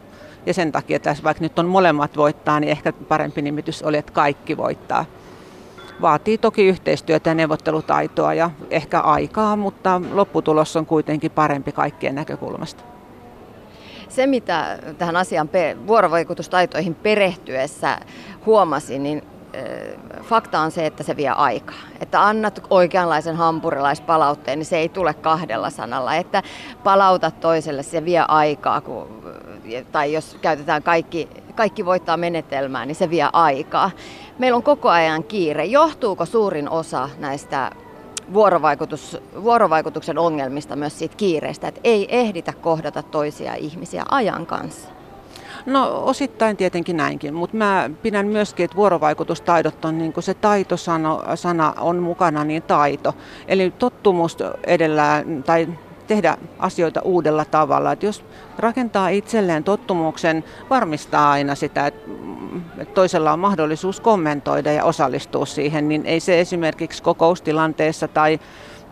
Ja 0.47 0.55
sen 0.55 0.72
takia, 0.72 0.97
että 0.97 1.16
vaikka 1.24 1.45
nyt 1.45 1.59
on 1.59 1.66
molemmat 1.66 2.16
voittaa, 2.16 2.61
niin 2.61 2.70
ehkä 2.70 2.93
parempi 2.93 3.43
nimitys 3.43 3.82
oli, 3.82 3.97
että 3.97 4.12
kaikki 4.12 4.57
voittaa. 4.57 5.05
Vaatii 6.01 6.39
toki 6.39 6.66
yhteistyötä 6.66 7.30
ja 7.30 7.34
neuvottelutaitoa 7.34 8.34
ja 8.34 8.51
ehkä 8.70 9.01
aikaa, 9.01 9.57
mutta 9.57 10.01
lopputulos 10.12 10.76
on 10.76 10.86
kuitenkin 10.86 11.30
parempi 11.30 11.72
kaikkien 11.72 12.14
näkökulmasta. 12.14 12.82
Se, 14.09 14.26
mitä 14.26 14.78
tähän 14.99 15.16
asian 15.16 15.51
vuorovaikutustaitoihin 15.86 16.95
perehtyessä 16.95 17.99
huomasin, 18.47 19.03
niin 19.03 19.22
fakta 20.22 20.61
on 20.61 20.70
se, 20.70 20.86
että 20.86 21.03
se 21.03 21.16
vie 21.16 21.28
aikaa. 21.28 21.76
Että 22.01 22.26
annat 22.26 22.62
oikeanlaisen 22.70 23.36
hampurilaispalautteen, 23.36 24.59
niin 24.59 24.66
se 24.66 24.78
ei 24.78 24.89
tule 24.89 25.14
kahdella 25.14 25.70
sanalla. 25.70 26.14
Että 26.14 26.43
palautat 26.84 27.41
toiselle, 27.41 27.82
se 27.82 28.05
vie 28.05 28.24
aikaa. 28.28 28.80
Kun, 28.80 29.09
tai 29.93 30.12
jos 30.12 30.37
käytetään 30.43 30.83
kaikki, 30.83 31.29
kaikki 31.55 31.85
voittaa 31.85 32.16
menetelmää, 32.16 32.87
niin 32.87 32.95
se 32.95 33.11
vie 33.11 33.29
aikaa. 33.33 33.91
Meillä 34.39 34.57
on 34.57 34.62
koko 34.62 34.89
ajan 34.89 35.25
kiire. 35.25 35.64
Johtuuko 35.64 36.27
suurin 36.27 36.69
osa 36.69 37.09
näistä 37.19 37.71
vuorovaikutus, 38.33 39.16
vuorovaikutuksen 39.43 40.19
ongelmista 40.19 40.77
myös 40.77 40.99
siitä 40.99 41.16
kiireestä, 41.16 41.69
että 41.69 41.81
ei 41.85 42.16
ehditä 42.16 42.53
kohdata 42.53 43.03
toisia 43.03 43.55
ihmisiä 43.55 44.05
ajan 44.11 44.47
kanssa? 44.47 44.89
No 45.66 46.03
osittain 46.05 46.57
tietenkin 46.57 46.97
näinkin, 46.97 47.35
mutta 47.35 47.57
mä 47.57 47.91
pidän 48.03 48.27
myöskin, 48.27 48.64
että 48.64 48.77
vuorovaikutustaidot 48.77 49.85
on 49.85 49.99
niin 49.99 50.12
kuin 50.12 50.25
se 50.25 50.35
taitosana 50.35 51.37
sana 51.37 51.75
on 51.81 51.97
mukana, 51.97 52.45
niin 52.45 52.62
taito. 52.62 53.14
Eli 53.49 53.71
tottumus 53.79 54.37
edellä 54.66 55.25
tai 55.47 55.69
tehdä 56.09 56.36
asioita 56.59 57.00
uudella 57.00 57.44
tavalla. 57.44 57.92
Että 57.92 58.06
jos 58.06 58.24
rakentaa 58.59 59.09
itselleen 59.09 59.64
tottumuksen, 59.64 60.44
varmistaa 60.70 61.30
aina 61.30 61.54
sitä, 61.54 61.86
että 61.86 62.11
toisella 62.94 63.32
on 63.32 63.38
mahdollisuus 63.38 64.00
kommentoida 64.00 64.72
ja 64.72 64.84
osallistua 64.84 65.46
siihen, 65.46 65.88
niin 65.88 66.06
ei 66.06 66.20
se 66.20 66.40
esimerkiksi 66.40 67.02
kokoustilanteessa 67.02 68.09
tai 68.09 68.40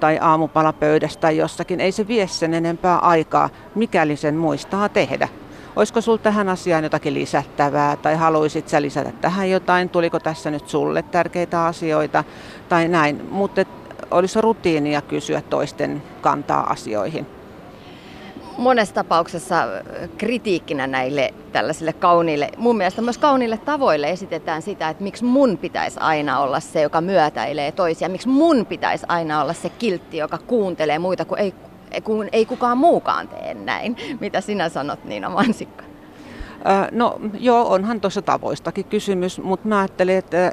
tai 0.00 0.18
aamupalapöydässä 0.20 1.20
tai 1.20 1.36
jossakin, 1.36 1.80
ei 1.80 1.92
se 1.92 2.08
vie 2.08 2.26
sen 2.26 2.54
enempää 2.54 2.98
aikaa, 2.98 3.48
mikäli 3.74 4.16
sen 4.16 4.36
muistaa 4.36 4.88
tehdä. 4.88 5.28
Olisiko 5.76 6.00
sinulla 6.00 6.22
tähän 6.22 6.48
asiaan 6.48 6.84
jotakin 6.84 7.14
lisättävää 7.14 7.96
tai 7.96 8.16
haluaisit 8.16 8.68
sä 8.68 8.82
lisätä 8.82 9.12
tähän 9.20 9.50
jotain? 9.50 9.88
Tuliko 9.88 10.20
tässä 10.20 10.50
nyt 10.50 10.68
sulle 10.68 11.02
tärkeitä 11.02 11.64
asioita 11.64 12.24
tai 12.68 12.88
näin? 12.88 13.28
Mutta 13.30 13.64
olisi 14.10 14.40
rutiinia 14.40 15.02
kysyä 15.02 15.40
toisten 15.40 16.02
kantaa 16.20 16.70
asioihin. 16.70 17.26
Monessa 18.58 18.94
tapauksessa 18.94 19.64
kritiikkinä 20.18 20.86
näille 20.86 21.34
tällaisille 21.52 21.92
kauniille, 21.92 22.50
mun 22.56 22.76
mielestä 22.76 23.02
myös 23.02 23.18
kauniille 23.18 23.58
tavoille 23.58 24.10
esitetään 24.10 24.62
sitä, 24.62 24.88
että 24.88 25.02
miksi 25.02 25.24
mun 25.24 25.58
pitäisi 25.58 26.00
aina 26.00 26.40
olla 26.40 26.60
se, 26.60 26.82
joka 26.82 27.00
myötäilee 27.00 27.72
toisia, 27.72 28.08
miksi 28.08 28.28
mun 28.28 28.66
pitäisi 28.66 29.06
aina 29.08 29.42
olla 29.42 29.52
se 29.52 29.68
kiltti, 29.68 30.16
joka 30.16 30.38
kuuntelee 30.38 30.98
muita, 30.98 31.24
kun 31.24 31.38
ei 31.38 31.54
kun 32.04 32.28
ei 32.32 32.46
kukaan 32.46 32.78
muukaan 32.78 33.28
tee 33.28 33.54
näin. 33.54 33.96
Mitä 34.20 34.40
sinä 34.40 34.68
sanot 34.68 35.04
Niina 35.04 35.30
Mansikka? 35.30 35.84
No 36.90 37.20
joo, 37.38 37.68
onhan 37.68 38.00
tuossa 38.00 38.22
tavoistakin 38.22 38.84
kysymys, 38.84 39.38
mutta 39.38 39.68
mä 39.68 39.78
ajattelin, 39.78 40.16
että 40.16 40.52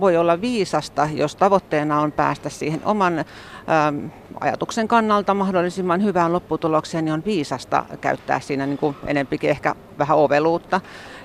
voi 0.00 0.16
olla 0.16 0.40
viisasta, 0.40 1.08
jos 1.14 1.36
tavoitteena 1.36 2.00
on 2.00 2.12
päästä 2.12 2.48
siihen 2.48 2.80
oman 2.84 3.18
ähm, 3.18 4.06
ajatuksen 4.40 4.88
kannalta 4.88 5.34
mahdollisimman 5.34 6.04
hyvään 6.04 6.32
lopputulokseen, 6.32 7.04
niin 7.04 7.12
on 7.12 7.24
viisasta 7.24 7.84
käyttää 8.00 8.40
siinä 8.40 8.66
niin 8.66 8.78
kuin 8.78 8.96
enempikin 9.06 9.50
ehkä 9.50 9.74
vähän 9.98 10.18
oveluutta 10.18 10.80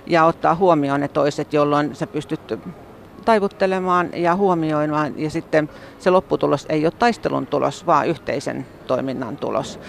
ja 0.07 0.25
ottaa 0.25 0.55
huomioon 0.55 0.99
ne 0.99 1.07
toiset, 1.07 1.53
jolloin 1.53 1.95
sä 1.95 2.07
pystyt 2.07 2.59
taivuttelemaan 3.25 4.09
ja 4.13 4.35
huomioimaan 4.35 5.13
ja 5.17 5.29
sitten 5.29 5.69
se 5.99 6.09
lopputulos 6.09 6.65
ei 6.69 6.85
ole 6.85 6.93
taistelun 6.99 7.47
tulos, 7.47 7.85
vaan 7.85 8.07
yhteisen 8.07 8.65
toiminnan 8.87 9.37
tulos. 9.37 9.79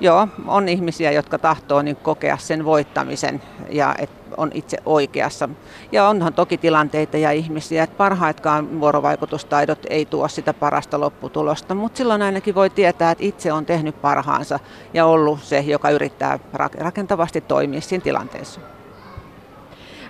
Joo, 0.00 0.28
on 0.46 0.68
ihmisiä, 0.68 1.10
jotka 1.10 1.38
tahtoo 1.38 1.82
niin 1.82 1.96
kokea 1.96 2.36
sen 2.36 2.64
voittamisen 2.64 3.42
ja 3.70 3.94
et 3.98 4.10
on 4.36 4.50
itse 4.54 4.76
oikeassa. 4.86 5.48
Ja 5.92 6.08
onhan 6.08 6.34
toki 6.34 6.58
tilanteita 6.58 7.16
ja 7.16 7.32
ihmisiä, 7.32 7.82
että 7.82 7.96
parhaitkaan 7.96 8.80
vuorovaikutustaidot 8.80 9.78
ei 9.90 10.04
tuo 10.06 10.28
sitä 10.28 10.54
parasta 10.54 11.00
lopputulosta, 11.00 11.74
mutta 11.74 11.98
silloin 11.98 12.22
ainakin 12.22 12.54
voi 12.54 12.70
tietää, 12.70 13.10
että 13.10 13.24
itse 13.24 13.52
on 13.52 13.66
tehnyt 13.66 14.00
parhaansa 14.00 14.58
ja 14.94 15.06
ollut 15.06 15.42
se, 15.42 15.58
joka 15.58 15.90
yrittää 15.90 16.38
rakentavasti 16.78 17.40
toimia 17.40 17.80
siinä 17.80 18.04
tilanteessa. 18.04 18.60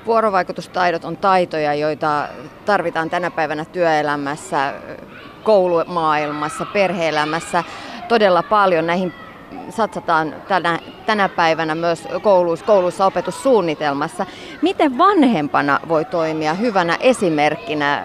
Vuorovaikutustaidot 0.07 1.05
on 1.05 1.17
taitoja, 1.17 1.75
joita 1.75 2.29
tarvitaan 2.65 3.11
tänä 3.11 3.31
päivänä 3.31 3.65
työelämässä, 3.65 4.75
koulumaailmassa, 5.43 6.67
perheelämässä 6.73 7.65
todella 8.09 8.43
paljon. 8.43 8.87
Näihin 8.87 9.15
satsataan 9.71 10.35
tänä, 10.49 10.79
tänä 11.07 11.29
päivänä 11.29 11.75
myös 11.75 12.09
kouluissa, 12.23 12.67
kouluissa 12.67 13.07
opetussuunnitelmassa. 13.07 14.27
Miten 14.63 14.99
vanhempana 14.99 15.81
voi 15.89 16.05
toimia 16.05 16.55
hyvänä 16.55 16.97
esimerkkinä 17.01 18.05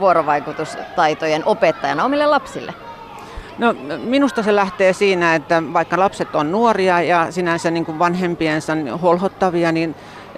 vuorovaikutustaitojen 0.00 1.42
opettajana 1.44 2.04
omille 2.04 2.26
lapsille? 2.26 2.74
No, 3.58 3.74
minusta 4.04 4.42
se 4.42 4.56
lähtee 4.56 4.92
siinä, 4.92 5.34
että 5.34 5.62
vaikka 5.72 5.98
lapset 5.98 6.36
on 6.36 6.52
nuoria 6.52 7.02
ja 7.02 7.26
sinänsä 7.30 7.70
niin 7.70 7.86
kuin 7.86 7.98
vanhempiensa 7.98 8.72
holhottavia, 9.02 9.72
niin 9.72 9.94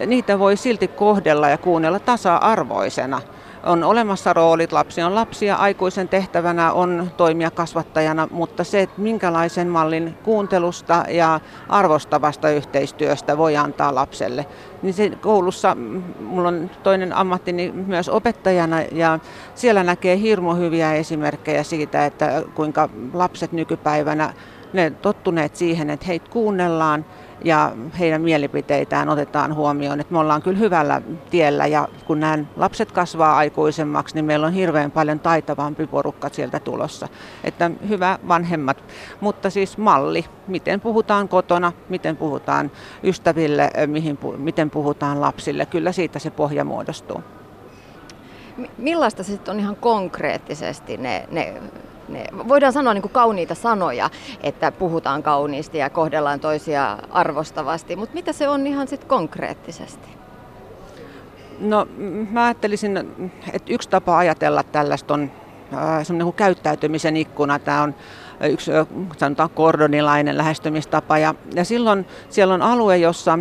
niitä 0.07 0.39
voi 0.39 0.57
silti 0.57 0.89
kohdella 0.89 1.49
ja 1.49 1.59
kuunnella 1.59 1.99
tasa-arvoisena. 1.99 3.21
On 3.65 3.85
olemassa 3.85 4.33
roolit, 4.33 4.73
lapsi 4.73 5.03
on 5.03 5.15
lapsi 5.15 5.47
ja 5.47 5.57
aikuisen 5.57 6.09
tehtävänä 6.09 6.73
on 6.73 7.11
toimia 7.17 7.51
kasvattajana, 7.51 8.29
mutta 8.31 8.65
se, 8.65 8.81
että 8.83 9.01
minkälaisen 9.01 9.69
mallin 9.69 10.15
kuuntelusta 10.25 11.05
ja 11.09 11.41
arvostavasta 11.69 12.51
yhteistyöstä 12.51 13.39
voi 13.39 13.57
antaa 13.57 13.95
lapselle, 13.95 14.47
niin 14.83 14.95
se 14.95 15.11
koulussa, 15.11 15.77
mulla 16.21 16.49
on 16.49 16.71
toinen 16.83 17.13
ammattini 17.13 17.73
myös 17.73 18.09
opettajana 18.09 18.81
ja 18.93 19.19
siellä 19.55 19.83
näkee 19.83 20.19
hirmo 20.21 20.55
hyviä 20.55 20.95
esimerkkejä 20.95 21.63
siitä, 21.63 22.07
että 22.07 22.43
kuinka 22.55 22.89
lapset 23.15 23.53
nykypäivänä 23.53 24.33
ne 24.73 24.91
tottuneet 24.91 25.57
siihen, 25.57 25.91
että 25.91 26.07
heitä 26.07 26.31
kuunnellaan 26.31 27.05
ja 27.45 27.73
heidän 27.99 28.23
mielipiteitään 28.23 29.09
otetaan 29.09 29.55
huomioon. 29.55 30.01
Että 30.01 30.13
me 30.13 30.19
ollaan 30.19 30.43
kyllä 30.43 30.59
hyvällä 30.59 31.03
tiellä 31.31 31.67
ja 31.67 31.89
kun 32.07 32.21
nämä 32.21 32.39
lapset 32.57 32.93
kasvaa 32.93 33.37
aikuisemmaksi, 33.37 34.15
niin 34.15 34.25
meillä 34.25 34.47
on 34.47 34.53
hirveän 34.53 34.91
paljon 34.91 35.21
taitavampi 35.21 35.87
porukka 35.87 36.29
sieltä 36.29 36.61
tulossa. 36.61 37.09
Että 37.45 37.71
hyvä 37.89 38.19
vanhemmat, 38.29 38.85
mutta 39.21 39.51
siis 39.51 39.79
malli, 39.79 40.25
miten 40.47 40.81
puhutaan 40.81 41.29
kotona, 41.29 41.73
miten 41.89 42.17
puhutaan 42.17 42.71
ystäville, 43.05 43.71
mihin, 43.87 44.19
miten 44.37 44.71
puhutaan 44.71 45.21
lapsille, 45.21 45.67
kyllä 45.67 45.93
siitä 45.93 46.19
se 46.19 46.31
pohja 46.31 46.65
muodostuu. 46.65 47.23
Millaista 48.79 49.25
sitten 49.25 49.55
on 49.55 49.61
ihan 49.61 49.77
konkreettisesti 49.77 50.97
ne, 50.97 51.29
ne 51.31 51.55
ne, 52.11 52.25
voidaan 52.49 52.73
sanoa 52.73 52.95
niin 52.95 53.03
kuin 53.03 53.13
kauniita 53.13 53.55
sanoja, 53.55 54.11
että 54.43 54.73
puhutaan 54.73 55.23
kauniisti 55.23 55.79
ja 55.79 55.91
kohdellaan 55.91 56.41
toisia 56.41 56.99
arvostavasti, 57.11 57.97
mutta 57.97 58.15
mitä 58.15 58.33
se 58.33 58.49
on 58.49 58.67
ihan 58.67 58.89
sitten 58.89 59.09
konkreettisesti? 59.09 60.09
No 61.61 61.87
mä 62.31 62.45
ajattelisin, 62.45 62.97
että 63.53 63.73
yksi 63.73 63.89
tapa 63.89 64.19
ajatella 64.19 64.63
tällaista 64.63 65.15
on 65.15 65.31
äh, 65.75 66.07
semmoinen 66.07 66.33
käyttäytymisen 66.33 67.17
ikkuna. 67.17 67.59
Tämä 67.59 67.83
on 67.83 67.95
yksi 68.49 68.71
sanotaan 69.17 69.51
kordonilainen 69.51 70.39
lähestymistapa. 70.39 71.19
Ja, 71.19 71.35
ja 71.55 71.65
silloin 71.65 72.07
siellä 72.29 72.55
on 72.55 72.63
alue, 72.63 72.97
jossa 72.97 73.39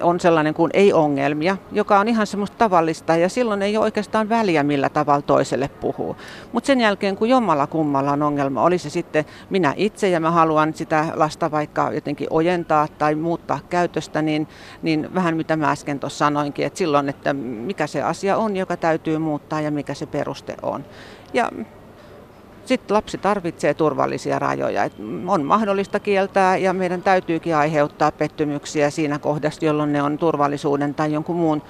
on 0.00 0.20
sellainen 0.20 0.54
kuin 0.54 0.70
ei-ongelmia, 0.74 1.56
joka 1.72 2.00
on 2.00 2.08
ihan 2.08 2.26
semmoista 2.26 2.56
tavallista 2.56 3.16
ja 3.16 3.28
silloin 3.28 3.62
ei 3.62 3.76
ole 3.76 3.84
oikeastaan 3.84 4.28
väliä, 4.28 4.62
millä 4.62 4.88
tavalla 4.88 5.22
toiselle 5.22 5.68
puhuu. 5.68 6.16
Mutta 6.52 6.66
sen 6.66 6.80
jälkeen, 6.80 7.16
kun 7.16 7.28
jommalla 7.28 7.66
kummalla 7.66 8.12
on 8.12 8.22
ongelma, 8.22 8.62
oli 8.62 8.78
se 8.78 8.90
sitten 8.90 9.24
minä 9.50 9.74
itse 9.76 10.08
ja 10.08 10.20
mä 10.20 10.30
haluan 10.30 10.74
sitä 10.74 11.06
lasta 11.14 11.50
vaikka 11.50 11.90
jotenkin 11.92 12.26
ojentaa 12.30 12.88
tai 12.98 13.14
muuttaa 13.14 13.60
käytöstä, 13.70 14.22
niin, 14.22 14.48
niin 14.82 15.14
vähän 15.14 15.36
mitä 15.36 15.56
mä 15.56 15.70
äsken 15.70 16.00
tuossa 16.00 16.18
sanoinkin, 16.18 16.66
että 16.66 16.78
silloin, 16.78 17.08
että 17.08 17.32
mikä 17.32 17.86
se 17.86 18.02
asia 18.02 18.36
on, 18.36 18.56
joka 18.56 18.76
täytyy 18.76 19.18
muuttaa 19.18 19.60
ja 19.60 19.70
mikä 19.70 19.94
se 19.94 20.06
peruste 20.06 20.56
on. 20.62 20.84
Ja 21.34 21.50
sitten 22.64 22.94
lapsi 22.94 23.18
tarvitsee 23.18 23.74
turvallisia 23.74 24.38
rajoja. 24.38 24.84
Et 24.84 24.92
on 25.26 25.44
mahdollista 25.44 26.00
kieltää 26.00 26.56
ja 26.56 26.72
meidän 26.72 27.02
täytyykin 27.02 27.56
aiheuttaa 27.56 28.12
pettymyksiä 28.12 28.90
siinä 28.90 29.18
kohdassa, 29.18 29.64
jolloin 29.64 29.92
ne 29.92 30.02
on 30.02 30.18
turvallisuuden 30.18 30.94
tai 30.94 31.12
jonkun 31.12 31.36
muun 31.36 31.62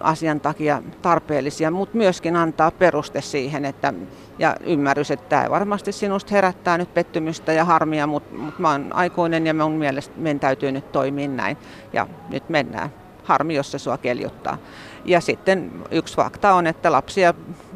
asian 0.00 0.40
takia 0.40 0.82
tarpeellisia, 1.02 1.70
mutta 1.70 1.96
myöskin 1.96 2.36
antaa 2.36 2.70
peruste 2.70 3.20
siihen 3.20 3.64
että, 3.64 3.94
ja 4.38 4.56
ymmärrys, 4.60 5.10
että 5.10 5.28
tämä 5.28 5.50
varmasti 5.50 5.92
sinusta 5.92 6.34
herättää 6.34 6.78
nyt 6.78 6.94
pettymystä 6.94 7.52
ja 7.52 7.64
harmia, 7.64 8.06
mutta, 8.06 8.34
mutta 8.34 8.62
mä 8.62 8.70
oon 8.70 8.92
aikuinen 8.92 9.46
ja 9.46 9.54
mun 9.54 9.72
mielestä 9.72 10.14
meidän 10.16 10.40
täytyy 10.40 10.72
nyt 10.72 10.92
toimia 10.92 11.28
näin 11.28 11.56
ja 11.92 12.06
nyt 12.30 12.48
mennään. 12.48 13.07
Harmi, 13.28 13.54
jos 13.54 13.70
se 13.70 13.78
sua 13.78 13.98
keljuttaa. 13.98 14.58
Ja 15.04 15.20
sitten 15.20 15.72
yksi 15.90 16.16
fakta 16.16 16.54
on, 16.54 16.66
että 16.66 16.92
lapsia 16.92 17.34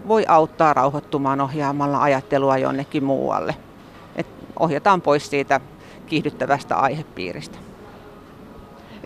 voi 0.09 0.24
auttaa 0.28 0.74
rauhoittumaan 0.74 1.40
ohjaamalla 1.40 2.03
ajattelua 2.03 2.59
jonnekin 2.59 3.05
muualle. 3.05 3.57
Et 4.16 4.26
ohjataan 4.59 5.00
pois 5.00 5.30
siitä 5.30 5.61
kiihdyttävästä 6.07 6.76
aihepiiristä. 6.76 7.59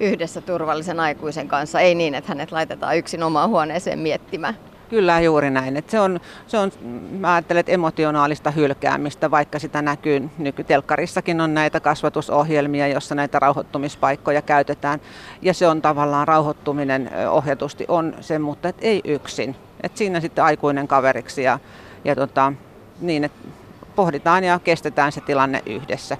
Yhdessä 0.00 0.40
turvallisen 0.40 1.00
aikuisen 1.00 1.48
kanssa, 1.48 1.80
ei 1.80 1.94
niin, 1.94 2.14
että 2.14 2.28
hänet 2.28 2.52
laitetaan 2.52 2.98
yksin 2.98 3.22
omaan 3.22 3.50
huoneeseen 3.50 3.98
miettimään. 3.98 4.56
Kyllä 4.88 5.20
juuri 5.20 5.50
näin. 5.50 5.76
Et 5.76 5.90
se 5.90 6.00
on, 6.00 6.20
se 6.46 6.58
on, 6.58 6.72
mä 7.10 7.34
ajattelen, 7.34 7.60
että 7.60 7.72
emotionaalista 7.72 8.50
hylkäämistä, 8.50 9.30
vaikka 9.30 9.58
sitä 9.58 9.82
näkyy 9.82 10.30
nykytelkkarissakin 10.38 11.40
on 11.40 11.54
näitä 11.54 11.80
kasvatusohjelmia, 11.80 12.88
jossa 12.88 13.14
näitä 13.14 13.38
rauhoittumispaikkoja 13.38 14.42
käytetään. 14.42 15.00
Ja 15.42 15.54
se 15.54 15.68
on 15.68 15.82
tavallaan 15.82 16.28
rauhoittuminen 16.28 17.10
ohjatusti 17.30 17.84
on 17.88 18.14
se, 18.20 18.38
mutta 18.38 18.68
et 18.68 18.76
ei 18.80 19.00
yksin. 19.04 19.56
Et 19.82 19.96
siinä 19.96 20.20
sitten 20.20 20.44
aikuinen 20.44 20.88
kaveriksi 20.88 21.42
ja, 21.42 21.58
ja 22.04 22.16
tota, 22.16 22.52
niin, 23.00 23.24
että 23.24 23.48
pohditaan 23.96 24.44
ja 24.44 24.60
kestetään 24.64 25.12
se 25.12 25.20
tilanne 25.20 25.62
yhdessä. 25.66 26.16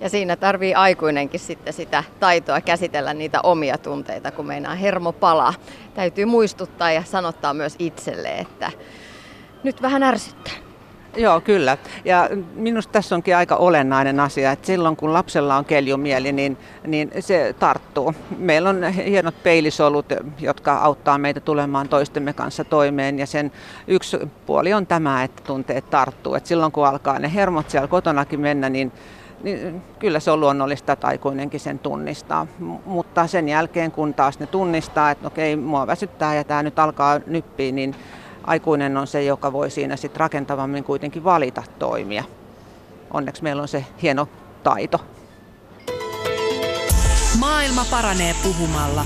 Ja 0.00 0.08
siinä 0.08 0.36
tarvii 0.36 0.74
aikuinenkin 0.74 1.40
sitten 1.40 1.72
sitä 1.72 2.04
taitoa 2.20 2.60
käsitellä 2.60 3.14
niitä 3.14 3.40
omia 3.42 3.78
tunteita, 3.78 4.30
kun 4.30 4.46
meinaa 4.46 4.74
hermo 4.74 5.12
palaa. 5.12 5.54
Täytyy 5.94 6.24
muistuttaa 6.24 6.92
ja 6.92 7.02
sanottaa 7.04 7.54
myös 7.54 7.76
itselle, 7.78 8.28
että 8.28 8.72
nyt 9.62 9.82
vähän 9.82 10.02
ärsyttää. 10.02 10.54
Joo, 11.16 11.40
kyllä. 11.40 11.78
Ja 12.04 12.28
minusta 12.54 12.92
tässä 12.92 13.14
onkin 13.14 13.36
aika 13.36 13.56
olennainen 13.56 14.20
asia, 14.20 14.52
että 14.52 14.66
silloin 14.66 14.96
kun 14.96 15.12
lapsella 15.12 15.56
on 15.56 15.64
keljumieli, 15.64 16.32
niin, 16.32 16.56
niin 16.86 17.10
se 17.20 17.54
tarttuu. 17.58 18.14
Meillä 18.38 18.70
on 18.70 18.84
hienot 18.84 19.42
peilisolut, 19.42 20.06
jotka 20.40 20.76
auttaa 20.76 21.18
meitä 21.18 21.40
tulemaan 21.40 21.88
toistemme 21.88 22.32
kanssa 22.32 22.64
toimeen. 22.64 23.18
Ja 23.18 23.26
sen 23.26 23.52
yksi 23.86 24.18
puoli 24.46 24.72
on 24.72 24.86
tämä, 24.86 25.24
että 25.24 25.42
tunteet 25.46 25.90
tarttuu. 25.90 26.34
Et 26.34 26.46
silloin 26.46 26.72
kun 26.72 26.86
alkaa 26.86 27.18
ne 27.18 27.34
hermot 27.34 27.70
siellä 27.70 27.88
kotonakin 27.88 28.40
mennä, 28.40 28.68
niin 28.68 28.92
niin 29.44 29.82
kyllä 29.98 30.20
se 30.20 30.30
on 30.30 30.40
luonnollista, 30.40 30.92
että 30.92 31.06
aikuinenkin 31.06 31.60
sen 31.60 31.78
tunnistaa. 31.78 32.46
Mutta 32.86 33.26
sen 33.26 33.48
jälkeen, 33.48 33.92
kun 33.92 34.14
taas 34.14 34.38
ne 34.38 34.46
tunnistaa, 34.46 35.10
että 35.10 35.26
okei, 35.26 35.56
mua 35.56 35.86
väsyttää 35.86 36.34
ja 36.34 36.44
tämä 36.44 36.62
nyt 36.62 36.78
alkaa 36.78 37.20
nyppiä, 37.26 37.72
niin 37.72 37.94
aikuinen 38.44 38.96
on 38.96 39.06
se, 39.06 39.24
joka 39.24 39.52
voi 39.52 39.70
siinä 39.70 39.96
sitten 39.96 40.20
rakentavammin 40.20 40.84
kuitenkin 40.84 41.24
valita 41.24 41.62
toimia. 41.78 42.24
Onneksi 43.10 43.42
meillä 43.42 43.62
on 43.62 43.68
se 43.68 43.84
hieno 44.02 44.28
taito. 44.62 45.00
Maailma 47.40 47.84
paranee 47.90 48.34
puhumalla. 48.42 49.04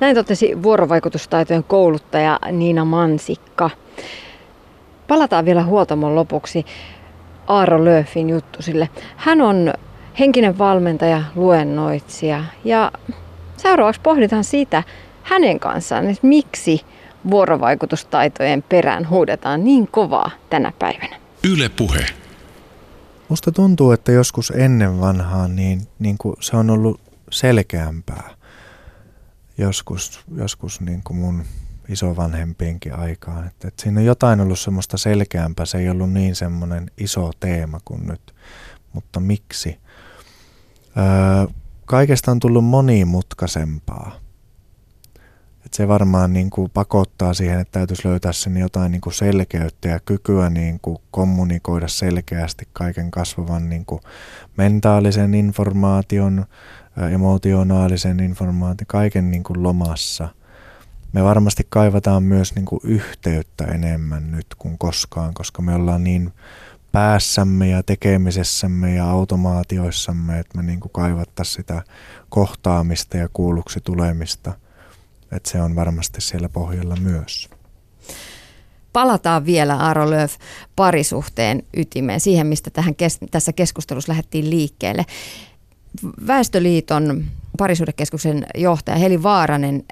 Näin 0.00 0.16
totesi 0.16 0.62
vuorovaikutustaitojen 0.62 1.64
kouluttaja 1.64 2.38
Niina 2.52 2.84
Mansikka. 2.84 3.70
Palataan 5.08 5.44
vielä 5.44 5.64
huoltamon 5.64 6.14
lopuksi 6.14 6.66
Aaro 7.46 7.84
Löfin 7.84 8.30
juttu 8.30 8.62
sille. 8.62 8.88
Hän 9.16 9.40
on 9.40 9.74
henkinen 10.18 10.58
valmentaja, 10.58 11.22
luennoitsija 11.34 12.44
ja 12.64 12.92
seuraavaksi 13.56 14.00
pohditaan 14.00 14.44
sitä 14.44 14.82
hänen 15.22 15.60
kanssaan, 15.60 16.10
että 16.10 16.26
miksi 16.26 16.80
vuorovaikutustaitojen 17.30 18.62
perään 18.62 19.08
huudetaan 19.08 19.64
niin 19.64 19.88
kovaa 19.88 20.30
tänä 20.50 20.72
päivänä. 20.78 21.16
Yle 21.44 21.68
puhe. 21.68 22.06
Musta 23.28 23.52
tuntuu, 23.52 23.92
että 23.92 24.12
joskus 24.12 24.52
ennen 24.56 25.00
vanhaan 25.00 25.56
niin, 25.56 25.88
niin 25.98 26.18
kuin 26.18 26.36
se 26.40 26.56
on 26.56 26.70
ollut 26.70 27.00
selkeämpää. 27.30 28.30
Joskus, 29.58 30.20
joskus 30.36 30.80
niin 30.80 31.00
kuin 31.04 31.16
mun 31.16 31.44
isovanhempienkin 31.88 32.94
aikaan. 32.94 33.46
Että, 33.46 33.68
että 33.68 33.82
siinä 33.82 34.00
on 34.00 34.06
jotain 34.06 34.40
ollut 34.40 34.58
semmoista 34.58 34.98
selkeämpää, 34.98 35.66
se 35.66 35.78
ei 35.78 35.90
ollut 35.90 36.12
niin 36.12 36.34
semmoinen 36.34 36.90
iso 36.98 37.30
teema 37.40 37.80
kuin 37.84 38.06
nyt. 38.06 38.34
Mutta 38.92 39.20
miksi? 39.20 39.78
Öö, 40.96 41.54
kaikesta 41.84 42.30
on 42.30 42.40
tullut 42.40 42.64
monimutkaisempaa. 42.64 44.20
Et 45.64 45.74
se 45.74 45.88
varmaan 45.88 46.32
niin 46.32 46.50
kuin 46.50 46.70
pakottaa 46.70 47.34
siihen, 47.34 47.60
että 47.60 47.72
täytyisi 47.72 48.08
löytää 48.08 48.32
sinne 48.32 48.60
jotain 48.60 48.92
niin 48.92 49.00
kuin 49.00 49.14
selkeyttä 49.14 49.88
ja 49.88 50.00
kykyä 50.00 50.50
niin 50.50 50.80
kuin 50.82 50.98
kommunikoida 51.10 51.88
selkeästi 51.88 52.68
kaiken 52.72 53.10
kasvavan 53.10 53.68
niin 53.68 53.86
kuin 53.86 54.00
mentaalisen 54.56 55.34
informaation, 55.34 56.44
emotionaalisen 57.12 58.20
informaation, 58.20 58.76
kaiken 58.86 59.30
niin 59.30 59.42
kuin 59.42 59.62
lomassa– 59.62 60.28
me 61.12 61.24
varmasti 61.24 61.66
kaivataan 61.68 62.22
myös 62.22 62.54
niin 62.54 62.64
kuin 62.64 62.80
yhteyttä 62.84 63.64
enemmän 63.64 64.30
nyt 64.30 64.46
kuin 64.58 64.78
koskaan, 64.78 65.34
koska 65.34 65.62
me 65.62 65.74
ollaan 65.74 66.04
niin 66.04 66.32
päässämme 66.92 67.68
ja 67.68 67.82
tekemisessämme 67.82 68.94
ja 68.94 69.10
automaatioissamme, 69.10 70.38
että 70.38 70.58
me 70.58 70.62
niin 70.62 70.80
kaivattaisiin 70.92 71.54
sitä 71.54 71.82
kohtaamista 72.28 73.16
ja 73.16 73.28
kuulluksi 73.32 73.80
tulemista. 73.80 74.52
Että 75.32 75.50
se 75.50 75.62
on 75.62 75.76
varmasti 75.76 76.20
siellä 76.20 76.48
pohjalla 76.48 76.96
myös. 76.96 77.48
Palataan 78.92 79.46
vielä 79.46 79.76
Aaro 79.76 80.10
Lööf 80.10 80.34
parisuhteen 80.76 81.62
ytimeen, 81.76 82.20
siihen 82.20 82.46
mistä 82.46 82.70
tähän 82.70 82.94
kes- 82.94 83.18
tässä 83.30 83.52
keskustelussa 83.52 84.12
lähdettiin 84.12 84.50
liikkeelle. 84.50 85.04
Väestöliiton 86.26 87.24
parisuhdekeskuksen 87.58 88.46
johtaja 88.54 88.98
Heli 88.98 89.22
Vaaranen 89.22 89.84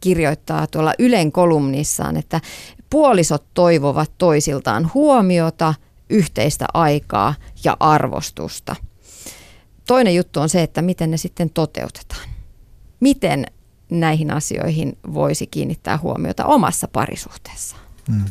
kirjoittaa 0.00 0.66
tuolla 0.66 0.94
Ylen 0.98 1.32
kolumnissaan, 1.32 2.16
että 2.16 2.40
puolisot 2.90 3.44
toivovat 3.54 4.12
toisiltaan 4.18 4.90
huomiota, 4.94 5.74
yhteistä 6.10 6.66
aikaa 6.74 7.34
ja 7.64 7.76
arvostusta. 7.80 8.76
Toinen 9.86 10.14
juttu 10.14 10.40
on 10.40 10.48
se, 10.48 10.62
että 10.62 10.82
miten 10.82 11.10
ne 11.10 11.16
sitten 11.16 11.50
toteutetaan. 11.50 12.28
Miten 13.00 13.46
näihin 13.90 14.30
asioihin 14.30 14.98
voisi 15.14 15.46
kiinnittää 15.46 15.98
huomiota 15.98 16.44
omassa 16.44 16.88
parisuhteessaan? 16.88 17.82
Hmm. 18.12 18.24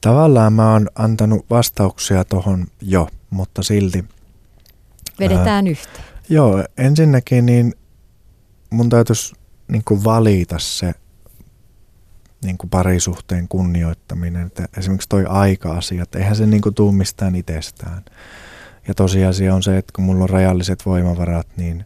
Tavallaan 0.00 0.52
mä 0.52 0.72
oon 0.72 0.88
antanut 0.94 1.46
vastauksia 1.50 2.24
tuohon 2.24 2.66
jo, 2.80 3.08
mutta 3.30 3.62
silti. 3.62 4.04
Vedetään 5.18 5.66
ää, 5.66 5.70
yhteen. 5.70 6.04
Joo, 6.28 6.64
ensinnäkin 6.78 7.46
niin 7.46 7.74
mun 8.70 8.88
täytyisi 8.88 9.34
niin 9.68 9.82
kuin 9.84 10.04
valita 10.04 10.58
se 10.58 10.94
niin 12.44 12.58
kuin 12.58 12.70
parisuhteen 12.70 13.48
kunnioittaminen. 13.48 14.46
Että 14.46 14.68
esimerkiksi 14.78 15.08
toi 15.08 15.24
aika-asia, 15.28 16.02
että 16.02 16.18
eihän 16.18 16.36
se 16.36 16.46
niin 16.46 16.62
kuin 16.62 16.74
tuu 16.74 16.92
mistään 16.92 17.34
itsestään. 17.34 18.04
Ja 18.88 18.94
tosiasia 18.94 19.54
on 19.54 19.62
se, 19.62 19.78
että 19.78 19.92
kun 19.96 20.04
mulla 20.04 20.22
on 20.22 20.30
rajalliset 20.30 20.86
voimavarat, 20.86 21.46
niin 21.56 21.84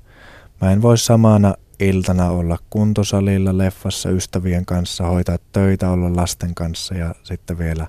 mä 0.61 0.73
en 0.73 0.83
voi 0.83 0.99
samana 0.99 1.55
iltana 1.81 2.31
olla 2.31 2.59
kuntosalilla, 2.71 3.59
leffassa 3.59 4.11
ystävien 4.11 4.67
kanssa, 4.67 5.07
hoitaa 5.07 5.39
töitä, 5.53 5.91
olla 5.91 6.17
lasten 6.17 6.55
kanssa 6.55 6.95
ja 6.95 7.15
sitten 7.23 7.59
vielä 7.59 7.87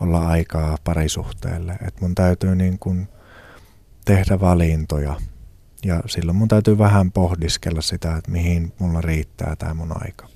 olla 0.00 0.28
aikaa 0.28 0.78
parisuhteelle. 0.84 1.78
Et 1.86 2.00
mun 2.00 2.14
täytyy 2.14 2.56
niin 2.56 2.78
kuin 2.78 3.08
tehdä 4.04 4.40
valintoja 4.40 5.16
ja 5.84 6.02
silloin 6.06 6.36
mun 6.36 6.48
täytyy 6.48 6.78
vähän 6.78 7.12
pohdiskella 7.12 7.80
sitä, 7.80 8.16
että 8.16 8.30
mihin 8.30 8.72
mulla 8.78 9.00
riittää 9.00 9.56
tämä 9.56 9.74
mun 9.74 10.04
aika. 10.04 10.28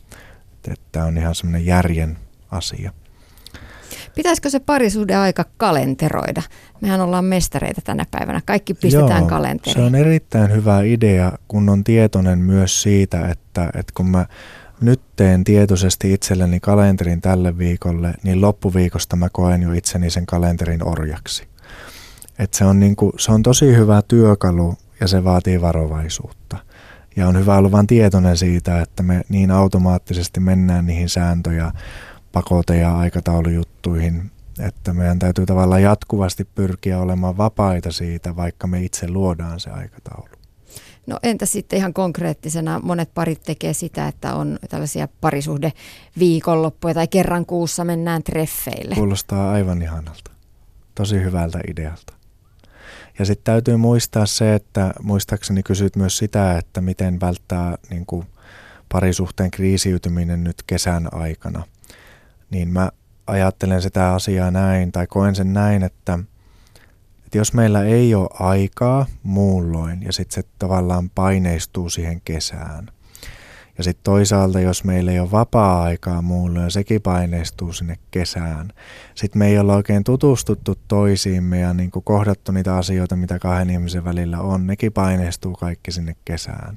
Että 0.68 0.88
tämä 0.92 1.06
on 1.06 1.18
ihan 1.18 1.34
semmoinen 1.34 1.66
järjen 1.66 2.18
asia. 2.50 2.92
Pitäisikö 4.14 4.50
se 4.50 4.60
parisuuden 4.60 5.18
aika 5.18 5.44
kalenteroida? 5.56 6.42
Mehän 6.80 7.00
ollaan 7.00 7.24
mestareita 7.24 7.80
tänä 7.84 8.06
päivänä. 8.10 8.40
Kaikki 8.44 8.74
pistetään 8.74 9.20
Joo, 9.22 9.28
kalenteriin. 9.28 9.82
Se 9.82 9.86
on 9.86 9.94
erittäin 9.94 10.52
hyvä 10.52 10.82
idea, 10.82 11.32
kun 11.48 11.68
on 11.68 11.84
tietoinen 11.84 12.38
myös 12.38 12.82
siitä, 12.82 13.28
että, 13.28 13.64
että 13.64 13.92
kun 13.96 14.10
mä 14.10 14.26
nyt 14.80 15.00
teen 15.16 15.44
tietoisesti 15.44 16.12
itselleni 16.12 16.60
kalenterin 16.60 17.20
tälle 17.20 17.58
viikolle, 17.58 18.14
niin 18.22 18.40
loppuviikosta 18.40 19.16
mä 19.16 19.28
koen 19.32 19.62
jo 19.62 19.72
itseni 19.72 20.10
sen 20.10 20.26
kalenterin 20.26 20.88
orjaksi. 20.88 21.48
Et 22.38 22.54
se, 22.54 22.64
on 22.64 22.80
niinku, 22.80 23.12
se 23.18 23.32
on 23.32 23.42
tosi 23.42 23.76
hyvä 23.76 24.02
työkalu 24.02 24.74
ja 25.02 25.08
se 25.08 25.24
vaatii 25.24 25.60
varovaisuutta. 25.60 26.56
Ja 27.16 27.28
on 27.28 27.38
hyvä 27.38 27.56
olla 27.56 27.72
vain 27.72 27.86
tietoinen 27.86 28.36
siitä, 28.36 28.80
että 28.80 29.02
me 29.02 29.22
niin 29.28 29.50
automaattisesti 29.50 30.40
mennään 30.40 30.86
niihin 30.86 31.08
sääntöjä, 31.08 31.72
pakote- 32.32 32.76
ja 32.76 32.98
aikataulujuttuihin, 32.98 34.30
että 34.60 34.92
meidän 34.92 35.18
täytyy 35.18 35.46
tavallaan 35.46 35.82
jatkuvasti 35.82 36.44
pyrkiä 36.44 36.98
olemaan 36.98 37.36
vapaita 37.36 37.92
siitä, 37.92 38.36
vaikka 38.36 38.66
me 38.66 38.82
itse 38.82 39.08
luodaan 39.08 39.60
se 39.60 39.70
aikataulu. 39.70 40.28
No 41.06 41.18
entä 41.22 41.46
sitten 41.46 41.76
ihan 41.76 41.92
konkreettisena, 41.92 42.80
monet 42.82 43.14
parit 43.14 43.42
tekee 43.42 43.72
sitä, 43.72 44.08
että 44.08 44.34
on 44.34 44.58
tällaisia 44.68 45.08
parisuhde 45.20 45.72
viikonloppuja 46.18 46.94
tai 46.94 47.08
kerran 47.08 47.46
kuussa 47.46 47.84
mennään 47.84 48.22
treffeille. 48.22 48.94
Kuulostaa 48.94 49.52
aivan 49.52 49.82
ihanalta. 49.82 50.30
Tosi 50.94 51.22
hyvältä 51.22 51.60
idealta. 51.70 52.21
Ja 53.18 53.24
sitten 53.24 53.44
täytyy 53.44 53.76
muistaa 53.76 54.26
se, 54.26 54.54
että 54.54 54.94
muistaakseni 55.02 55.62
kysyt 55.62 55.96
myös 55.96 56.18
sitä, 56.18 56.58
että 56.58 56.80
miten 56.80 57.20
välttää 57.20 57.78
niin 57.90 58.06
kuin 58.06 58.26
parisuhteen 58.88 59.50
kriisiytyminen 59.50 60.44
nyt 60.44 60.62
kesän 60.66 61.14
aikana. 61.14 61.64
Niin 62.50 62.68
mä 62.68 62.90
ajattelen 63.26 63.82
sitä 63.82 64.14
asiaa 64.14 64.50
näin 64.50 64.92
tai 64.92 65.06
koen 65.06 65.34
sen 65.34 65.52
näin, 65.52 65.82
että, 65.82 66.18
että 67.24 67.38
jos 67.38 67.54
meillä 67.54 67.84
ei 67.84 68.14
ole 68.14 68.28
aikaa 68.32 69.06
muulloin 69.22 70.02
ja 70.02 70.12
sitten 70.12 70.42
se 70.42 70.48
tavallaan 70.58 71.10
paineistuu 71.10 71.90
siihen 71.90 72.20
kesään– 72.24 72.90
ja 73.78 73.84
sitten 73.84 74.04
toisaalta, 74.04 74.60
jos 74.60 74.84
meillä 74.84 75.12
ei 75.12 75.20
ole 75.20 75.30
vapaa-aikaa 75.30 76.22
muulle 76.22 76.60
ja 76.60 76.70
sekin 76.70 77.02
paineistuu 77.02 77.72
sinne 77.72 77.96
kesään. 78.10 78.72
Sitten 79.14 79.38
me 79.38 79.46
ei 79.46 79.58
olla 79.58 79.74
oikein 79.74 80.04
tutustuttu 80.04 80.78
toisiimme 80.88 81.60
ja 81.60 81.74
niin 81.74 81.90
kuin 81.90 82.04
kohdattu 82.04 82.52
niitä 82.52 82.76
asioita, 82.76 83.16
mitä 83.16 83.38
kahden 83.38 83.70
ihmisen 83.70 84.04
välillä 84.04 84.40
on. 84.40 84.66
Nekin 84.66 84.92
paineistuu 84.92 85.52
kaikki 85.52 85.92
sinne 85.92 86.16
kesään. 86.24 86.76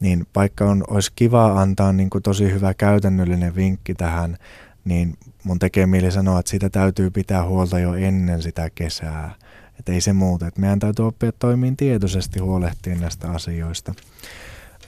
Niin 0.00 0.26
vaikka 0.36 0.64
on, 0.64 0.84
olisi 0.88 1.12
kiva 1.16 1.60
antaa 1.60 1.92
niin 1.92 2.10
kuin 2.10 2.22
tosi 2.22 2.52
hyvä 2.52 2.74
käytännöllinen 2.74 3.54
vinkki 3.54 3.94
tähän, 3.94 4.36
niin 4.84 5.14
mun 5.44 5.58
tekee 5.58 5.86
mieli 5.86 6.12
sanoa, 6.12 6.40
että 6.40 6.50
sitä 6.50 6.70
täytyy 6.70 7.10
pitää 7.10 7.44
huolta 7.44 7.78
jo 7.78 7.94
ennen 7.94 8.42
sitä 8.42 8.70
kesää. 8.74 9.34
Että 9.78 9.92
ei 9.92 10.00
se 10.00 10.12
muuta. 10.12 10.46
Että 10.46 10.60
meidän 10.60 10.78
täytyy 10.78 11.06
oppia 11.06 11.32
toimiin 11.32 11.76
tietoisesti 11.76 12.38
huolehtia 12.38 12.94
näistä 12.94 13.30
asioista. 13.30 13.94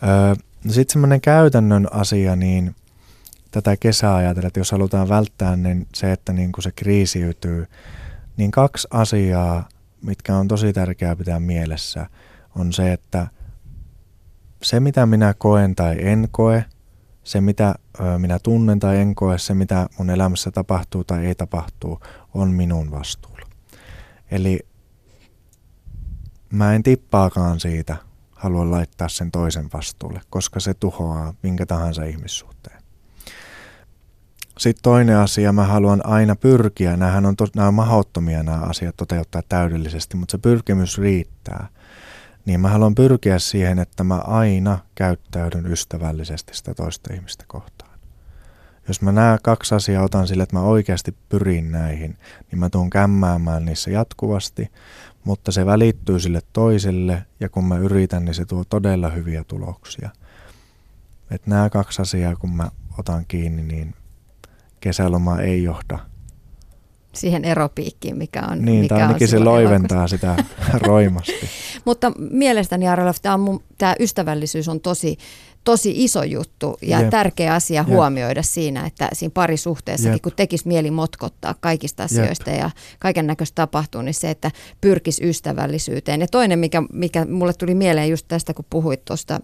Öö, 0.03 0.35
No 0.65 0.73
sitten 0.73 0.93
semmoinen 0.93 1.21
käytännön 1.21 1.89
asia, 1.93 2.37
niin 2.37 2.75
tätä 3.51 3.77
kesää 3.77 4.15
ajatella, 4.15 4.47
että 4.47 4.61
jos 4.61 4.73
halutaan 4.73 5.09
välttää 5.09 5.57
niin 5.57 5.87
se, 5.95 6.13
että 6.13 6.33
niin 6.33 6.53
kuin 6.53 6.63
se 6.63 6.73
kriisiytyy, 6.73 7.67
niin 8.37 8.51
kaksi 8.51 8.89
asiaa, 8.91 9.69
mitkä 10.03 10.37
on 10.37 10.49
tosi 10.49 10.73
tärkeää 10.73 11.17
pitää 11.17 11.41
mielessä, 11.41 12.07
on 12.57 12.73
se, 12.73 12.93
että 12.93 13.27
se 14.63 14.81
mitä 14.81 15.07
minä 15.07 15.35
koen 15.39 15.75
tai 15.75 15.97
en 16.01 16.29
koe, 16.31 16.65
se 17.25 17.41
mitä 17.41 17.75
ö, 18.01 18.19
minä 18.19 18.39
tunnen 18.39 18.81
tai 18.81 18.99
en 18.99 19.15
koe, 19.15 19.39
se 19.39 19.55
mitä 19.55 19.89
mun 19.99 20.11
elämässä 20.11 20.51
tapahtuu 20.51 21.05
tai 21.05 21.27
ei 21.27 21.35
tapahtuu, 21.35 22.01
on 22.35 22.51
minun 22.51 22.91
vastuulla. 22.91 23.47
Eli 24.31 24.61
mä 26.53 26.75
en 26.75 26.83
tippaakaan 26.83 27.61
siitä, 27.61 27.97
halua 28.43 28.71
laittaa 28.71 29.09
sen 29.09 29.31
toisen 29.31 29.69
vastuulle, 29.75 30.21
koska 30.31 30.61
se 30.61 30.75
tuhoaa 30.75 31.35
minkä 31.43 31.67
tahansa 31.67 32.05
ihmissuhteen. 32.05 32.83
Sitten 34.59 34.83
toinen 34.83 35.17
asia, 35.17 35.53
mä 35.53 35.65
haluan 35.65 36.07
aina 36.07 36.37
pyrkiä, 36.37 36.97
nämähän 36.97 37.27
on, 37.27 37.37
to, 37.37 37.47
nämä 37.57 37.69
on 37.69 37.75
mahdottomia 37.75 38.43
nämä 38.43 38.59
asiat 38.59 38.97
toteuttaa 38.97 39.43
täydellisesti, 39.49 40.17
mutta 40.17 40.33
se 40.33 40.39
pyrkimys 40.39 40.99
riittää. 40.99 41.69
Niin 42.45 42.61
mä 42.61 42.69
haluan 42.69 42.95
pyrkiä 42.95 43.39
siihen, 43.39 43.79
että 43.79 44.05
mä 44.05 44.19
aina 44.19 44.79
käyttäydyn 44.95 45.67
ystävällisesti 45.67 46.57
sitä 46.57 46.75
toista 46.75 47.15
ihmistä 47.15 47.45
kohtaan. 47.49 47.99
Jos 48.89 49.03
mä 49.03 49.13
nämä 49.13 49.39
kaksi 49.43 49.75
asiaa 49.75 50.05
otan 50.05 50.29
sille, 50.29 50.43
että 50.43 50.57
mä 50.57 50.63
oikeasti 50.63 51.15
pyrin 51.29 51.73
näihin, 51.73 52.19
niin 52.51 52.59
mä 52.59 52.71
tuun 52.71 52.91
kämmäämään 52.91 53.65
niissä 53.65 53.91
jatkuvasti, 53.91 54.71
mutta 55.25 55.53
se 55.53 55.67
välittyy 55.67 56.21
sille 56.21 56.41
toiselle 56.53 57.27
ja 57.41 57.49
kun 57.49 57.65
mä 57.65 57.79
yritän, 57.79 58.25
niin 58.25 58.35
se 58.35 58.45
tuo 58.45 58.65
todella 58.65 59.09
hyviä 59.09 59.45
tuloksia. 59.45 60.11
Että 61.31 61.51
nämä 61.51 61.71
kaksi 61.71 62.03
asiaa, 62.03 62.37
kun 62.37 62.57
mä 62.57 62.71
otan 62.99 63.25
kiinni, 63.29 63.63
niin 63.63 63.95
kesäloma 64.81 65.41
ei 65.41 65.63
johda 65.63 65.99
siihen 67.13 67.45
eropiikkiin, 67.45 68.19
mikä 68.19 68.43
on 68.51 68.65
Niin, 68.65 68.83
mikä 68.83 68.95
tai 68.95 69.03
ainakin 69.03 69.25
on 69.25 69.29
se 69.29 69.39
loiventaa 69.39 70.09
sitä 70.09 70.37
roimasti. 70.81 71.49
Mutta 71.85 72.13
mielestäni 72.31 72.87
Jarolov, 72.87 73.15
tämä, 73.23 73.39
tämä 73.79 73.95
ystävällisyys 74.01 74.69
on 74.69 74.81
tosi, 74.81 75.17
tosi 75.65 76.05
iso 76.05 76.23
juttu 76.23 76.77
ja 76.83 77.01
Jep. 77.01 77.11
tärkeä 77.11 77.55
asia 77.55 77.81
Jep. 77.81 77.89
huomioida 77.89 78.43
siinä, 78.43 78.87
että 78.87 79.09
siinä 79.13 79.33
parisuhteessakin, 79.35 80.13
Jep. 80.13 80.23
kun 80.23 80.33
tekisi 80.37 80.69
mieli 80.69 80.91
motkottaa 80.91 81.55
kaikista 81.61 82.03
asioista 82.03 82.51
Jep. 82.51 82.61
ja 82.61 82.71
kaiken 82.99 83.27
näköistä 83.27 83.55
tapahtuu, 83.55 84.03
niin 84.03 84.15
se, 84.15 84.31
että 84.31 84.51
pyrkisi 84.81 85.29
ystävällisyyteen. 85.29 86.21
Ja 86.21 86.27
toinen, 86.27 86.59
mikä, 86.59 86.83
mikä 86.93 87.25
mulle 87.25 87.53
tuli 87.53 87.75
mieleen 87.75 88.11
just 88.11 88.29
tästä, 88.29 88.55
kun 88.55 88.65
puhuit 88.71 89.05
tuosta 89.05 89.41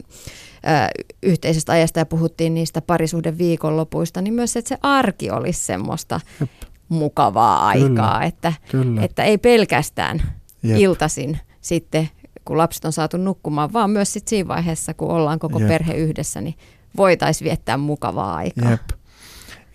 yhteisestä 1.23 1.73
ajasta 1.73 1.99
ja 1.99 2.07
puhuttiin 2.07 2.55
niistä 2.55 2.81
parisuhden 2.81 3.39
viikonlopuista, 3.39 4.23
niin 4.23 4.35
myös 4.35 4.53
se, 4.53 4.59
että 4.59 4.69
se 4.69 4.79
arki 4.83 5.31
olisi 5.31 5.61
semmoista 5.61 6.21
Jep 6.41 6.51
mukavaa 6.89 7.67
aikaa, 7.67 7.89
kyllä, 7.89 8.25
että, 8.25 8.53
kyllä. 8.71 9.03
että 9.03 9.25
ei 9.25 9.39
pelkästään 9.39 10.23
Jep. 10.63 10.79
iltasin 10.79 11.39
sitten, 11.61 12.09
kun 12.49 12.59
lapset 12.59 12.85
on 12.85 12.93
saatu 12.93 13.17
nukkumaan, 13.17 13.73
vaan 13.73 13.91
myös 13.91 14.13
sit 14.13 14.29
siinä 14.29 14.49
vaiheessa, 14.49 14.95
kun 14.95 15.11
ollaan 15.11 15.39
koko 15.39 15.59
Jep. 15.59 15.69
perhe 15.69 15.95
yhdessä, 15.95 16.41
niin 16.41 16.55
voitaisiin 16.97 17.47
viettää 17.47 17.77
mukavaa 17.77 18.37
aikaa. 18.37 18.71
Jep. 18.71 18.89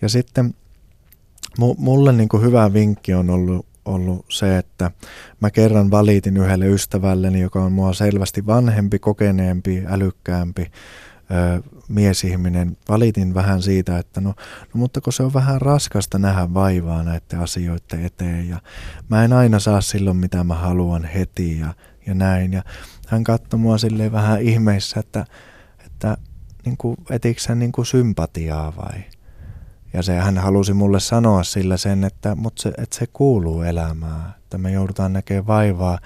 Ja 0.02 0.08
sitten 0.08 0.54
mulle 1.76 2.12
niin 2.12 2.28
kuin 2.28 2.42
hyvä 2.42 2.72
vinkki 2.72 3.14
on 3.14 3.30
ollut, 3.30 3.66
ollut 3.84 4.26
se, 4.28 4.58
että 4.58 4.90
mä 5.40 5.50
kerran 5.50 5.90
valitin 5.90 6.36
yhdelle 6.36 6.66
ystävälleni, 6.66 7.40
joka 7.40 7.64
on 7.64 7.72
mua 7.72 7.92
selvästi 7.92 8.46
vanhempi, 8.46 8.98
kokeneempi, 8.98 9.82
älykkäämpi, 9.86 10.62
ö, 10.62 11.62
miesihminen, 11.88 12.76
valitin 12.88 13.34
vähän 13.34 13.62
siitä, 13.62 13.98
että 13.98 14.20
no, 14.20 14.28
no 14.28 14.34
mutta 14.72 15.00
kun 15.00 15.12
se 15.12 15.22
on 15.22 15.34
vähän 15.34 15.60
raskasta 15.60 16.18
nähdä 16.18 16.54
vaivaa 16.54 17.02
näiden 17.02 17.40
asioiden 17.40 18.04
eteen 18.04 18.48
ja 18.48 18.60
mä 19.08 19.24
en 19.24 19.32
aina 19.32 19.58
saa 19.58 19.80
silloin 19.80 20.16
mitä 20.16 20.44
mä 20.44 20.54
haluan 20.54 21.04
heti 21.04 21.58
ja, 21.58 21.74
ja 22.06 22.14
näin. 22.14 22.52
Ja 22.52 22.62
hän 23.08 23.24
katsoi 23.24 23.60
mua 23.60 23.78
silleen 23.78 24.12
vähän 24.12 24.42
ihmeissä, 24.42 25.00
että, 25.00 25.26
että 25.86 26.16
niin 26.64 26.76
kuin, 26.76 26.96
etikö 27.10 27.40
hän 27.48 27.58
niin 27.58 27.72
kuin 27.72 27.86
sympatiaa 27.86 28.76
vai? 28.76 29.04
Ja 29.92 30.02
se, 30.02 30.16
hän 30.16 30.38
halusi 30.38 30.72
mulle 30.72 31.00
sanoa 31.00 31.44
sillä 31.44 31.76
sen, 31.76 32.04
että, 32.04 32.34
mutta 32.34 32.62
se, 32.62 32.68
että 32.68 32.96
se 32.96 33.06
kuuluu 33.12 33.62
elämään, 33.62 34.34
että 34.38 34.58
me 34.58 34.72
joudutaan 34.72 35.12
näkemään 35.12 35.46
vaivaa, 35.46 35.98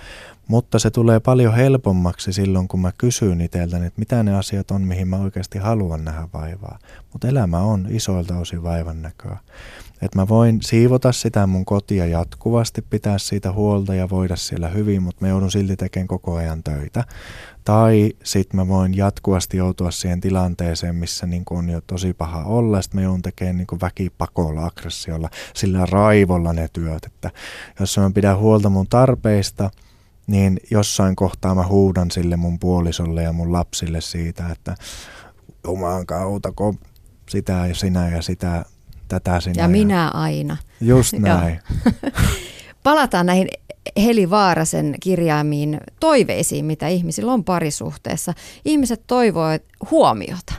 mutta 0.49 0.78
se 0.78 0.90
tulee 0.90 1.20
paljon 1.20 1.55
helpommaksi 1.55 2.32
silloin, 2.32 2.68
kun 2.68 2.80
mä 2.80 2.92
kysyn 2.99 3.40
itseltäni, 3.40 3.86
että 3.86 3.99
mitä 3.99 4.22
ne 4.22 4.36
asiat 4.36 4.70
on, 4.70 4.82
mihin 4.82 5.09
mä 5.09 5.16
oikeasti 5.16 5.59
haluan 5.59 6.05
nähdä 6.05 6.28
vaivaa. 6.32 6.78
Mutta 7.12 7.28
elämä 7.28 7.59
on 7.59 7.86
isoilta 7.90 8.38
osin 8.38 8.62
vaivan 8.62 9.03
näköä. 9.03 9.38
Että 10.03 10.18
mä 10.18 10.28
voin 10.28 10.62
siivota 10.62 11.12
sitä 11.12 11.46
mun 11.46 11.64
kotia 11.64 12.07
jatkuvasti, 12.07 12.82
pitää 12.82 13.18
siitä 13.18 13.53
huolta 13.53 13.94
ja 13.94 14.11
voida 14.11 14.36
siellä 14.36 14.68
hyvin, 14.68 15.03
mutta 15.03 15.24
mä 15.24 15.28
joudun 15.28 15.51
silti 15.51 15.76
tekemään 15.76 16.09
koko 16.09 16.34
ajan 16.34 16.62
töitä. 16.62 17.05
Tai 17.64 18.12
sitten 18.24 18.61
mä 18.61 18.68
voin 18.68 18.96
jatkuvasti 18.96 19.57
joutua 19.57 19.90
siihen 19.90 20.20
tilanteeseen, 20.20 20.94
missä 20.94 21.26
niin 21.26 21.44
on 21.51 21.70
jo 21.70 21.80
tosi 21.86 22.12
paha 22.12 22.44
olla, 22.44 22.82
sitten 22.82 23.01
mä 23.01 23.05
joudun 23.05 23.22
tekemään 23.22 23.57
niin 23.57 23.80
väkipakolla, 23.82 24.66
aggressiolla, 24.66 25.30
sillä 25.55 25.86
raivolla 25.86 26.53
ne 26.53 26.68
työt. 26.72 27.05
Että 27.07 27.30
jos 27.80 27.99
mä 27.99 28.11
pidän 28.14 28.38
huolta 28.38 28.70
mun 28.70 28.86
tarpeista– 28.88 29.70
niin 30.28 30.61
jossain 30.70 31.16
kohtaa 31.16 31.55
mä 31.55 31.66
huudan 31.66 32.11
sille 32.11 32.36
mun 32.36 32.59
puolisolle 32.59 33.22
ja 33.22 33.32
mun 33.32 33.53
lapsille 33.53 34.01
siitä, 34.01 34.49
että 34.49 34.74
Jumalan 35.64 36.07
kautta, 36.07 36.53
sitä 37.30 37.53
ja 37.53 37.74
sinä 37.74 38.09
ja 38.09 38.22
sitä, 38.22 38.64
tätä 39.09 39.40
sinä. 39.40 39.54
Ja, 39.56 39.62
ja 39.62 39.68
minä 39.68 40.09
aina. 40.09 40.56
Just 40.80 41.12
näin. 41.18 41.61
Palataan 42.82 43.26
näihin 43.26 43.48
Heli 44.04 44.30
Vaarasen 44.30 44.94
kirjaamiin 45.00 45.80
toiveisiin, 46.00 46.64
mitä 46.64 46.88
ihmisillä 46.88 47.32
on 47.32 47.44
parisuhteessa. 47.44 48.34
Ihmiset 48.64 49.02
toivoo 49.06 49.59
huomiota. 49.90 50.54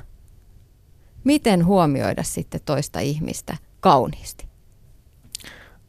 Miten 1.23 1.65
huomioida 1.65 2.23
sitten 2.23 2.61
toista 2.65 2.99
ihmistä 2.99 3.57
kauniisti? 3.79 4.49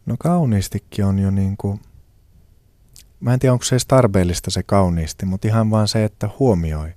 No 0.06 0.16
kauniistikin 0.18 1.04
on 1.04 1.18
jo 1.18 1.30
niin 1.30 1.56
kuin, 1.56 1.80
mä 3.20 3.34
en 3.34 3.40
tiedä 3.40 3.52
onko 3.52 3.64
se 3.64 3.74
edes 3.74 3.86
tarpeellista 3.86 4.50
se 4.50 4.62
kauniisti, 4.62 5.26
mutta 5.26 5.48
ihan 5.48 5.70
vaan 5.70 5.88
se, 5.88 6.04
että 6.04 6.28
huomioi. 6.38 6.92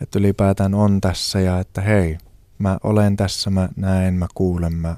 Että 0.00 0.18
ylipäätään 0.18 0.74
on 0.74 1.00
tässä 1.00 1.40
ja 1.40 1.60
että 1.60 1.80
hei, 1.80 2.18
mä 2.58 2.78
olen 2.82 3.16
tässä, 3.16 3.50
mä 3.50 3.68
näen, 3.76 4.14
mä 4.14 4.26
kuulen, 4.34 4.72
mä 4.72 4.96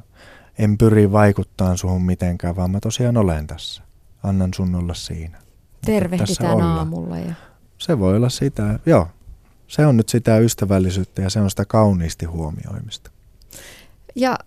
en 0.58 0.78
pyri 0.78 1.12
vaikuttaa 1.12 1.76
suhun 1.76 2.02
mitenkään, 2.02 2.56
vaan 2.56 2.70
mä 2.70 2.80
tosiaan 2.80 3.16
olen 3.16 3.46
tässä. 3.46 3.82
Annan 4.22 4.54
sun 4.54 4.74
olla 4.74 4.94
siinä. 4.94 5.38
Tervehditään 5.86 6.60
aamulla. 6.60 7.18
Ja... 7.18 7.34
Se 7.78 7.98
voi 7.98 8.16
olla 8.16 8.28
sitä, 8.28 8.78
joo. 8.86 9.08
Se 9.68 9.86
on 9.86 9.96
nyt 9.96 10.08
sitä 10.08 10.38
ystävällisyyttä 10.38 11.22
ja 11.22 11.30
se 11.30 11.40
on 11.40 11.50
sitä 11.50 11.64
kauniisti 11.64 12.26
huomioimista. 12.26 13.10
Ja 14.14 14.38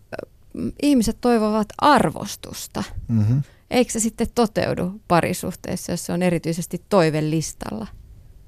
ihmiset 0.82 1.18
toivovat 1.22 1.68
arvostusta. 1.78 2.84
Mm-hmm. 3.08 3.44
Eikö 3.72 3.92
se 3.92 4.00
sitten 4.00 4.28
toteudu 4.36 5.02
parisuhteessa, 5.08 5.92
jos 5.92 6.06
se 6.06 6.14
on 6.14 6.22
erityisesti 6.22 6.82
toivelistalla? 6.90 7.88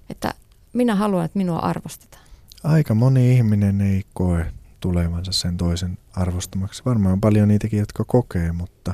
Että 0.10 0.34
minä 0.74 0.96
haluan, 0.96 1.26
että 1.26 1.38
minua 1.38 1.60
arvostetaan. 1.60 2.21
Aika 2.64 2.96
moni 2.96 3.34
ihminen 3.34 3.82
ei 3.82 4.04
koe 4.14 4.46
tulevansa 4.80 5.32
sen 5.32 5.58
toisen 5.58 5.98
arvostamaksi. 6.14 6.84
Varmaan 6.86 7.14
on 7.14 7.22
paljon 7.22 7.48
niitäkin, 7.48 7.80
jotka 7.80 8.04
kokee, 8.04 8.52
mutta, 8.52 8.94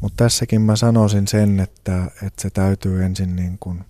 mutta 0.00 0.24
tässäkin 0.24 0.60
mä 0.60 0.76
sanoisin 0.76 1.28
sen, 1.28 1.60
että, 1.60 2.04
että 2.04 2.42
se 2.42 2.50
täytyy 2.50 3.04
ensin 3.04 3.36
niin 3.36 3.58
kuin, 3.58 3.84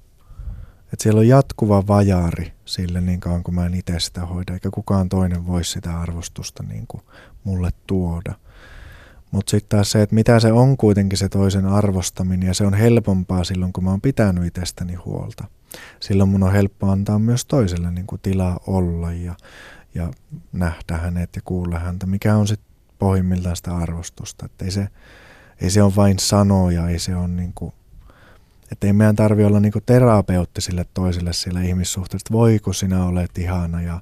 että 0.82 1.02
siellä 1.02 1.18
on 1.18 1.28
jatkuva 1.28 1.86
vajaari 1.86 2.52
sille 2.64 3.00
niin 3.00 3.20
kauan 3.20 3.42
kuin 3.42 3.54
mä 3.54 3.66
en 3.66 3.74
itse 3.74 4.00
sitä 4.00 4.26
hoida, 4.26 4.52
eikä 4.52 4.70
kukaan 4.70 5.08
toinen 5.08 5.46
voi 5.46 5.64
sitä 5.64 6.00
arvostusta 6.00 6.62
niin 6.62 6.84
kuin 6.88 7.02
mulle 7.44 7.70
tuoda. 7.86 8.34
Mutta 9.30 9.50
sitten 9.50 9.76
taas 9.76 9.90
se, 9.90 10.02
että 10.02 10.14
mitä 10.14 10.40
se 10.40 10.52
on 10.52 10.76
kuitenkin 10.76 11.18
se 11.18 11.28
toisen 11.28 11.66
arvostaminen, 11.66 12.46
ja 12.46 12.54
se 12.54 12.66
on 12.66 12.74
helpompaa 12.74 13.44
silloin, 13.44 13.72
kun 13.72 13.84
mä 13.84 13.90
oon 13.90 14.00
pitänyt 14.00 14.44
itsestäni 14.44 14.94
huolta. 14.94 15.44
Silloin 16.00 16.28
mun 16.28 16.42
on 16.42 16.52
helppo 16.52 16.90
antaa 16.90 17.18
myös 17.18 17.44
toiselle 17.44 17.90
niin 17.90 18.06
kuin 18.06 18.20
tilaa 18.22 18.60
olla 18.66 19.12
ja, 19.12 19.34
ja 19.94 20.10
nähdä 20.52 20.96
hänet 20.96 21.36
ja 21.36 21.42
kuulla 21.44 21.78
häntä, 21.78 22.06
mikä 22.06 22.36
on 22.36 22.48
sitten 22.48 22.70
pohjimmiltaan 22.98 23.56
sitä 23.56 23.76
arvostusta. 23.76 24.46
Että 24.46 24.64
ei 24.64 24.70
se, 24.70 24.88
ei 25.60 25.70
se 25.70 25.82
ole 25.82 25.96
vain 25.96 26.18
sanoja, 26.18 26.88
ei 26.88 26.98
se 26.98 27.16
ole 27.16 27.28
niin 27.28 27.52
kuin, 27.54 27.72
että 28.72 28.86
ei 28.86 28.92
meidän 28.92 29.16
tarvi 29.16 29.44
olla 29.44 29.60
niin 29.60 29.72
terapeutti 29.86 30.60
sille 30.60 30.86
toiselle 30.94 31.32
siellä 31.32 31.62
ihmissuhteessa, 31.62 32.24
että 32.26 32.38
voiko 32.38 32.72
sinä 32.72 33.04
olet 33.04 33.38
ihana 33.38 33.82
ja 33.82 34.00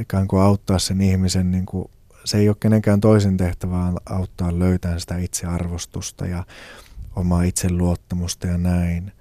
ikään 0.00 0.28
kuin 0.28 0.42
auttaa 0.42 0.78
sen 0.78 1.00
ihmisen 1.00 1.50
niin 1.50 1.66
kuin 1.66 1.90
se 2.24 2.38
ei 2.38 2.48
ole 2.48 2.56
kenenkään 2.60 3.00
toisen 3.00 3.36
tehtävää 3.36 3.92
auttaa 4.06 4.58
löytämään 4.58 5.00
sitä 5.00 5.18
itsearvostusta 5.18 6.26
ja 6.26 6.44
omaa 7.16 7.42
itseluottamusta 7.42 8.46
ja 8.46 8.58
näin. 8.58 9.12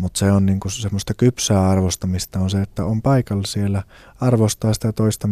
Mutta 0.00 0.18
se 0.18 0.32
on 0.32 0.46
niinku 0.46 0.70
semmoista 0.70 1.14
kypsää 1.14 1.70
arvostamista 1.70 2.38
on 2.38 2.50
se, 2.50 2.62
että 2.62 2.84
on 2.84 3.02
paikalla 3.02 3.46
siellä, 3.46 3.82
arvostaa 4.20 4.74
sitä 4.74 4.92
toista 4.92 5.28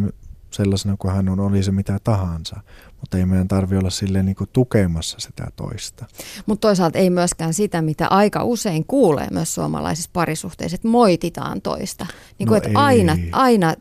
sellaisena 0.50 0.96
kuin 0.98 1.14
hän 1.14 1.28
on, 1.28 1.40
oli 1.40 1.62
se 1.62 1.72
mitä 1.72 1.98
tahansa. 2.04 2.60
Mutta 3.00 3.18
ei 3.18 3.26
meidän 3.26 3.48
tarvi 3.48 3.76
olla 3.76 3.90
silleen 3.90 4.24
niinku 4.24 4.46
tukemassa 4.46 5.20
sitä 5.20 5.46
toista. 5.56 6.06
Mutta 6.46 6.68
toisaalta 6.68 6.98
ei 6.98 7.10
myöskään 7.10 7.54
sitä, 7.54 7.82
mitä 7.82 8.08
aika 8.08 8.44
usein 8.44 8.84
kuulee 8.84 9.28
myös 9.30 9.54
suomalaisissa 9.54 10.10
parisuhteissa, 10.12 10.74
että 10.74 10.88
moititaan 10.88 11.62
toista. 11.62 12.06
Niin 12.38 12.48
kuin, 12.48 12.60
no 12.60 12.66
että 12.66 12.78
aina, 12.80 13.16
aina 13.32 13.74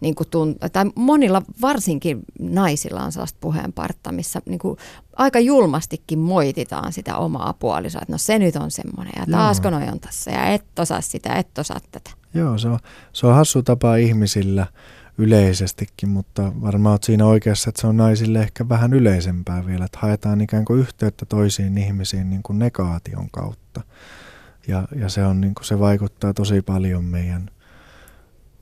niin 0.00 0.14
kuin 0.14 0.26
tunt- 0.26 0.68
tai 0.72 0.84
monilla 0.94 1.42
varsinkin 1.62 2.22
naisilla 2.38 3.02
on 3.02 3.12
sellaista 3.12 3.38
puheenpartta, 3.40 4.12
missä 4.12 4.42
niin 4.46 4.58
kuin 4.58 4.78
aika 5.16 5.40
julmastikin 5.40 6.18
moititaan 6.18 6.92
sitä 6.92 7.16
omaa 7.16 7.54
puolisoa, 7.58 8.02
että 8.02 8.12
no 8.12 8.18
se 8.18 8.38
nyt 8.38 8.56
on 8.56 8.70
semmoinen 8.70 9.12
ja 9.16 9.26
taasko 9.30 9.70
noi 9.70 9.88
on 9.92 10.00
tässä 10.00 10.30
ja 10.30 10.46
et 10.46 10.78
osaa 10.78 11.00
sitä, 11.00 11.34
et 11.34 11.58
osaa 11.58 11.80
tätä. 11.92 12.10
Joo, 12.34 12.58
se 12.58 12.68
on, 12.68 12.78
se 13.12 13.26
on 13.26 13.34
hassu 13.34 13.62
tapa 13.62 13.96
ihmisillä 13.96 14.66
yleisestikin, 15.18 16.08
mutta 16.08 16.52
varmaan 16.60 16.92
olet 16.92 17.04
siinä 17.04 17.26
oikeassa, 17.26 17.68
että 17.68 17.80
se 17.80 17.86
on 17.86 17.96
naisille 17.96 18.38
ehkä 18.38 18.68
vähän 18.68 18.92
yleisempää 18.92 19.66
vielä, 19.66 19.84
että 19.84 19.98
haetaan 20.00 20.40
ikään 20.40 20.64
kuin 20.64 20.80
yhteyttä 20.80 21.26
toisiin 21.26 21.78
ihmisiin 21.78 22.30
niin 22.30 22.42
kuin 22.42 22.58
negaation 22.58 23.30
kautta. 23.30 23.80
Ja, 24.68 24.88
ja 24.96 25.08
se, 25.08 25.24
on, 25.24 25.40
niin 25.40 25.54
kuin, 25.54 25.64
se 25.64 25.78
vaikuttaa 25.78 26.34
tosi 26.34 26.62
paljon 26.62 27.04
meidän 27.04 27.50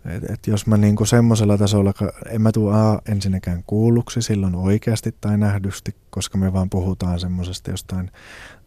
et, 0.04 0.30
et 0.30 0.46
jos 0.46 0.66
mä 0.66 0.76
niinku 0.76 1.04
semmoisella 1.04 1.58
tasolla, 1.58 1.92
en 2.28 2.42
mä 2.42 2.52
tule 2.52 2.74
ensinnäkään 3.08 3.64
kuulluksi 3.66 4.22
silloin 4.22 4.54
oikeasti 4.54 5.14
tai 5.20 5.38
nähdysti, 5.38 5.96
koska 6.10 6.38
me 6.38 6.52
vaan 6.52 6.70
puhutaan 6.70 7.20
semmoisesta 7.20 7.70
jostain 7.70 8.10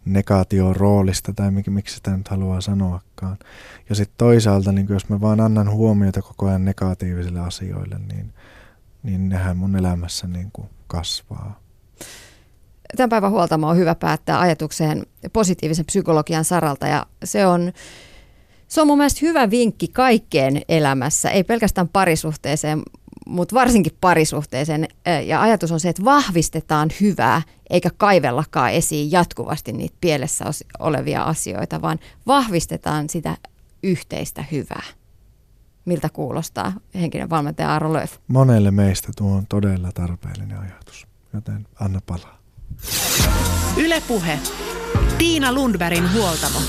negaatioroolista 0.05 1.33
tai 1.33 1.51
mik, 1.51 1.67
miksi 1.67 1.95
sitä 1.95 2.17
nyt 2.17 2.27
haluaa 2.27 2.61
sanoakaan. 2.61 3.37
Ja 3.89 3.95
sitten 3.95 4.17
toisaalta, 4.17 4.71
niin 4.71 4.87
jos 4.89 5.09
mä 5.09 5.21
vaan 5.21 5.39
annan 5.39 5.71
huomiota 5.71 6.21
koko 6.21 6.47
ajan 6.47 6.65
negatiivisille 6.65 7.39
asioille, 7.39 7.99
niin, 8.13 8.33
niin 9.03 9.29
nehän 9.29 9.57
mun 9.57 9.75
elämässä 9.75 10.27
niin 10.27 10.49
kuin 10.53 10.69
kasvaa. 10.87 11.59
Tämän 12.97 13.09
päivän 13.09 13.31
huoltamo 13.31 13.69
on 13.69 13.77
hyvä 13.77 13.95
päättää 13.95 14.39
ajatukseen 14.39 15.05
positiivisen 15.33 15.85
psykologian 15.85 16.45
saralta 16.45 16.87
ja 16.87 17.05
se 17.23 17.45
on 17.45 17.71
se 18.67 18.81
on 18.81 18.87
mun 18.87 18.97
mielestä 18.97 19.19
hyvä 19.21 19.49
vinkki 19.49 19.87
kaikkeen 19.87 20.61
elämässä, 20.69 21.29
ei 21.29 21.43
pelkästään 21.43 21.87
parisuhteeseen, 21.87 22.81
mutta 23.27 23.55
varsinkin 23.55 23.97
parisuhteeseen. 24.01 24.87
Ja 25.25 25.41
ajatus 25.41 25.71
on 25.71 25.79
se, 25.79 25.89
että 25.89 26.05
vahvistetaan 26.05 26.89
hyvää, 27.01 27.41
eikä 27.69 27.89
kaivellakaan 27.97 28.71
esiin 28.71 29.11
jatkuvasti 29.11 29.73
niitä 29.73 29.95
pielessä 30.01 30.45
olevia 30.79 31.23
asioita, 31.23 31.81
vaan 31.81 31.99
vahvistetaan 32.27 33.09
sitä 33.09 33.37
yhteistä 33.83 34.45
hyvää. 34.51 34.83
Miltä 35.85 36.09
kuulostaa 36.09 36.73
henkinen 36.95 37.29
valmentaja 37.29 37.71
Aaro 37.71 37.93
Löf? 37.93 38.17
Monelle 38.27 38.71
meistä 38.71 39.11
tuo 39.15 39.31
on 39.31 39.47
todella 39.47 39.91
tarpeellinen 39.91 40.59
ajatus, 40.59 41.07
joten 41.33 41.67
anna 41.79 41.99
palaa. 42.05 42.39
Ylepuhe. 43.77 44.39
Tiina 45.17 45.53
Lundbergin 45.53 46.13
huoltamo. 46.13 46.59